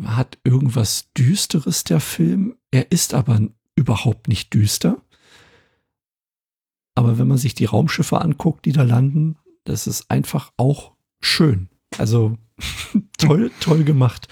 [0.05, 2.57] hat irgendwas Düsteres der Film.
[2.71, 3.41] Er ist aber
[3.75, 5.03] überhaupt nicht düster.
[6.95, 11.69] Aber wenn man sich die Raumschiffe anguckt, die da landen, das ist einfach auch schön.
[11.99, 12.37] Also
[13.19, 14.29] toll, toll gemacht.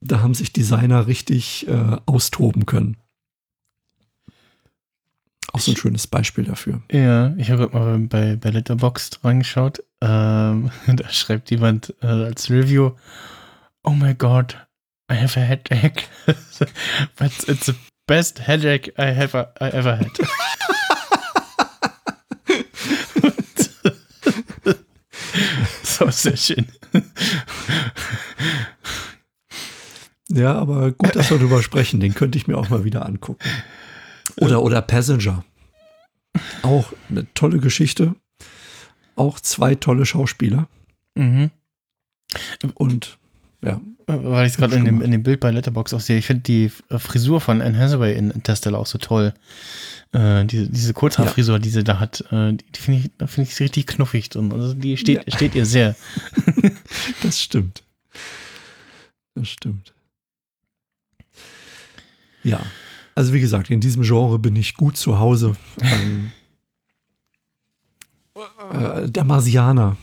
[0.00, 2.96] Da haben sich Designer richtig äh, austoben können.
[5.52, 6.82] Auch so ein schönes Beispiel dafür.
[6.90, 9.84] Ja, ich habe gerade mal bei, bei Letterboxd reingeschaut.
[10.00, 12.90] Ähm, da schreibt jemand äh, als Review:
[13.84, 14.56] Oh my God,
[15.10, 16.08] I have a headache.
[17.16, 17.74] But it's the
[18.06, 20.10] best headache I, have, I ever had.
[25.98, 26.66] So, sehr schön.
[30.28, 32.00] Ja, aber gut, dass wir drüber sprechen.
[32.00, 33.44] Den könnte ich mir auch mal wieder angucken.
[34.36, 35.44] Oder, oder Passenger.
[36.62, 38.14] Auch eine tolle Geschichte.
[39.16, 40.68] Auch zwei tolle Schauspieler.
[41.14, 41.50] Mhm.
[42.74, 43.18] Und
[43.64, 43.80] ja.
[44.06, 46.42] Weil ich es gerade in dem, in dem Bild bei Letterbox auch sehe, ich finde
[46.42, 49.32] die Frisur von Anne Hathaway in Interstellar auch so toll.
[50.12, 51.58] Äh, diese, diese Kurzhaarfrisur, ja.
[51.58, 54.36] die sie da hat, äh, die, finde ich, find ich richtig knuffig.
[54.36, 55.34] Und also die steht, ja.
[55.34, 55.96] steht ihr sehr.
[57.22, 57.82] das stimmt.
[59.34, 59.94] Das stimmt.
[62.42, 62.60] Ja.
[63.14, 65.56] Also wie gesagt, in diesem Genre bin ich gut zu Hause.
[65.80, 66.30] Ähm,
[68.72, 69.96] äh, der Marsianer,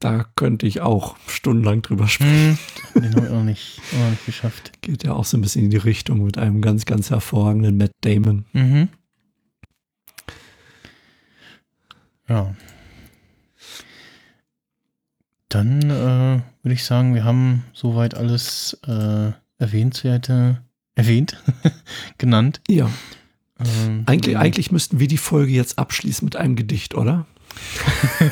[0.00, 2.58] da könnte ich auch stundenlang drüber sprechen.
[2.92, 4.72] Hm, den habe ich auch nicht, auch nicht geschafft.
[4.82, 7.92] Geht ja auch so ein bisschen in die Richtung mit einem ganz, ganz hervorragenden Matt
[8.02, 8.44] Damon.
[8.52, 8.88] Mhm.
[12.28, 12.54] Ja.
[15.48, 20.62] Dann äh, würde ich sagen, wir haben soweit alles äh, Erwähnenswerte
[20.94, 21.42] erwähnt,
[22.18, 22.60] genannt.
[22.68, 22.90] Ja.
[23.60, 27.26] Ähm, eigentlich, eigentlich müssten wir die Folge jetzt abschließen mit einem Gedicht, oder?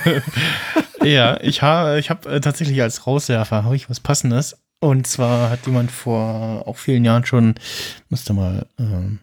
[1.03, 4.59] ja, ich habe ich hab, äh, tatsächlich als Rauswerfer habe ich was Passendes.
[4.81, 7.55] Und zwar hat jemand vor auch vielen Jahren schon,
[8.09, 9.21] müsste mal, ähm,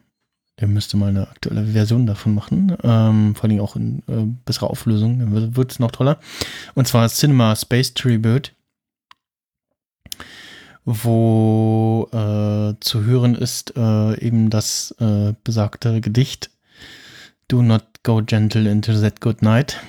[0.60, 4.70] der müsste mal eine aktuelle Version davon machen, ähm, vor allem auch in äh, besserer
[4.70, 6.20] Auflösung, dann wird es noch toller.
[6.76, 8.54] Und zwar Cinema Space Tribute
[10.86, 16.50] wo äh, zu hören ist äh, eben das äh, besagte Gedicht
[17.48, 19.80] Do Not Go Gentle into That Good Night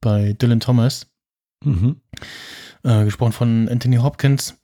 [0.00, 1.06] bei Dylan Thomas.
[1.64, 2.00] Mhm.
[2.82, 4.56] Äh, gesprochen von Anthony Hopkins.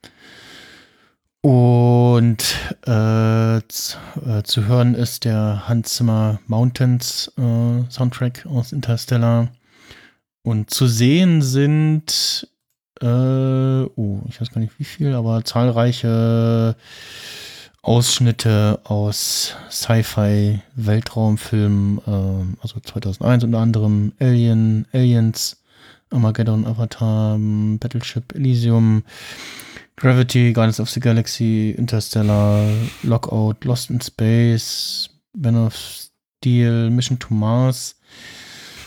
[1.40, 2.42] Und
[2.82, 9.48] äh, zu, äh, zu, hören ist der Hans Zimmer Mountains Soundtrack aus Interstellar.
[10.44, 12.48] Und zu sehen sind
[13.02, 16.76] äh, oh, ich weiß gar nicht wie viel, aber zahlreiche
[17.82, 25.60] Ausschnitte aus Sci-Fi Weltraumfilmen, äh, also 2001 unter anderem Alien, Aliens,
[26.10, 29.02] Armageddon, Avatar, Battleship, Elysium,
[29.96, 32.68] Gravity, Guardians of the Galaxy, Interstellar,
[33.02, 37.96] Lockout, Lost in Space, Man of Steel, Mission to Mars,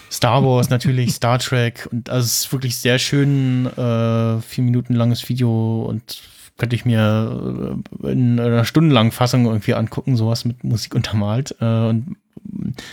[0.10, 4.94] Star Wars natürlich, Star Trek und also es ist wirklich sehr schön, äh, vier Minuten
[4.94, 6.22] langes Video und
[6.58, 11.88] könnte ich mir äh, in einer stundenlangen Fassung irgendwie angucken, sowas mit Musik untermalt äh,
[11.88, 12.18] und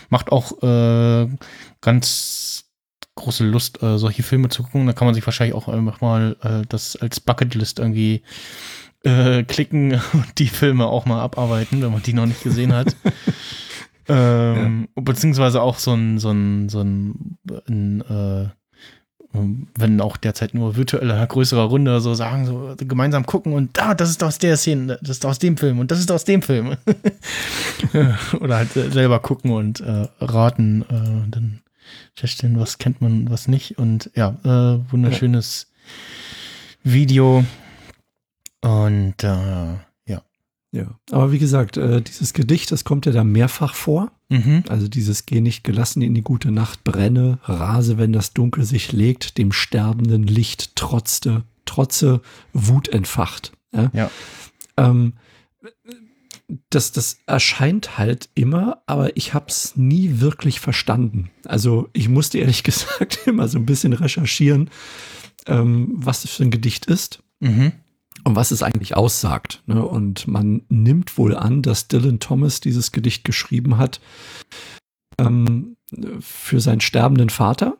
[0.08, 1.28] macht auch äh,
[1.80, 2.64] ganz
[3.14, 4.86] große Lust, äh, solche Filme zu gucken.
[4.86, 8.22] Da kann man sich wahrscheinlich auch einfach mal äh, das als Bucketlist irgendwie
[9.04, 12.96] äh, klicken und die Filme auch mal abarbeiten, wenn man die noch nicht gesehen hat.
[14.08, 15.02] Ähm, ja.
[15.02, 18.48] Beziehungsweise auch so ein, so ein, so ein, ein äh,
[19.32, 23.94] wenn auch derzeit nur virtueller größerer Runde so sagen, so gemeinsam gucken und da, ah,
[23.94, 26.42] das ist aus der Szene, das ist aus dem Film und das ist aus dem
[26.42, 26.76] Film.
[28.40, 31.62] Oder halt selber gucken und äh, raten, äh, dann
[32.14, 33.78] feststellen, was kennt man, was nicht.
[33.78, 35.68] Und ja, äh, wunderschönes
[36.84, 36.92] ja.
[36.92, 37.44] Video.
[38.60, 39.74] Und äh,
[40.74, 44.10] ja, aber wie gesagt, äh, dieses Gedicht, das kommt ja da mehrfach vor.
[44.30, 44.64] Mhm.
[44.70, 48.90] Also dieses Geh nicht gelassen in die gute Nacht, brenne, rase, wenn das Dunkel sich
[48.90, 52.22] legt, dem sterbenden Licht trotzte, trotze
[52.54, 53.52] Wut entfacht.
[53.74, 53.90] Ja.
[53.92, 54.10] ja.
[54.78, 55.12] Ähm,
[56.70, 61.30] das, das erscheint halt immer, aber ich habe es nie wirklich verstanden.
[61.44, 64.70] Also ich musste ehrlich gesagt immer so ein bisschen recherchieren,
[65.46, 67.22] ähm, was das für ein Gedicht ist.
[67.40, 67.72] Mhm
[68.24, 69.62] und was es eigentlich aussagt.
[69.66, 69.84] Ne?
[69.84, 74.00] Und man nimmt wohl an, dass Dylan Thomas dieses Gedicht geschrieben hat
[75.18, 75.76] ähm,
[76.20, 77.76] für seinen sterbenden Vater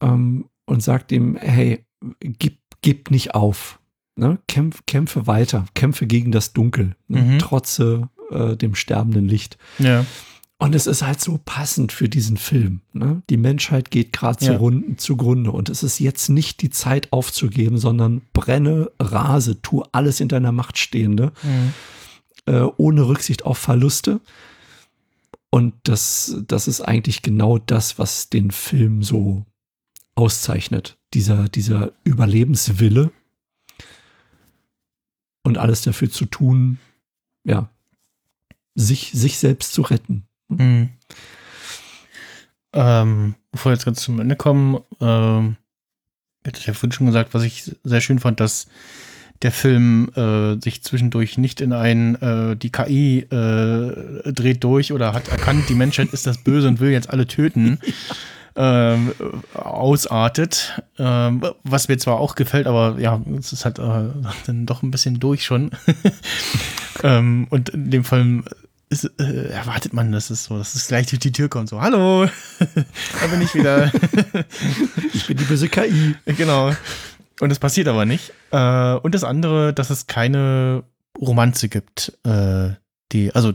[0.00, 1.84] ähm, und sagt ihm, hey,
[2.20, 3.78] gib, gib nicht auf.
[4.16, 4.38] Ne?
[4.48, 7.22] Kämpf, kämpfe weiter, kämpfe gegen das Dunkel, ne?
[7.22, 7.38] mhm.
[7.38, 9.58] trotze äh, dem sterbenden Licht.
[9.78, 10.04] Ja.
[10.60, 12.82] Und es ist halt so passend für diesen Film.
[12.92, 13.22] Ne?
[13.30, 14.58] Die Menschheit geht gerade ja.
[14.58, 20.20] zu zugrunde und es ist jetzt nicht die Zeit aufzugeben, sondern brenne, rase, tu alles
[20.20, 21.32] in deiner Macht Stehende.
[21.42, 21.72] Mhm.
[22.44, 24.20] äh, ohne Rücksicht auf Verluste.
[25.48, 29.46] Und das, das ist eigentlich genau das, was den Film so
[30.14, 30.98] auszeichnet.
[31.14, 33.12] Dieser, dieser Überlebenswille
[35.42, 36.78] und alles dafür zu tun,
[37.44, 37.70] ja,
[38.74, 40.26] sich, sich selbst zu retten.
[40.50, 40.90] Mhm.
[42.72, 45.56] Ähm, bevor wir jetzt ganz zum Ende kommen, ähm,
[46.44, 48.68] hätte ich ja vorhin schon gesagt, was ich sehr schön fand, dass
[49.42, 55.14] der Film äh, sich zwischendurch nicht in ein, äh, die KI äh, dreht durch oder
[55.14, 57.78] hat erkannt, die Menschheit ist das Böse und will jetzt alle töten,
[58.56, 59.12] ähm,
[59.54, 60.82] ausartet.
[60.98, 64.10] Ähm, was mir zwar auch gefällt, aber ja, es ist halt äh,
[64.46, 65.70] dann doch ein bisschen durch schon.
[67.02, 68.42] ähm, und in dem Fall
[68.90, 71.80] ist, äh, erwartet man, dass es so, dass es gleich durch die Tür kommt, so,
[71.80, 72.26] hallo,
[72.58, 73.90] da bin ich wieder.
[75.14, 76.16] ich bin die böse KI.
[76.26, 76.72] Genau.
[77.40, 78.32] Und es passiert aber nicht.
[78.50, 80.82] Äh, und das andere, dass es keine
[81.18, 82.70] Romanze gibt, äh,
[83.12, 83.52] die, also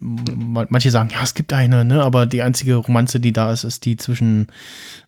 [0.00, 3.86] manche sagen, ja, es gibt eine, ne, aber die einzige Romanze, die da ist, ist
[3.86, 4.48] die zwischen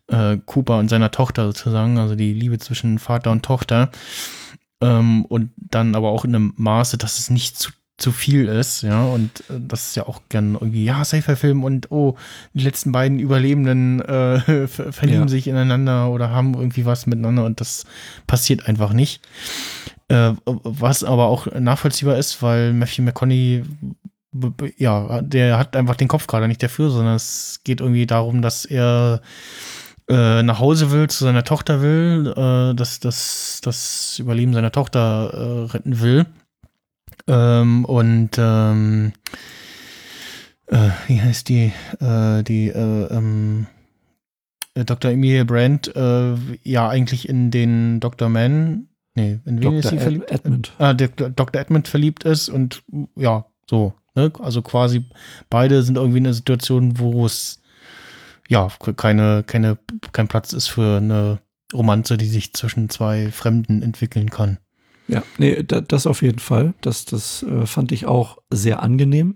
[0.07, 3.91] äh, Cooper und seiner Tochter sozusagen, also die Liebe zwischen Vater und Tochter.
[4.81, 8.81] Ähm, und dann aber auch in einem Maße, dass es nicht zu zu viel ist,
[8.81, 12.15] ja, und äh, das ist ja auch gern irgendwie, ja, Sci-Fi-Film und oh,
[12.53, 15.27] die letzten beiden Überlebenden äh, verlieben ja.
[15.27, 17.85] sich ineinander oder haben irgendwie was miteinander und das
[18.25, 19.21] passiert einfach nicht.
[20.07, 23.63] Äh, was aber auch nachvollziehbar ist, weil Matthew McConaughey,
[24.77, 28.65] ja, der hat einfach den Kopf gerade nicht dafür, sondern es geht irgendwie darum, dass
[28.65, 29.21] er
[30.09, 35.67] äh, nach Hause will, zu seiner Tochter will, äh, dass das, das Überleben seiner Tochter
[35.69, 36.25] äh, retten will
[37.27, 39.13] ähm, und ähm,
[40.67, 41.71] äh, wie heißt die?
[41.99, 43.67] Äh, die äh, ähm,
[44.75, 45.11] äh, Dr.
[45.11, 48.29] Emilia Brandt äh, ja eigentlich in den Dr.
[48.29, 49.79] Mann, nee, in wen Dr.
[49.79, 50.31] ist sie verliebt?
[50.31, 50.73] Edmund.
[50.77, 51.61] Ah, der Dr.
[51.61, 52.83] Edmund verliebt ist und
[53.15, 53.93] ja, so.
[54.15, 54.31] Ne?
[54.39, 55.05] Also quasi
[55.49, 57.61] beide sind irgendwie in einer Situation, wo es
[58.47, 59.77] ja keine, keine,
[60.11, 61.39] kein Platz ist für eine
[61.73, 64.59] Romanze, die sich zwischen zwei Fremden entwickeln kann.
[65.07, 66.73] Ja, nee, das auf jeden Fall.
[66.81, 69.35] Das, das äh, fand ich auch sehr angenehm.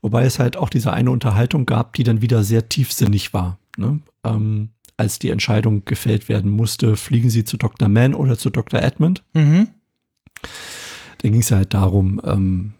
[0.00, 3.58] Wobei es halt auch diese eine Unterhaltung gab, die dann wieder sehr tiefsinnig war.
[3.76, 4.00] Ne?
[4.24, 7.88] Ähm, als die Entscheidung gefällt werden musste, fliegen sie zu Dr.
[7.88, 8.80] Mann oder zu Dr.
[8.80, 9.24] Edmund.
[9.34, 9.68] Mhm.
[11.18, 12.74] Da ging es halt darum, ähm,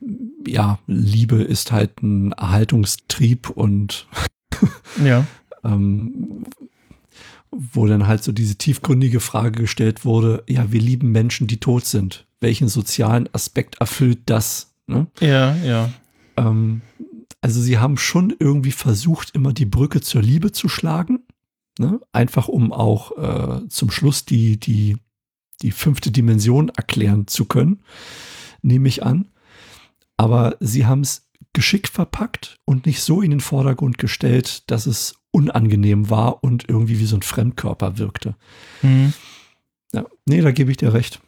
[0.46, 4.06] ja, Liebe ist halt ein Erhaltungstrieb und
[5.02, 5.26] ja.
[5.64, 6.44] ähm,
[7.56, 11.84] wo dann halt so diese tiefgründige Frage gestellt wurde, ja, wir lieben Menschen, die tot
[11.84, 12.26] sind.
[12.40, 14.74] Welchen sozialen Aspekt erfüllt das?
[14.86, 15.06] Ne?
[15.20, 15.90] Ja, ja.
[16.36, 16.82] Ähm,
[17.40, 21.20] also sie haben schon irgendwie versucht, immer die Brücke zur Liebe zu schlagen.
[21.78, 22.00] Ne?
[22.12, 24.96] Einfach um auch äh, zum Schluss die, die,
[25.62, 27.82] die fünfte Dimension erklären zu können,
[28.62, 29.28] nehme ich an.
[30.16, 35.16] Aber sie haben es geschickt verpackt und nicht so in den Vordergrund gestellt, dass es
[35.34, 38.36] unangenehm war und irgendwie wie so ein Fremdkörper wirkte.
[38.82, 39.12] Mhm.
[39.92, 41.20] Ja, nee, da gebe ich dir recht.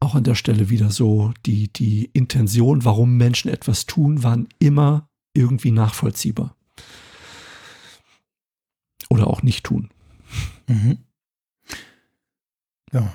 [0.00, 5.08] Auch an der Stelle wieder so, die, die Intention, warum Menschen etwas tun, waren immer
[5.34, 6.56] irgendwie nachvollziehbar.
[9.08, 9.90] Oder auch nicht tun.
[10.66, 10.98] Mhm.
[12.92, 13.14] Ja.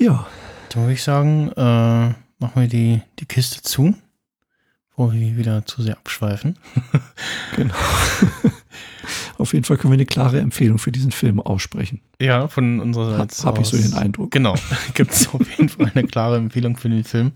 [0.00, 0.26] Ja.
[0.70, 3.94] Dann würde ich sagen, äh, machen wir die, die Kiste zu
[5.00, 6.58] bevor wir wieder zu sehr abschweifen.
[7.56, 7.74] genau.
[9.38, 12.02] Auf jeden Fall können wir eine klare Empfehlung für diesen Film aussprechen.
[12.20, 13.44] Ja, von unserer Seite.
[13.44, 14.30] Habe ich so den Eindruck.
[14.30, 14.54] Genau.
[14.94, 17.32] Gibt es auf jeden Fall eine klare Empfehlung für den Film.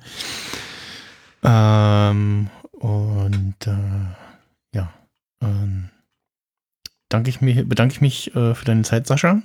[1.43, 4.93] Ähm, und äh, ja.
[5.41, 5.89] Ähm,
[7.09, 9.41] danke ich mir, bedanke ich mich äh, für deine Zeit, Sascha.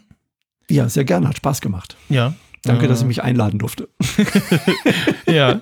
[0.69, 1.29] Ja, sehr gerne.
[1.29, 1.95] Hat Spaß gemacht.
[2.09, 2.33] Ja.
[2.63, 3.87] Danke, äh, dass ich mich einladen durfte.
[5.25, 5.61] ja.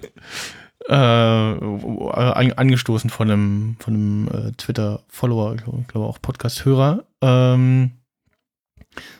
[0.87, 7.03] Äh, an, angestoßen von einem, von einem äh, Twitter-Follower, ich glaube glaub auch Podcast-Hörer.
[7.21, 7.91] Ähm,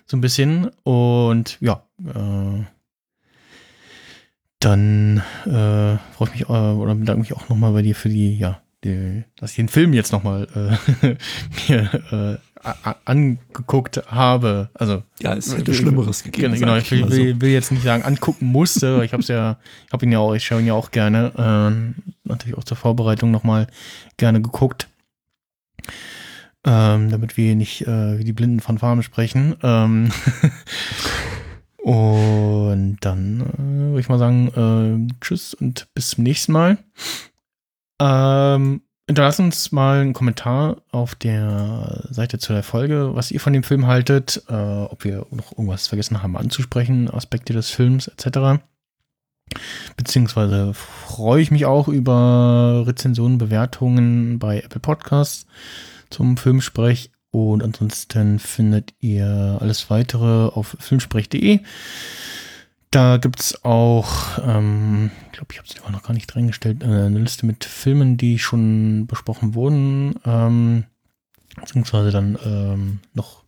[0.06, 0.70] so ein bisschen.
[0.84, 2.64] Und ja, äh,
[4.60, 8.38] dann äh, freue ich mich äh, oder bedanke mich auch nochmal bei dir für die,
[8.38, 10.48] ja, die, dass ich den Film jetzt nochmal
[11.02, 11.16] äh,
[11.68, 12.47] mir äh,
[13.06, 14.70] angeguckt habe.
[14.74, 16.54] Also ja, es hätte Schlimmeres gegeben.
[16.54, 19.02] Genau, ich will, will, will, jetzt nicht sagen angucken musste.
[19.04, 21.32] ich habe es ja, ich habe ihn ja auch, ich schaue ihn ja auch gerne.
[21.38, 23.68] Äh, natürlich auch zur Vorbereitung nochmal
[24.18, 24.88] gerne geguckt.
[26.66, 29.56] Ähm, damit wir nicht äh, wie die Blinden von Farm sprechen.
[29.64, 30.12] Ähm
[31.78, 36.78] und dann äh, würde ich mal sagen, äh, tschüss und bis zum nächsten Mal.
[38.00, 43.54] Ähm, Hinterlasst uns mal einen Kommentar auf der Seite zu der Folge, was ihr von
[43.54, 48.62] dem Film haltet, äh, ob wir noch irgendwas vergessen haben anzusprechen, Aspekte des Films etc.
[49.96, 55.46] Beziehungsweise freue ich mich auch über Rezensionen, Bewertungen bei Apple Podcasts
[56.10, 57.12] zum Filmsprech.
[57.32, 61.60] Und ansonsten findet ihr alles weitere auf filmsprech.de.
[62.92, 66.86] Da gibt es auch, ähm, ich glaube, ich habe es noch gar nicht reingestellt, äh,
[66.86, 70.86] eine Liste mit Filmen, die schon besprochen wurden, ähm,
[71.60, 73.44] beziehungsweise dann ähm, noch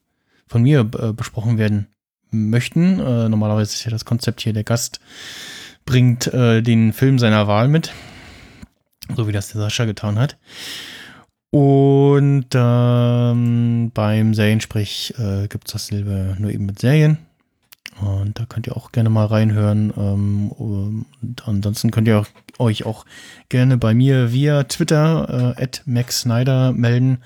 [0.48, 1.88] von mir äh, besprochen werden
[2.32, 3.00] möchten.
[3.00, 5.00] Äh, normalerweise ist ja das Konzept hier, der Gast
[5.86, 7.94] bringt äh, den Film seiner Wahl mit,
[9.16, 10.38] so wie das der Sascha getan hat.
[11.52, 17.18] Und ähm, beim Seriensprech äh, gibt es dasselbe nur eben mit Serien.
[18.02, 19.94] Und da könnt ihr auch gerne mal reinhören.
[19.98, 21.06] Ähm,
[21.46, 22.28] ansonsten könnt ihr auch,
[22.58, 23.06] euch auch
[23.50, 27.20] gerne bei mir via Twitter äh, at Max Snyder melden,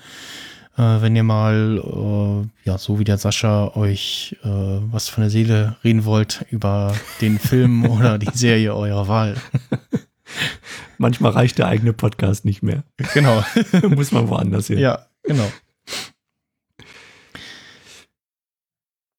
[0.76, 5.30] äh, wenn ihr mal, äh, ja, so wie der Sascha, euch äh, was von der
[5.30, 9.36] Seele reden wollt über den Film oder die Serie eurer Wahl.
[10.98, 12.84] Manchmal reicht der eigene Podcast nicht mehr.
[13.12, 13.44] Genau.
[13.88, 14.78] Muss man woanders hin.
[14.78, 15.50] Ja, genau.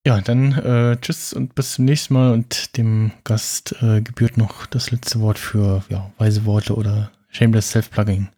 [0.06, 4.68] Ja, dann äh, tschüss und bis zum nächsten Mal und dem Gast äh, gebührt noch
[4.68, 8.30] das letzte Wort für ja, weise Worte oder Shameless Self-Plugging.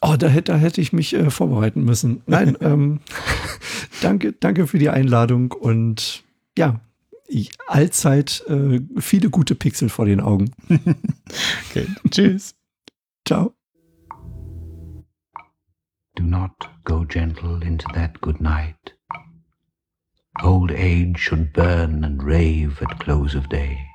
[0.00, 2.22] Oh, da hätte, da hätte ich mich äh, vorbereiten müssen.
[2.26, 3.00] Nein, ähm,
[4.00, 6.22] danke, danke für die Einladung und
[6.56, 6.80] ja,
[7.26, 10.52] ich, allzeit äh, viele gute Pixel vor den Augen.
[11.68, 12.54] okay, tschüss.
[13.26, 13.54] Ciao.
[16.14, 16.52] Do not
[16.84, 18.97] go gentle into that good night.
[20.42, 23.90] Old age should burn and rave at close of day.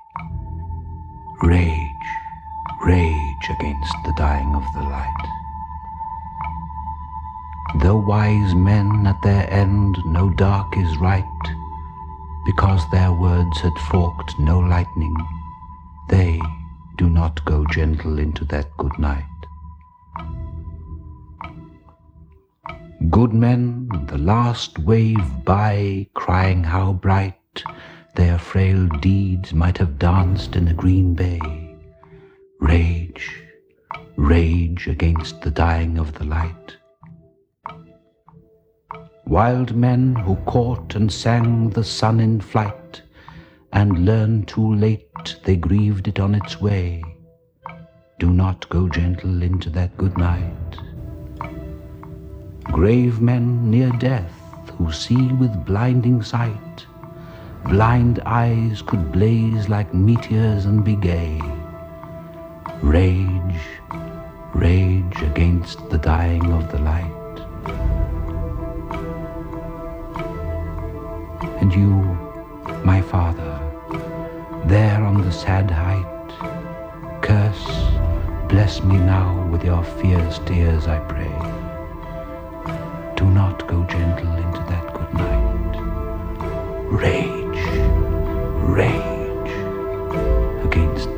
[1.42, 2.08] Rage,
[2.86, 5.28] rage against the dying of the light.
[7.82, 11.24] Though wise men at their end know dark is right,
[12.46, 15.16] because their words had forked no lightning,
[16.10, 16.42] they
[16.98, 19.33] do not go gentle into that good night.
[23.10, 27.64] Good men, the last wave by, crying how bright
[28.16, 31.42] their frail deeds might have danced in the green bay.
[32.62, 33.44] Rage,
[34.16, 36.78] rage against the dying of the light.
[39.26, 43.02] Wild men who caught and sang the sun in flight,
[43.74, 47.04] and learned too late they grieved it on its way.
[48.20, 50.78] Do not go gentle into that good night.
[52.64, 54.32] Grave men near death
[54.78, 56.86] who see with blinding sight,
[57.66, 61.40] blind eyes could blaze like meteors and be gay.
[62.82, 63.62] Rage,
[64.54, 67.36] rage against the dying of the light.
[71.62, 71.90] And you,
[72.84, 73.60] my father,
[74.66, 77.66] there on the sad height, curse,
[78.50, 81.53] bless me now with your fierce tears, I pray.
[83.24, 85.76] Do not go gentle into that good night.
[86.92, 87.64] Rage,
[88.68, 89.52] rage
[90.66, 91.13] against